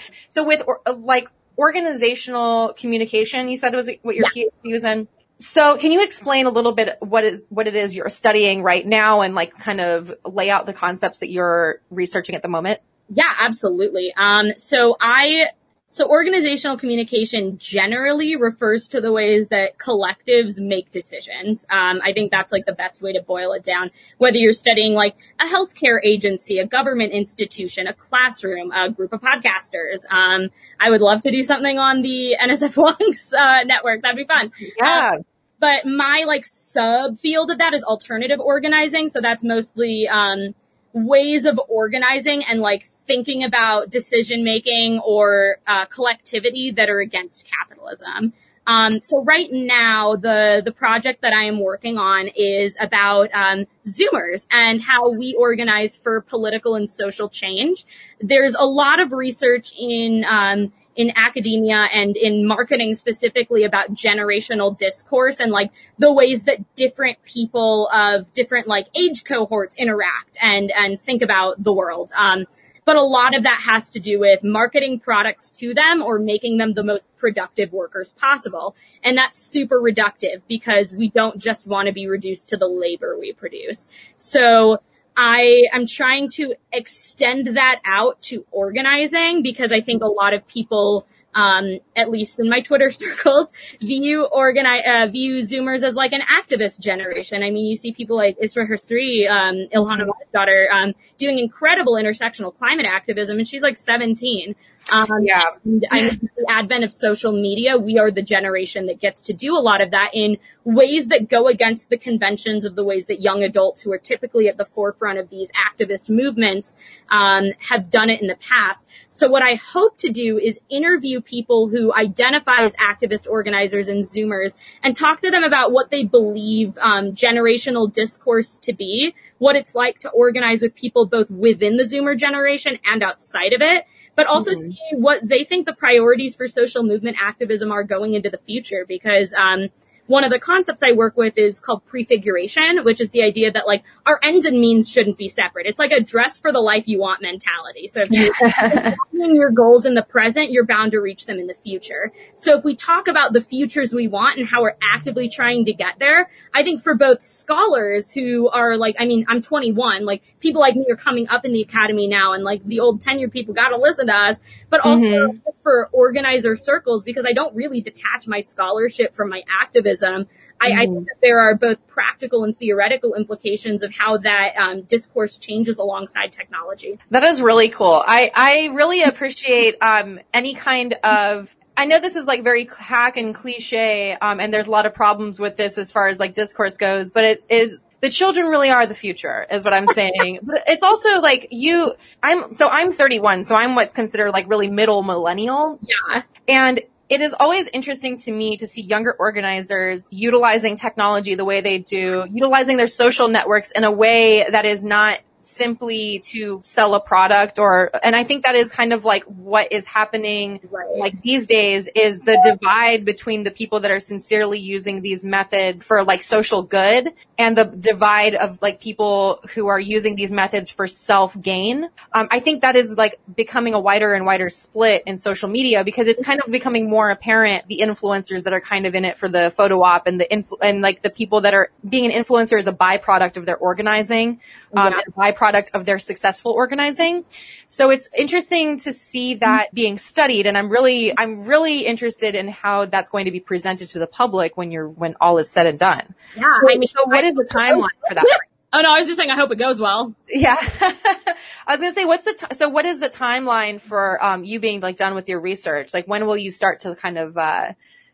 so 0.29 0.45
with 0.45 0.63
or, 0.67 0.81
like 0.97 1.29
organizational 1.59 2.73
communication, 2.75 3.49
you 3.49 3.57
said 3.57 3.75
was 3.75 3.91
what 4.03 4.17
your 4.17 4.27
yeah. 4.35 4.45
PhD 4.65 4.73
was 4.73 4.85
in. 4.85 5.09
So 5.39 5.77
can 5.77 5.91
you 5.91 6.03
explain 6.03 6.47
a 6.47 6.51
little 6.51 6.73
bit 6.73 6.97
what 7.01 7.25
is 7.25 7.45
what 7.49 7.67
it 7.67 7.75
is 7.75 7.97
you're 7.97 8.09
studying 8.11 8.63
right 8.63 8.87
now 8.87 9.23
and 9.23 9.35
like 9.35 9.59
kind 9.59 9.81
of 9.81 10.15
lay 10.25 10.51
out 10.51 10.67
the 10.67 10.73
concepts 10.73 11.21
that 11.21 11.31
you're 11.31 11.81
researching 11.91 12.35
at 12.35 12.43
the 12.43 12.49
moment? 12.49 12.81
Yeah, 13.09 13.33
absolutely. 13.41 14.13
Um, 14.17 14.53
so 14.57 14.97
I 15.01 15.47
so 15.93 16.09
organizational 16.09 16.79
communication 16.79 17.59
generally 17.59 18.35
refers 18.35 18.89
to 18.89 19.01
the 19.03 19.13
ways 19.13 19.49
that 19.49 19.77
collectives 19.77 20.59
make 20.59 20.91
decisions. 20.91 21.67
Um, 21.69 22.01
I 22.03 22.15
think 22.15 22.31
that's 22.31 22.51
like 22.51 22.65
the 22.65 22.73
best 22.73 23.03
way 23.03 23.13
to 23.13 23.21
boil 23.21 23.53
it 23.53 23.63
down. 23.63 23.91
Whether 24.17 24.39
you're 24.39 24.53
studying 24.55 24.95
like 24.95 25.15
a 25.39 25.45
healthcare 25.45 25.99
agency, 26.03 26.59
a 26.59 26.67
government 26.67 27.13
institution, 27.13 27.87
a 27.87 27.93
classroom, 27.93 28.73
a 28.73 28.89
group 28.89 29.13
of 29.13 29.21
podcasters. 29.21 30.11
Um, 30.11 30.49
I 30.81 30.89
would 30.89 31.03
love 31.03 31.21
to 31.21 31.31
do 31.31 31.43
something 31.43 31.79
on 31.79 32.01
the 32.01 32.39
NSF 32.43 32.75
Wonks 32.75 33.35
uh, 33.35 33.65
network. 33.65 34.01
That'd 34.01 34.17
be 34.17 34.25
fun. 34.25 34.51
Yeah. 34.79 35.17
Uh, 35.17 35.23
but 35.61 35.85
my 35.85 36.25
like 36.27 36.45
subfield 36.45 37.53
of 37.53 37.59
that 37.59 37.75
is 37.75 37.85
alternative 37.85 38.41
organizing. 38.41 39.09
So 39.09 39.21
that's 39.21 39.45
mostly, 39.45 40.09
um, 40.09 40.55
ways 40.93 41.45
of 41.45 41.61
organizing 41.69 42.45
and 42.45 42.61
like 42.61 42.89
thinking 43.07 43.43
about 43.45 43.91
decision 43.91 44.45
making 44.45 45.01
or 45.01 45.59
uh, 45.67 45.87
collectivity 45.87 46.71
that 46.71 46.89
are 46.89 47.01
against 47.01 47.47
capitalism. 47.47 48.33
Um, 48.67 49.01
so 49.01 49.25
right 49.25 49.49
now, 49.51 50.15
the 50.15 50.63
the 50.65 50.71
project 50.71 51.23
that 51.23 51.33
I 51.33 51.45
am 51.45 51.59
working 51.59 51.99
on 51.99 52.29
is 52.29 52.77
about 52.81 53.29
um, 53.35 53.67
Zoomers 53.87 54.47
and 54.53 54.81
how 54.81 55.11
we 55.11 55.35
organize 55.35 55.97
for 55.97 56.21
political 56.21 56.77
and 56.77 56.89
social 56.89 57.29
change. 57.29 57.85
There's 58.21 58.55
a 58.55 58.65
lot 58.65 59.01
of 59.01 59.13
research 59.13 59.73
in 59.77 60.25
um, 60.25 60.73
in 60.97 61.13
academia 61.17 61.89
and 61.93 62.17
in 62.17 62.47
marketing 62.47 62.95
specifically 62.95 63.65
about 63.65 63.95
generational 63.95 64.77
discourse 64.77 65.41
and 65.41 65.53
like 65.53 65.73
the 65.99 66.13
ways 66.13 66.45
that 66.45 66.75
different 66.75 67.23
people 67.25 67.89
of 67.93 68.33
different 68.33 68.67
like 68.67 68.87
age 68.97 69.25
cohorts 69.25 69.75
interact 69.77 70.37
and 70.43 70.71
and 70.73 71.01
think 71.01 71.23
about 71.23 71.63
the 71.63 71.73
world. 71.73 72.13
Um, 72.17 72.47
but 72.85 72.97
a 72.97 73.03
lot 73.03 73.37
of 73.37 73.45
that 73.45 73.61
has 73.65 73.91
to 73.91 74.01
do 74.01 74.19
with 74.19 74.43
marketing 74.43 74.99
products 74.99 75.51
to 75.51 75.73
them 75.73 76.03
or 76.03 76.19
making 76.19 76.57
them 76.57 76.75
the 76.75 76.83
most 76.83 77.09
productive 77.17 77.73
workers 77.73 78.13
possible. 78.15 78.75
And 79.05 79.17
that's 79.17 79.39
super 79.39 79.81
reductive 79.81 80.43
because 80.49 80.93
we 80.93 81.09
don't 81.09 81.39
just 81.39 81.67
want 81.67 81.87
to 81.87 81.93
be 81.93 82.09
reduced 82.09 82.49
to 82.49 82.57
the 82.57 82.67
labor 82.67 83.17
we 83.19 83.33
produce. 83.33 83.87
So 84.17 84.81
I 85.17 85.65
am 85.73 85.87
trying 85.87 86.29
to 86.31 86.55
extend 86.73 87.57
that 87.57 87.81
out 87.85 88.21
to 88.23 88.47
organizing 88.51 89.43
because 89.43 89.73
I 89.73 89.81
think 89.81 90.03
a 90.03 90.07
lot 90.07 90.33
of 90.33 90.47
people, 90.47 91.07
um, 91.35 91.79
at 91.97 92.11
least 92.11 92.41
in 92.41 92.49
my 92.49 92.61
Twitter 92.61 92.91
circles, 92.91 93.53
view 93.81 94.25
organize, 94.25 94.83
uh, 94.87 95.07
view 95.09 95.39
Zoomers 95.39 95.83
as 95.83 95.95
like 95.95 96.13
an 96.13 96.23
activist 96.23 96.81
generation. 96.81 97.43
I 97.43 97.51
mean, 97.51 97.67
you 97.67 97.77
see 97.77 97.93
people 97.93 98.17
like 98.17 98.39
Isra 98.39 98.69
Hirsi, 98.69 99.29
um, 99.29 99.69
Ilhan 99.75 100.01
Omar's 100.01 100.29
daughter, 100.33 100.69
um, 100.73 100.93
doing 101.19 101.39
incredible 101.39 101.95
intersectional 101.95 102.55
climate 102.55 102.87
activism, 102.87 103.39
and 103.39 103.47
she's 103.47 103.63
like 103.63 103.77
17. 103.77 104.55
Um, 104.91 105.09
yeah. 105.23 105.43
And 105.65 105.85
I 105.91 106.03
mean, 106.03 106.31
the 106.37 106.47
advent 106.49 106.85
of 106.85 106.93
social 106.93 107.33
media, 107.33 107.77
we 107.77 107.99
are 107.99 108.11
the 108.11 108.23
generation 108.23 108.87
that 108.87 109.01
gets 109.01 109.23
to 109.23 109.33
do 109.33 109.57
a 109.57 109.61
lot 109.61 109.81
of 109.81 109.93
that 109.93 110.11
in 110.13 110.39
ways 110.65 111.09
that 111.09 111.29
go 111.29 111.49
against 111.49 111.91
the 111.91 111.97
conventions 111.97 112.65
of 112.65 112.75
the 112.77 112.85
ways 112.85 113.07
that 113.07 113.21
young 113.21 113.43
adults 113.43 113.81
who 113.81 113.93
are 113.93 113.99
typically 113.99 114.49
at 114.49 114.57
the 114.57 114.65
forefront 114.65 115.19
of 115.19 115.29
these 115.29 115.51
activist 115.53 116.11
movements 116.11 116.77
um, 117.11 117.51
have 117.59 117.91
done 117.91 118.11
it 118.11 118.21
in 118.21 118.27
the 118.27 118.37
past. 118.37 118.87
So 119.09 119.29
what 119.29 119.43
I 119.43 119.55
hope 119.55 119.99
to 119.99 120.11
do 120.11 120.39
is 120.39 120.61
interview 120.69 121.21
people 121.21 121.69
who 121.69 121.93
identify 121.95 122.59
as 122.59 122.77
activist 122.77 123.29
organizers 123.29 123.89
and 123.89 124.03
Zoomers 124.03 124.57
and 124.83 124.97
talk 124.97 125.21
to 125.21 125.31
them 125.31 125.45
about 125.45 125.73
what 125.73 125.91
they 125.91 126.05
believe 126.05 126.77
um, 126.79 127.13
generational 127.13 127.93
discourse 127.93 128.59
to 128.59 128.73
be, 128.73 129.15
what 129.39 129.57
it's 129.57 129.75
like 129.75 129.99
to 130.01 130.11
organize 130.11 130.63
with 130.63 130.75
people 130.75 131.07
both 131.07 131.31
within 131.31 131.77
the 131.77 131.85
Zoomer 131.85 132.17
generation 132.17 132.79
and 132.85 133.03
outside 133.03 133.53
of 133.53 133.63
it 133.63 133.87
but 134.15 134.27
also 134.27 134.53
mm-hmm. 134.53 134.71
see 134.71 134.97
what 134.97 135.27
they 135.27 135.45
think 135.45 135.67
the 135.67 135.73
priorities 135.73 136.37
for 136.37 136.47
social 136.47 136.83
movement 136.83 137.17
activism 137.21 137.73
are 137.73 137.83
going 137.83 138.15
into 138.15 138.31
the 138.31 138.39
future 138.39 138.85
because 138.87 139.33
um, 139.35 139.69
one 140.13 140.25
of 140.25 140.31
the 140.31 140.39
concepts 140.39 140.83
I 140.83 140.93
work 140.93 141.17
with 141.17 141.39
is 141.39 141.59
called 141.59 141.87
prefiguration, 141.87 142.85
which 142.85 143.01
is 143.01 143.13
the 143.13 143.23
idea 143.23 143.51
that 143.51 143.67
like 143.67 143.83
our 144.05 144.21
ends 144.23 144.45
and 144.45 144.61
means 144.61 144.91
shouldn't 144.91 145.17
be 145.17 145.27
separate. 145.27 145.67
It's 145.67 145.79
like 145.79 145.91
a 145.91 146.01
dress 146.01 146.39
for 146.39 146.53
the 146.53 146.61
life 146.61 146.87
you 146.87 147.01
want 147.01 147.23
mentality. 147.23 147.89
So 147.89 148.03
if 148.03 148.11
you're 148.11 148.95
your 149.35 149.51
goals 149.51 149.87
in 149.87 149.95
the 149.95 150.03
present, 150.03 150.51
you're 150.51 150.67
bound 150.67 150.93
to 150.93 151.01
reach 151.01 151.25
them 151.25 151.39
in 151.39 151.47
the 151.47 151.55
future. 151.55 152.13
So 152.35 152.55
if 152.55 152.63
we 152.63 152.77
talk 152.77 153.09
about 153.09 153.33
the 153.33 153.41
futures 153.41 153.95
we 153.95 154.07
want 154.07 154.39
and 154.39 154.47
how 154.47 154.61
we're 154.61 154.77
actively 154.83 155.31
trying 155.31 155.65
to 155.65 155.73
get 155.73 155.99
there, 155.99 156.29
I 156.53 156.63
think 156.63 156.83
for 156.83 156.95
both 156.95 157.23
scholars 157.23 158.11
who 158.11 158.51
are 158.51 158.77
like, 158.77 158.97
I 158.99 159.07
mean, 159.07 159.25
I'm 159.29 159.41
21, 159.41 160.05
like 160.05 160.23
people 160.41 160.61
like 160.61 160.77
me 160.77 160.85
are 160.91 160.97
coming 160.97 161.27
up 161.29 161.47
in 161.47 161.53
the 161.53 161.63
academy 161.63 162.07
now 162.07 162.35
and 162.35 162.45
like 162.45 162.63
the 162.67 162.81
old 162.81 163.01
tenured 163.01 163.33
people 163.33 163.55
got 163.55 163.71
to 163.71 163.79
listen 163.79 164.09
to 164.09 164.15
us, 164.15 164.41
but 164.69 164.81
also 164.81 165.05
mm-hmm. 165.05 165.39
for 165.63 165.89
organizer 165.93 166.55
circles 166.55 167.03
because 167.03 167.25
I 167.25 167.33
don't 167.33 167.55
really 167.57 167.81
detach 167.81 168.29
my 168.29 168.41
scholarship 168.41 169.15
from 169.15 169.31
my 169.31 169.43
activism 169.49 170.02
activism, 170.03 170.29
I, 170.61 170.71
mm. 170.71 170.75
I, 170.75 170.87
think 170.87 171.07
that 171.07 171.17
there 171.21 171.41
are 171.41 171.55
both 171.55 171.87
practical 171.89 172.45
and 172.45 172.57
theoretical 172.57 173.15
implications 173.15 173.83
of 173.83 173.93
how 173.95 174.19
that 174.19 174.57
um, 174.57 174.83
discourse 174.83 175.39
changes 175.39 175.79
alongside 175.79 176.33
technology. 176.33 176.99
That 177.11 177.25
is 177.25 177.43
really 177.43 177.69
cool. 177.69 178.03
I, 178.07 178.31
I 178.35 178.75
really 178.75 179.03
appreciate 179.03 179.77
um, 179.81 180.21
any 180.33 180.55
kind 180.55 180.95
of 181.05 181.55
I 181.75 181.87
know 181.87 181.99
this 182.01 182.17
is 182.17 182.27
like 182.27 182.45
very 182.45 182.69
hack 182.79 183.17
and 183.17 183.35
cliche, 183.35 184.13
um, 184.21 184.41
and 184.41 184.53
there's 184.53 184.67
a 184.67 184.71
lot 184.71 184.85
of 184.85 184.95
problems 184.95 185.41
with 185.41 185.57
this 185.57 185.79
as 185.79 185.91
far 185.91 186.07
as 186.07 186.21
like 186.21 186.35
discourse 186.35 186.77
goes, 186.77 187.13
but 187.13 187.25
it 187.25 187.45
is 187.49 187.83
the 188.03 188.11
children 188.11 188.49
really 188.49 188.69
are 188.69 188.87
the 188.87 188.95
future 188.95 189.47
is 189.51 189.65
what 189.65 189.73
I'm 189.73 189.87
saying. 189.87 190.41
but 190.43 190.63
it's 190.67 190.83
also 190.83 191.21
like 191.21 191.49
you, 191.51 191.95
I'm, 192.23 192.53
so 192.53 192.69
I'm 192.69 192.93
31, 192.93 193.45
so 193.45 193.55
I'm 193.55 193.75
what's 193.75 193.95
considered 193.95 194.33
like 194.33 194.51
really 194.51 194.69
middle 194.69 195.03
millennial. 195.03 195.79
Yeah. 195.81 196.23
And 196.47 196.81
it 197.13 197.21
is 197.21 197.35
always 197.39 197.69
interesting 197.75 198.17
to 198.17 198.33
me 198.33 198.57
to 198.57 198.67
see 198.67 198.81
younger 198.81 199.13
organizers 199.13 200.09
utilizing 200.11 200.77
technology 200.77 201.35
the 201.35 201.45
way 201.45 201.61
they 201.61 201.77
do, 201.77 202.25
utilizing 202.31 202.79
their 202.79 202.87
social 202.87 203.29
networks 203.29 203.71
in 203.71 203.85
a 203.85 203.91
way 203.91 204.47
that 204.51 204.65
is 204.65 204.83
not 204.83 205.21
simply 205.43 206.21
to 206.21 206.61
sell 206.63 206.95
a 206.95 207.01
product 207.01 207.59
or 207.59 207.91
and 208.03 208.15
I 208.15 208.25
think 208.25 208.45
that 208.45 208.55
is 208.55 208.73
kind 208.73 208.93
of 208.93 209.05
like 209.05 209.25
what 209.25 209.73
is 209.73 209.87
happening 209.87 210.61
right. 210.71 210.89
like 210.97 211.23
these 211.23 211.47
days 211.47 211.89
is 211.95 212.21
the 212.21 212.41
divide 212.45 213.05
between 213.05 213.43
the 213.43 213.51
people 213.51 213.81
that 213.81 213.91
are 213.91 214.01
sincerely 214.01 214.59
using 214.59 215.03
these 215.03 215.25
methods 215.25 215.85
for 215.85 216.05
like 216.05 216.23
social 216.23 216.63
good 216.63 217.13
and 217.39 217.57
the 217.57 217.65
divide 217.65 218.35
of 218.35 218.63
like 218.63 218.81
people 218.81 219.41
who 219.55 219.67
are 219.67 219.81
using 219.81 220.15
these 220.15 220.31
methods 220.31 220.71
for 220.71 220.87
self 220.87 221.41
gain. 221.41 221.89
Um, 222.13 222.29
I 222.31 222.41
think 222.41 222.63
that 222.63 222.77
is 222.77 222.93
like 222.93 223.19
becoming 223.35 223.75
a 223.75 223.81
wider 223.81 224.15
and 224.15 224.25
wider 224.25 224.49
split 224.49 225.03
in 225.07 225.17
social 225.17 225.49
media 225.49 225.83
because 225.83 226.07
it's 226.07 226.23
kind 226.23 226.41
of 226.45 226.53
becoming 226.53 226.89
more 226.89 227.11
apparent 227.11 227.67
the 227.69 227.81
influencers 227.83 228.45
that 228.45 228.53
are 228.53 228.61
kind 228.61 228.87
of 228.87 228.95
in 228.95 229.05
it 229.05 229.19
for 229.19 229.29
the 229.29 229.51
photo 229.51 229.83
op 229.83 230.07
and 230.07 230.21
the 230.21 230.27
influ- 230.31 230.59
and 230.63 230.83
like 230.83 231.03
the 231.03 231.11
people 231.11 231.41
that 231.41 231.55
are 231.55 231.71
being 231.89 232.11
an 232.11 232.13
influencer 232.13 232.59
is 232.59 232.67
a 232.67 232.73
byproduct 232.73 233.37
of 233.37 233.47
their 233.47 233.57
organizing 233.57 234.41
um, 234.77 234.93
yeah 234.93 235.01
byproduct 235.33 235.71
of 235.75 235.85
their 235.85 235.99
successful 235.99 236.53
organizing. 236.53 237.25
So 237.67 237.91
it's 237.91 238.09
interesting 238.17 238.79
to 238.79 238.93
see 238.93 239.35
that 239.37 239.75
being 239.75 239.99
studied. 239.99 240.47
And 240.47 240.57
I'm 240.57 240.69
really, 240.69 241.17
I'm 241.17 241.47
really 241.47 241.87
interested 241.87 242.35
in 242.35 242.49
how 242.49 242.85
that's 242.87 243.11
going 243.11 243.25
to 243.27 243.31
be 243.31 243.41
presented 243.41 243.89
to 243.91 243.99
the 243.99 244.07
public 244.07 244.57
when 244.57 244.71
you're, 244.71 244.89
when 244.89 245.17
all 245.21 245.39
is 245.39 245.51
said 245.51 245.67
and 245.67 245.79
done. 245.79 246.15
Yeah. 246.37 246.49
So, 246.61 246.71
I 246.71 246.77
mean, 246.77 246.89
so 246.95 247.05
what 247.07 247.25
I, 247.25 247.29
is 247.29 247.35
the 247.35 247.49
timeline 247.51 247.89
for 248.09 248.15
that? 248.15 248.27
Oh 248.75 248.81
no, 248.81 248.91
I 248.91 248.97
was 248.97 249.07
just 249.07 249.19
saying 249.19 249.31
I 249.31 249.37
hope 249.37 249.53
it 249.53 249.59
goes 249.59 249.79
well. 249.79 250.15
Yeah. 250.31 250.57
I 250.59 251.77
was 251.77 251.77
gonna 251.77 251.93
say, 251.93 252.07
what's 252.07 252.25
the, 252.25 252.33
t- 252.33 252.55
so 252.55 252.71
what 252.71 252.87
is 252.87 253.01
the 253.01 253.09
timeline 253.09 253.79
for, 253.79 254.25
um, 254.25 254.45
you 254.45 254.61
being 254.61 254.81
like 254.81 254.97
done 254.97 255.15
with 255.15 255.29
your 255.29 255.41
research? 255.41 255.93
Like 255.93 256.09
when 256.09 256.27
will 256.27 256.39
you 256.39 256.51
start 256.51 256.81
to 256.81 256.95
kind 256.95 257.19
of, 257.19 257.37
uh, 257.37 257.73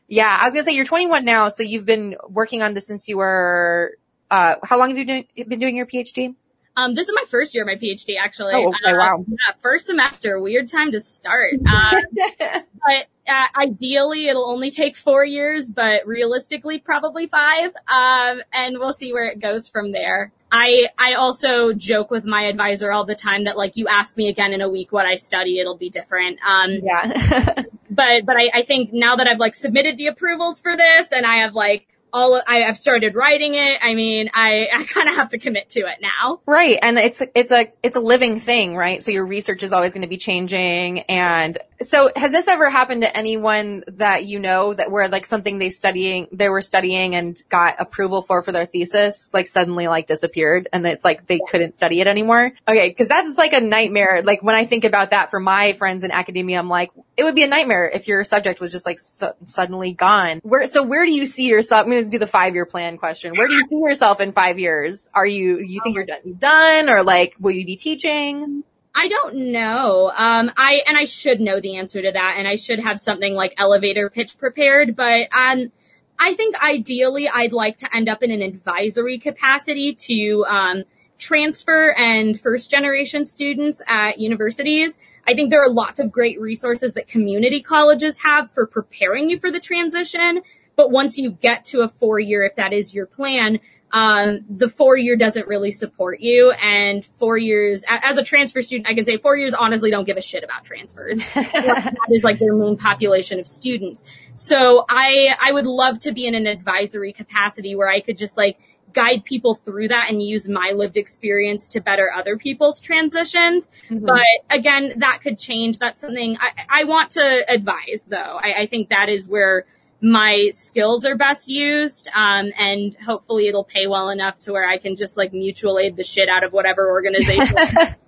yeah, 0.09 0.37
I 0.41 0.47
was 0.47 0.55
gonna 0.55 0.65
say 0.65 0.73
you're 0.73 0.85
21 0.85 1.25
now, 1.25 1.49
so 1.49 1.63
you've 1.63 1.87
been 1.87 2.17
working 2.29 2.63
on 2.63 2.75
this 2.75 2.89
since 2.89 3.07
you 3.07 3.19
were, 3.19 3.99
uh, 4.33 4.57
how 4.65 4.81
long 4.81 4.89
have 4.89 4.99
you 4.99 5.05
doing, 5.05 5.27
been 5.47 5.61
doing 5.61 5.77
your 5.77 5.87
PhD? 5.87 6.35
Um, 6.79 6.95
this 6.95 7.09
is 7.09 7.15
my 7.15 7.25
first 7.29 7.55
year 7.55 7.65
of 7.65 7.67
my 7.67 7.75
PhD, 7.75 8.15
actually. 8.23 8.53
Oh, 8.55 8.69
okay, 8.69 8.93
uh, 8.93 8.97
wow. 8.97 9.25
Yeah, 9.27 9.55
first 9.59 9.87
semester, 9.87 10.41
weird 10.41 10.69
time 10.69 10.93
to 10.93 11.01
start. 11.01 11.55
Uh, 11.69 12.03
but 12.73 13.07
uh, 13.29 13.47
ideally, 13.57 14.29
it'll 14.29 14.49
only 14.49 14.71
take 14.71 14.95
four 14.95 15.25
years, 15.25 15.73
but 15.73 16.07
realistically, 16.07 16.79
probably 16.79 17.27
five. 17.27 17.73
Um, 17.93 18.43
and 18.53 18.79
we'll 18.79 18.93
see 18.93 19.13
where 19.13 19.27
it 19.27 19.41
goes 19.41 19.69
from 19.69 19.91
there. 19.91 20.31
I 20.53 20.87
I 20.97 21.15
also 21.15 21.73
joke 21.73 22.13
with 22.13 22.25
my 22.25 22.43
advisor 22.45 22.93
all 22.93 23.05
the 23.05 23.17
time 23.17 23.45
that 23.45 23.57
like 23.57 23.77
you 23.77 23.89
ask 23.89 24.17
me 24.17 24.29
again 24.29 24.53
in 24.53 24.61
a 24.61 24.69
week 24.69 24.93
what 24.93 25.05
I 25.05 25.17
study, 25.17 25.59
it'll 25.59 25.77
be 25.77 25.91
different. 25.91 26.39
Um, 26.49 26.79
yeah. 26.83 27.65
but 27.91 28.25
but 28.25 28.37
I, 28.37 28.51
I 28.55 28.63
think 28.63 28.93
now 28.93 29.17
that 29.17 29.27
I've 29.27 29.41
like 29.41 29.57
submitted 29.57 29.97
the 29.97 30.07
approvals 30.07 30.61
for 30.61 30.77
this 30.77 31.11
and 31.13 31.27
I 31.27 31.39
have 31.39 31.55
like 31.55 31.89
all 32.13 32.41
I, 32.47 32.59
have 32.59 32.79
started 32.79 33.15
writing 33.15 33.55
it. 33.55 33.79
I 33.83 33.95
mean, 33.95 34.31
I, 34.35 34.69
I 34.75 34.85
kind 34.85 35.09
of 35.09 35.17
have 35.17 35.31
to 35.31 35.39
commit 35.39 35.71
to 35.71 35.81
it 35.81 35.99
now. 36.01 36.41
Right. 36.47 36.79
And 36.81 36.99
it's, 36.99 37.23
it's 37.35 37.53
a, 37.53 37.73
it's 37.83 37.97
a 37.97 38.01
living 38.01 38.41
thing, 38.41 38.77
right? 38.77 39.03
So 39.03 39.11
your 39.11 39.27
research 39.27 39.63
is 39.63 39.73
always 39.73 39.93
going 39.93 40.03
to 40.03 40.09
be 40.09 40.17
changing. 40.17 41.01
And 41.01 41.59
so 41.81 42.11
has 42.17 42.33
this 42.33 42.49
ever 42.49 42.69
happened 42.71 43.03
to 43.03 43.17
anyone 43.17 43.85
that 43.89 44.25
you 44.25 44.41
know 44.41 44.75
that 44.75 44.91
where 44.91 45.09
like 45.09 45.25
something 45.25 45.59
they 45.59 45.71
studying, 45.71 46.27
they 46.33 46.49
were 46.49 46.63
studying 46.63 47.15
and 47.15 47.41
got 47.49 47.77
approval 47.81 48.21
for, 48.21 48.43
for 48.43 48.53
their 48.53 48.67
thesis, 48.67 49.31
like 49.33 49.47
suddenly 49.47 49.87
like 49.87 50.07
disappeared 50.07 50.69
and 50.73 50.87
it's 50.87 51.05
like 51.05 51.27
they 51.27 51.41
couldn't 51.49 51.77
study 51.77 52.01
it 52.01 52.07
anymore? 52.07 52.53
Okay. 52.67 52.93
Cause 52.93 53.09
that's 53.09 53.39
like 53.39 53.53
a 53.53 53.61
nightmare. 53.61 54.23
Like 54.23 54.43
when 54.43 54.55
I 54.55 54.65
think 54.65 54.85
about 54.85 55.11
that 55.11 55.31
for 55.31 55.39
my 55.39 55.73
friends 55.75 56.03
in 56.03 56.11
academia, 56.11 56.59
I'm 56.59 56.69
like, 56.69 56.91
it 57.17 57.25
would 57.25 57.35
be 57.35 57.45
a 57.45 57.49
nightmare 57.49 57.89
if 57.89 58.09
your 58.09 58.25
subject 58.25 58.61
was 58.61 58.73
just 58.73 58.87
like 58.87 58.99
so, 58.99 59.35
suddenly 59.47 59.93
gone. 59.93 60.41
Where, 60.43 60.67
so 60.67 60.83
where 60.83 61.05
do 61.05 61.13
you 61.13 61.27
see 61.27 61.47
yourself? 61.47 61.85
I'm 61.85 61.93
going 61.93 62.05
to 62.05 62.11
do 62.11 62.19
the 62.19 62.27
five 62.27 62.55
year 62.55 62.67
plan 62.67 62.97
question. 62.97 63.35
Where 63.37 63.47
do 63.47 63.55
you 63.55 63.67
see 63.69 63.79
yourself 63.79 64.21
in 64.21 64.33
five 64.33 64.59
years? 64.59 65.11
Are 65.15 65.27
you, 65.27 65.59
you 65.59 65.81
think 65.83 65.95
um, 65.95 65.95
you're 65.95 66.07
done, 66.07 66.35
done 66.39 66.89
or 66.89 67.05
like, 67.05 67.37
will 67.39 67.53
you 67.53 67.65
be 67.65 67.77
teaching? 67.77 68.65
I 69.01 69.07
don't 69.07 69.53
know. 69.53 70.11
Um, 70.11 70.51
I, 70.57 70.83
and 70.85 70.99
I 70.99 71.05
should 71.05 71.41
know 71.41 71.61
the 71.61 71.77
answer 71.77 72.03
to 72.03 72.11
that 72.11 72.35
and 72.37 72.49
I 72.49 72.57
should 72.57 72.81
have 72.81 72.99
something 72.99 73.33
like 73.33 73.55
elevator 73.57 74.11
pitch 74.11 74.37
prepared, 74.37 74.97
but, 74.97 75.29
um, 75.33 75.71
I 76.19 76.35
think 76.35 76.61
ideally 76.61 77.29
I'd 77.33 77.53
like 77.53 77.77
to 77.77 77.97
end 77.97 78.09
up 78.09 78.25
in 78.25 78.33
an 78.33 78.43
advisory 78.43 79.19
capacity 79.19 79.95
to, 79.95 80.45
um, 80.49 80.83
transfer 81.17 81.95
and 81.97 82.41
first 82.41 82.73
generation 82.73 83.25
students 83.25 83.81
at 83.87 84.19
universities. 84.19 84.99
I 85.29 85.35
think 85.35 85.51
there 85.51 85.63
are 85.63 85.71
lots 85.71 86.01
of 86.01 86.11
great 86.11 86.41
resources 86.41 86.95
that 86.95 87.07
community 87.07 87.61
colleges 87.61 88.19
have 88.19 88.51
for 88.51 88.67
preparing 88.67 89.31
you 89.31 89.39
for 89.39 89.53
the 89.53 89.61
transition. 89.61 90.43
But 90.75 90.91
once 90.91 91.19
you 91.19 91.31
get 91.31 91.65
to 91.67 91.83
a 91.83 91.89
four 91.89 92.19
year, 92.19 92.43
if 92.43 92.57
that 92.57 92.73
is 92.73 92.93
your 92.93 93.07
plan, 93.07 93.61
um, 93.93 94.45
the 94.49 94.69
four 94.69 94.97
year 94.97 95.17
doesn't 95.17 95.47
really 95.47 95.71
support 95.71 96.21
you. 96.21 96.51
And 96.53 97.05
four 97.05 97.39
years, 97.39 97.85
as 97.89 98.19
a 98.19 98.23
transfer 98.23 98.63
student, 98.63 98.89
I 98.89 98.95
can 98.95 99.05
say 99.05 99.17
four 99.17 99.37
years 99.37 99.55
honestly 99.55 99.91
don't 99.91 100.05
give 100.05 100.17
a 100.17 100.23
shit 100.23 100.45
about 100.45 100.65
transfers. 100.65 101.19
that 101.35 101.95
is 102.11 102.23
like 102.23 102.39
their 102.39 102.55
main 102.55 102.77
population 102.77 103.39
of 103.39 103.47
students. 103.47 104.05
So 104.35 104.85
I, 104.89 105.35
I 105.41 105.53
would 105.53 105.67
love 105.67 105.99
to 106.01 106.13
be 106.13 106.27
in 106.27 106.35
an 106.35 106.47
advisory 106.47 107.13
capacity 107.13 107.75
where 107.75 107.89
I 107.89 108.01
could 108.01 108.19
just 108.19 108.37
like 108.37 108.59
guide 108.93 109.25
people 109.25 109.55
through 109.55 109.89
that 109.89 110.09
and 110.11 110.23
use 110.23 110.49
my 110.49 110.73
lived 110.75 110.97
experience 110.97 111.69
to 111.69 111.81
better 111.81 112.11
other 112.15 112.37
people's 112.37 112.81
transitions. 112.81 113.71
Mm-hmm. 113.91 114.07
But 114.07 114.25
again, 114.51 114.95
that 114.99 115.21
could 115.23 115.39
change. 115.39 115.79
That's 115.79 116.01
something 116.01 116.37
I, 116.41 116.83
I 116.83 116.85
want 116.85 117.11
to 117.13 117.45
advise 117.49 118.07
though. 118.09 118.39
I, 118.43 118.63
I 118.63 118.67
think 118.67 118.89
that 118.89 119.09
is 119.09 119.29
where 119.29 119.67
my 120.01 120.49
skills 120.53 121.05
are 121.05 121.17
best 121.17 121.49
used. 121.49 122.09
Um, 122.15 122.53
and 122.59 122.97
hopefully 122.97 123.49
it'll 123.49 123.65
pay 123.65 123.87
well 123.87 124.11
enough 124.11 124.39
to 124.41 124.53
where 124.53 124.69
I 124.69 124.79
can 124.79 124.97
just 124.97 125.17
like 125.17 125.33
mutual 125.33 125.79
aid 125.79 125.97
the 125.97 126.05
shit 126.05 126.29
out 126.29 126.45
of 126.45 126.53
whatever 126.53 126.89
organization 126.89 127.55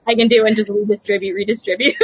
I 0.07 0.15
can 0.15 0.29
do 0.29 0.45
and 0.47 0.55
just 0.57 0.69
redistribute, 0.69 1.35
redistribute. 1.35 1.97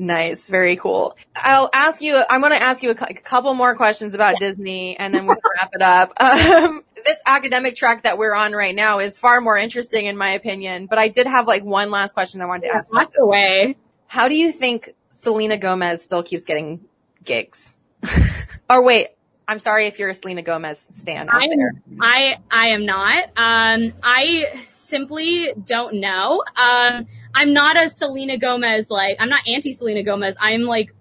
Nice. 0.00 0.48
Very 0.48 0.76
cool. 0.76 1.16
I'll 1.34 1.68
ask 1.74 2.00
you, 2.00 2.22
I'm 2.30 2.40
going 2.40 2.52
to 2.52 2.62
ask 2.62 2.84
you 2.84 2.90
a, 2.90 2.92
a, 2.92 3.14
couple 3.14 3.52
more 3.54 3.74
questions 3.74 4.14
about 4.14 4.34
yeah. 4.40 4.48
Disney 4.48 4.96
and 4.96 5.12
then 5.12 5.26
we'll 5.26 5.36
wrap 5.56 5.70
it 5.74 5.82
up. 5.82 6.12
Um, 6.20 6.82
this 7.04 7.20
academic 7.26 7.74
track 7.74 8.02
that 8.02 8.18
we're 8.18 8.34
on 8.34 8.52
right 8.52 8.74
now 8.74 8.98
is 8.98 9.18
far 9.18 9.40
more 9.40 9.56
interesting 9.56 10.06
in 10.06 10.16
my 10.16 10.30
opinion, 10.30 10.86
but 10.86 10.98
I 10.98 11.08
did 11.08 11.26
have 11.26 11.46
like 11.46 11.64
one 11.64 11.90
last 11.90 12.12
question 12.12 12.42
I 12.42 12.46
wanted 12.46 12.68
to 12.68 12.74
ask. 12.74 12.90
Ask 12.94 13.12
away. 13.18 13.76
How 14.06 14.28
do 14.28 14.36
you 14.36 14.52
think 14.52 14.94
Selena 15.08 15.56
Gomez 15.56 16.02
still 16.02 16.22
keeps 16.22 16.44
getting 16.44 16.80
gigs? 17.24 17.76
or 18.70 18.82
wait, 18.82 19.08
I'm 19.48 19.60
sorry 19.60 19.86
if 19.86 19.98
you're 19.98 20.10
a 20.10 20.14
Selena 20.14 20.42
Gomez 20.42 20.78
stan 20.78 21.26
there. 21.26 21.72
I 22.00 22.36
I 22.50 22.68
am 22.68 22.84
not. 22.84 23.24
Um, 23.36 23.94
I 24.02 24.44
simply 24.66 25.52
don't 25.64 25.94
know. 25.94 26.42
Um, 26.54 27.06
I'm 27.34 27.54
not 27.54 27.82
a 27.82 27.88
Selena 27.88 28.36
Gomez 28.36 28.90
like 28.90 29.16
I'm 29.18 29.30
not 29.30 29.40
anti 29.48 29.72
Selena 29.72 30.02
Gomez. 30.02 30.36
I'm 30.38 30.62
like 30.62 30.94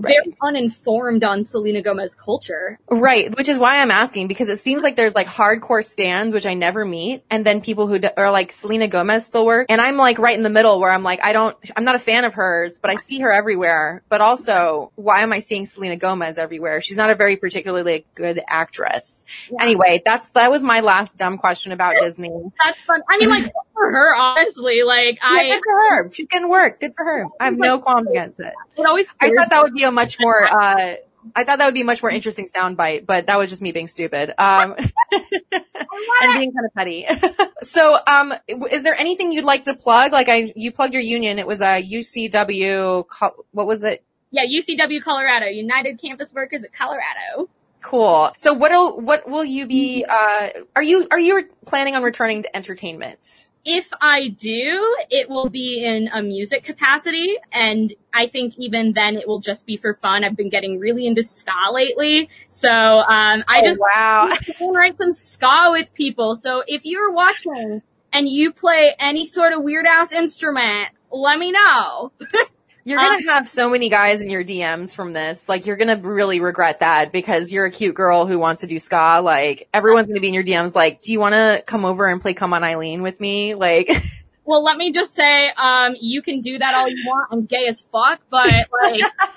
Right. 0.00 0.16
very 0.24 0.36
uninformed 0.42 1.24
on 1.24 1.44
Selena 1.44 1.82
Gomez 1.82 2.14
culture. 2.14 2.78
Right, 2.90 3.36
which 3.36 3.48
is 3.48 3.58
why 3.58 3.80
I'm 3.80 3.90
asking 3.90 4.28
because 4.28 4.48
it 4.48 4.56
seems 4.56 4.82
like 4.82 4.96
there's 4.96 5.14
like 5.14 5.26
hardcore 5.26 5.84
stands 5.84 6.32
which 6.32 6.46
I 6.46 6.54
never 6.54 6.84
meet, 6.84 7.22
and 7.30 7.44
then 7.44 7.60
people 7.60 7.86
who 7.86 8.00
are 8.16 8.30
like 8.30 8.52
Selena 8.52 8.88
Gomez 8.88 9.26
still 9.26 9.44
work, 9.44 9.66
and 9.68 9.80
I'm 9.80 9.96
like 9.96 10.18
right 10.18 10.36
in 10.36 10.42
the 10.42 10.50
middle 10.50 10.80
where 10.80 10.90
I'm 10.90 11.02
like 11.02 11.20
I 11.22 11.32
don't, 11.32 11.56
I'm 11.76 11.84
not 11.84 11.94
a 11.94 11.98
fan 11.98 12.24
of 12.24 12.34
hers, 12.34 12.78
but 12.80 12.90
I 12.90 12.96
see 12.96 13.20
her 13.20 13.32
everywhere. 13.32 14.02
But 14.08 14.20
also, 14.20 14.92
why 14.96 15.22
am 15.22 15.32
I 15.32 15.40
seeing 15.40 15.66
Selena 15.66 15.96
Gomez 15.96 16.38
everywhere? 16.38 16.80
She's 16.80 16.96
not 16.96 17.10
a 17.10 17.14
very 17.14 17.36
particularly 17.36 18.06
good 18.14 18.40
actress. 18.48 19.26
Yeah. 19.50 19.62
Anyway, 19.62 20.02
that's 20.04 20.30
that 20.30 20.50
was 20.50 20.62
my 20.62 20.80
last 20.80 21.18
dumb 21.18 21.38
question 21.38 21.72
about 21.72 21.96
Disney. 22.00 22.30
That's 22.64 22.80
fun. 22.82 23.02
I 23.08 23.18
mean, 23.18 23.28
like 23.28 23.52
for 23.80 23.90
her, 23.90 24.16
honestly. 24.16 24.82
Like 24.82 25.18
yeah, 25.22 25.28
I, 25.28 25.48
good 25.48 25.62
for 25.62 25.72
her. 25.72 26.12
She's 26.12 26.28
getting 26.28 26.48
work. 26.48 26.80
Good 26.80 26.94
for 26.94 27.04
her. 27.04 27.26
I 27.38 27.46
have 27.46 27.56
no 27.56 27.78
qualms 27.78 28.08
against 28.08 28.40
it. 28.40 28.52
It 28.76 28.86
always. 28.86 29.06
I 29.20 29.30
thought 29.34 29.50
that 29.50 29.62
would 29.62 29.74
be 29.74 29.84
a 29.90 29.92
much 29.92 30.16
more. 30.20 30.48
uh 30.50 30.94
I 31.36 31.44
thought 31.44 31.58
that 31.58 31.66
would 31.66 31.74
be 31.74 31.82
a 31.82 31.84
much 31.84 32.02
more 32.02 32.10
interesting 32.10 32.46
soundbite, 32.46 33.06
but 33.06 33.26
that 33.26 33.38
was 33.38 33.50
just 33.50 33.60
me 33.60 33.72
being 33.72 33.86
stupid. 33.86 34.32
Um, 34.38 34.74
and 35.52 36.32
being 36.32 36.52
kind 36.52 36.64
of 36.64 36.74
petty. 36.74 37.06
so, 37.62 37.98
um, 38.06 38.32
is 38.48 38.82
there 38.82 38.94
anything 38.94 39.32
you'd 39.32 39.44
like 39.44 39.64
to 39.64 39.74
plug? 39.74 40.12
Like 40.12 40.28
I, 40.28 40.52
you 40.56 40.72
plugged 40.72 40.94
your 40.94 41.02
union. 41.02 41.38
It 41.38 41.46
was 41.46 41.60
a 41.60 41.82
UCW, 41.82 43.04
what 43.50 43.66
was 43.66 43.82
it? 43.82 44.02
Yeah, 44.30 44.44
UCW 44.46 45.02
Colorado, 45.02 45.46
United 45.46 46.00
Campus 46.00 46.32
Workers 46.32 46.64
of 46.64 46.72
Colorado. 46.72 47.50
Cool. 47.82 48.32
So 48.38 48.52
what'll, 48.52 49.00
what 49.00 49.28
will 49.28 49.44
you 49.44 49.66
be, 49.66 50.04
uh, 50.08 50.48
are 50.76 50.82
you, 50.82 51.06
are 51.10 51.18
you 51.18 51.48
planning 51.66 51.96
on 51.96 52.02
returning 52.02 52.42
to 52.44 52.56
entertainment? 52.56 53.48
If 53.64 53.90
I 54.00 54.28
do, 54.28 54.96
it 55.10 55.28
will 55.28 55.48
be 55.48 55.84
in 55.84 56.08
a 56.08 56.22
music 56.22 56.64
capacity. 56.64 57.36
And 57.52 57.92
I 58.12 58.26
think 58.26 58.54
even 58.58 58.92
then 58.92 59.16
it 59.16 59.28
will 59.28 59.40
just 59.40 59.66
be 59.66 59.76
for 59.76 59.94
fun. 59.94 60.24
I've 60.24 60.36
been 60.36 60.48
getting 60.48 60.78
really 60.78 61.06
into 61.06 61.22
ska 61.22 61.70
lately. 61.72 62.30
So, 62.48 62.70
um, 62.70 63.44
I 63.46 63.60
oh, 63.60 63.62
just 63.62 63.80
wow. 63.80 64.32
write 64.72 64.96
some 64.96 65.12
ska 65.12 65.68
with 65.70 65.92
people. 65.94 66.34
So 66.34 66.62
if 66.66 66.82
you're 66.84 67.12
watching 67.12 67.82
and 68.12 68.28
you 68.28 68.52
play 68.52 68.94
any 68.98 69.26
sort 69.26 69.52
of 69.52 69.62
weird 69.62 69.86
ass 69.86 70.12
instrument, 70.12 70.88
let 71.10 71.38
me 71.38 71.52
know. 71.52 72.12
You're 72.90 72.98
gonna 72.98 73.18
um, 73.18 73.24
have 73.28 73.48
so 73.48 73.70
many 73.70 73.88
guys 73.88 74.20
in 74.20 74.28
your 74.30 74.42
DMs 74.42 74.96
from 74.96 75.12
this. 75.12 75.48
Like, 75.48 75.64
you're 75.64 75.76
gonna 75.76 75.94
really 75.94 76.40
regret 76.40 76.80
that 76.80 77.12
because 77.12 77.52
you're 77.52 77.66
a 77.66 77.70
cute 77.70 77.94
girl 77.94 78.26
who 78.26 78.36
wants 78.36 78.62
to 78.62 78.66
do 78.66 78.80
ska. 78.80 79.20
Like, 79.22 79.68
everyone's 79.72 80.08
gonna 80.08 80.20
be 80.20 80.26
in 80.26 80.34
your 80.34 80.42
DMs 80.42 80.74
like, 80.74 81.00
do 81.00 81.12
you 81.12 81.20
want 81.20 81.34
to 81.34 81.62
come 81.66 81.84
over 81.84 82.08
and 82.08 82.20
play 82.20 82.34
Come 82.34 82.52
On 82.52 82.64
Eileen 82.64 83.02
with 83.02 83.20
me? 83.20 83.54
Like, 83.54 83.88
well, 84.44 84.64
let 84.64 84.76
me 84.76 84.90
just 84.90 85.14
say, 85.14 85.50
um, 85.50 85.94
you 86.00 86.20
can 86.20 86.40
do 86.40 86.58
that 86.58 86.74
all 86.74 86.88
you 86.88 87.04
want. 87.06 87.28
I'm 87.30 87.44
gay 87.44 87.68
as 87.68 87.78
fuck, 87.80 88.20
but 88.28 88.52
like, 88.82 89.00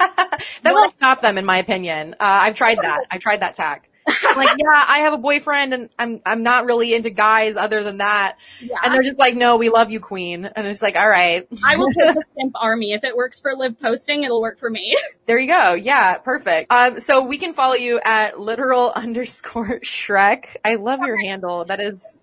that 0.64 0.74
won't 0.74 0.92
stop 0.92 1.22
them, 1.22 1.38
in 1.38 1.46
my 1.46 1.58
opinion. 1.58 2.14
Uh, 2.14 2.16
I've 2.20 2.56
tried 2.56 2.80
that. 2.82 3.02
I 3.12 3.20
tried 3.20 3.42
that 3.42 3.54
tack 3.54 3.88
like, 4.08 4.58
yeah, 4.58 4.86
I 4.88 5.00
have 5.00 5.14
a 5.14 5.18
boyfriend 5.18 5.74
and 5.74 5.90
I'm, 5.98 6.22
I'm 6.26 6.44
not 6.44 6.66
really 6.66 6.94
into 6.94 7.10
guys 7.10 7.58
other 7.58 7.84
than 7.84 7.98
that. 7.98 8.38
Yeah. 8.62 8.78
And 8.84 8.94
they're 8.94 9.04
just 9.04 9.20
like, 9.20 9.36
no, 9.36 9.58
we 9.58 9.70
love 9.70 9.92
you, 9.92 10.00
queen. 10.00 10.46
And 10.46 10.68
it's 10.68 10.82
like, 10.82 10.96
all 10.96 11.08
right. 11.08 11.48
I 11.66 11.78
will 11.78 11.88
put 11.94 12.16
the 12.16 12.24
simp 12.38 12.54
army. 12.60 12.94
If 12.94 13.04
it 13.04 13.16
works 13.16 13.40
for 13.40 13.56
live 13.56 13.80
posting, 13.80 14.24
it'll 14.24 14.42
work 14.42 14.60
for 14.60 14.70
me. 14.70 14.96
There 15.26 15.40
you 15.40 15.48
go. 15.48 15.74
Yeah, 15.74 16.18
perfect. 16.18 16.70
Um, 16.70 17.00
so 17.00 17.24
we 17.24 17.38
can 17.38 17.54
follow 17.54 17.76
you 17.76 18.02
at 18.04 18.42
literal 18.42 18.92
underscore 18.96 19.80
Shrek. 19.80 20.58
I 20.66 20.76
love 20.76 21.00
your 21.00 21.16
handle. 21.16 21.64
That 21.64 21.80
is 21.80 22.18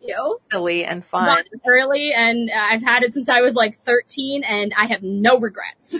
silly 0.51 0.85
and 0.85 1.03
fun. 1.03 1.43
Early 1.67 2.13
and 2.15 2.51
I've 2.51 2.83
had 2.83 3.03
it 3.03 3.15
since 3.15 3.31
I 3.31 3.41
was 3.41 3.55
like 3.55 3.81
13 3.85 4.45
and 4.45 4.75
I 4.79 4.85
have 4.89 5.03
no 5.03 5.39
regrets. 5.39 5.99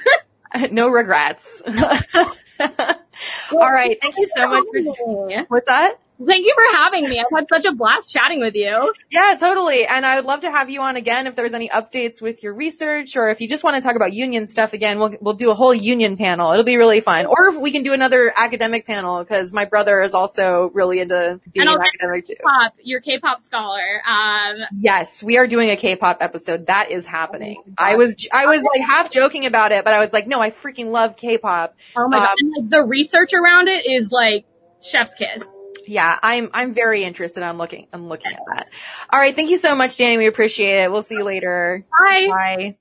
no 0.71 0.89
regrets. 0.89 1.63
All 3.53 3.73
right. 3.73 3.99
Thank 4.01 4.17
you 4.19 4.27
so 4.27 4.49
much 4.49 4.65
for, 4.73 5.45
what's 5.49 5.67
that? 5.67 5.99
Thank 6.27 6.45
you 6.45 6.55
for 6.55 6.77
having 6.77 7.09
me. 7.09 7.19
I've 7.19 7.27
had 7.35 7.47
such 7.49 7.65
a 7.65 7.73
blast 7.73 8.13
chatting 8.13 8.41
with 8.41 8.55
you. 8.55 8.93
Yeah, 9.11 9.37
totally. 9.41 9.87
And 9.87 10.05
I 10.05 10.17
would 10.17 10.27
love 10.27 10.41
to 10.41 10.51
have 10.51 10.69
you 10.69 10.83
on 10.83 10.97
again 10.97 11.27
if 11.27 11.35
there's 11.35 11.55
any 11.55 11.69
updates 11.71 12.21
with 12.21 12.43
your 12.43 12.53
research 12.53 13.17
or 13.17 13.31
if 13.31 13.41
you 13.41 13.49
just 13.49 13.65
want 13.65 13.77
to 13.77 13.83
talk 13.83 13.97
about 13.97 14.13
union 14.13 14.47
stuff 14.47 14.75
again, 14.75 14.99
we'll, 14.99 15.17
we'll 15.21 15.35
do 15.35 15.51
a 15.51 15.55
whole 15.55 15.73
union 15.73 16.19
panel. 16.19 16.53
It'll 16.53 16.65
be 16.65 16.77
really 16.77 17.01
fun. 17.01 17.25
Or 17.25 17.49
if 17.49 17.57
we 17.57 17.73
can 17.73 17.83
do 17.83 17.95
another 17.95 18.33
academic 18.37 18.87
panel 18.87 19.21
because 19.21 19.55
my 19.55 19.65
brother 19.65 20.03
is 20.03 20.13
also 20.13 20.71
really 20.75 21.01
into 21.01 21.41
being 21.53 21.67
an 21.67 21.79
academic 21.81 22.27
too. 22.27 22.35
K-pop, 22.35 22.75
your 22.83 23.01
K-pop 23.01 23.41
scholar. 23.41 24.03
Um, 24.07 24.59
yes, 24.75 25.23
we 25.23 25.39
are 25.39 25.47
doing 25.47 25.71
a 25.71 25.77
K-pop 25.77 26.19
episode. 26.21 26.67
That 26.67 26.91
is 26.91 27.07
happening. 27.07 27.63
Oh 27.67 27.73
I 27.79 27.95
was, 27.95 28.29
I 28.31 28.47
was 28.47 28.63
like 28.63 28.83
half 28.83 29.11
joking 29.11 29.47
about 29.47 29.73
it, 29.73 29.85
but 29.85 29.95
I 29.95 30.01
was 30.01 30.13
like, 30.13 30.27
no, 30.27 30.41
I 30.41 30.51
freaking 30.51 30.91
love 30.91 31.17
K-pop. 31.17 31.75
Oh 31.97 32.09
my 32.09 32.19
um, 32.19 32.25
god. 32.25 32.35
And, 32.39 32.53
like, 32.59 32.71
the 32.71 32.83
research 32.83 33.33
around 33.33 33.69
it 33.69 33.87
is 33.87 34.13
like 34.13 34.45
chef's 34.83 35.15
kiss 35.15 35.57
yeah, 35.91 36.19
I'm 36.23 36.51
I'm 36.55 36.73
very 36.73 37.03
interested. 37.03 37.43
I'm 37.43 37.59
looking 37.59 37.89
I'm 37.93 38.09
looking 38.09 38.33
at 38.33 38.45
that. 38.47 38.69
All 39.13 39.19
right, 39.19 39.35
thank 39.35 39.51
you 39.51 39.57
so 39.57 39.75
much, 39.75 39.91
Dani. 39.99 40.19
We 40.19 40.27
appreciate 40.27 40.85
it. 40.85 40.93
We'll 40.93 41.03
see 41.03 41.17
you 41.17 41.25
later. 41.25 41.85
Bye. 41.99 42.27
Bye. 42.29 42.77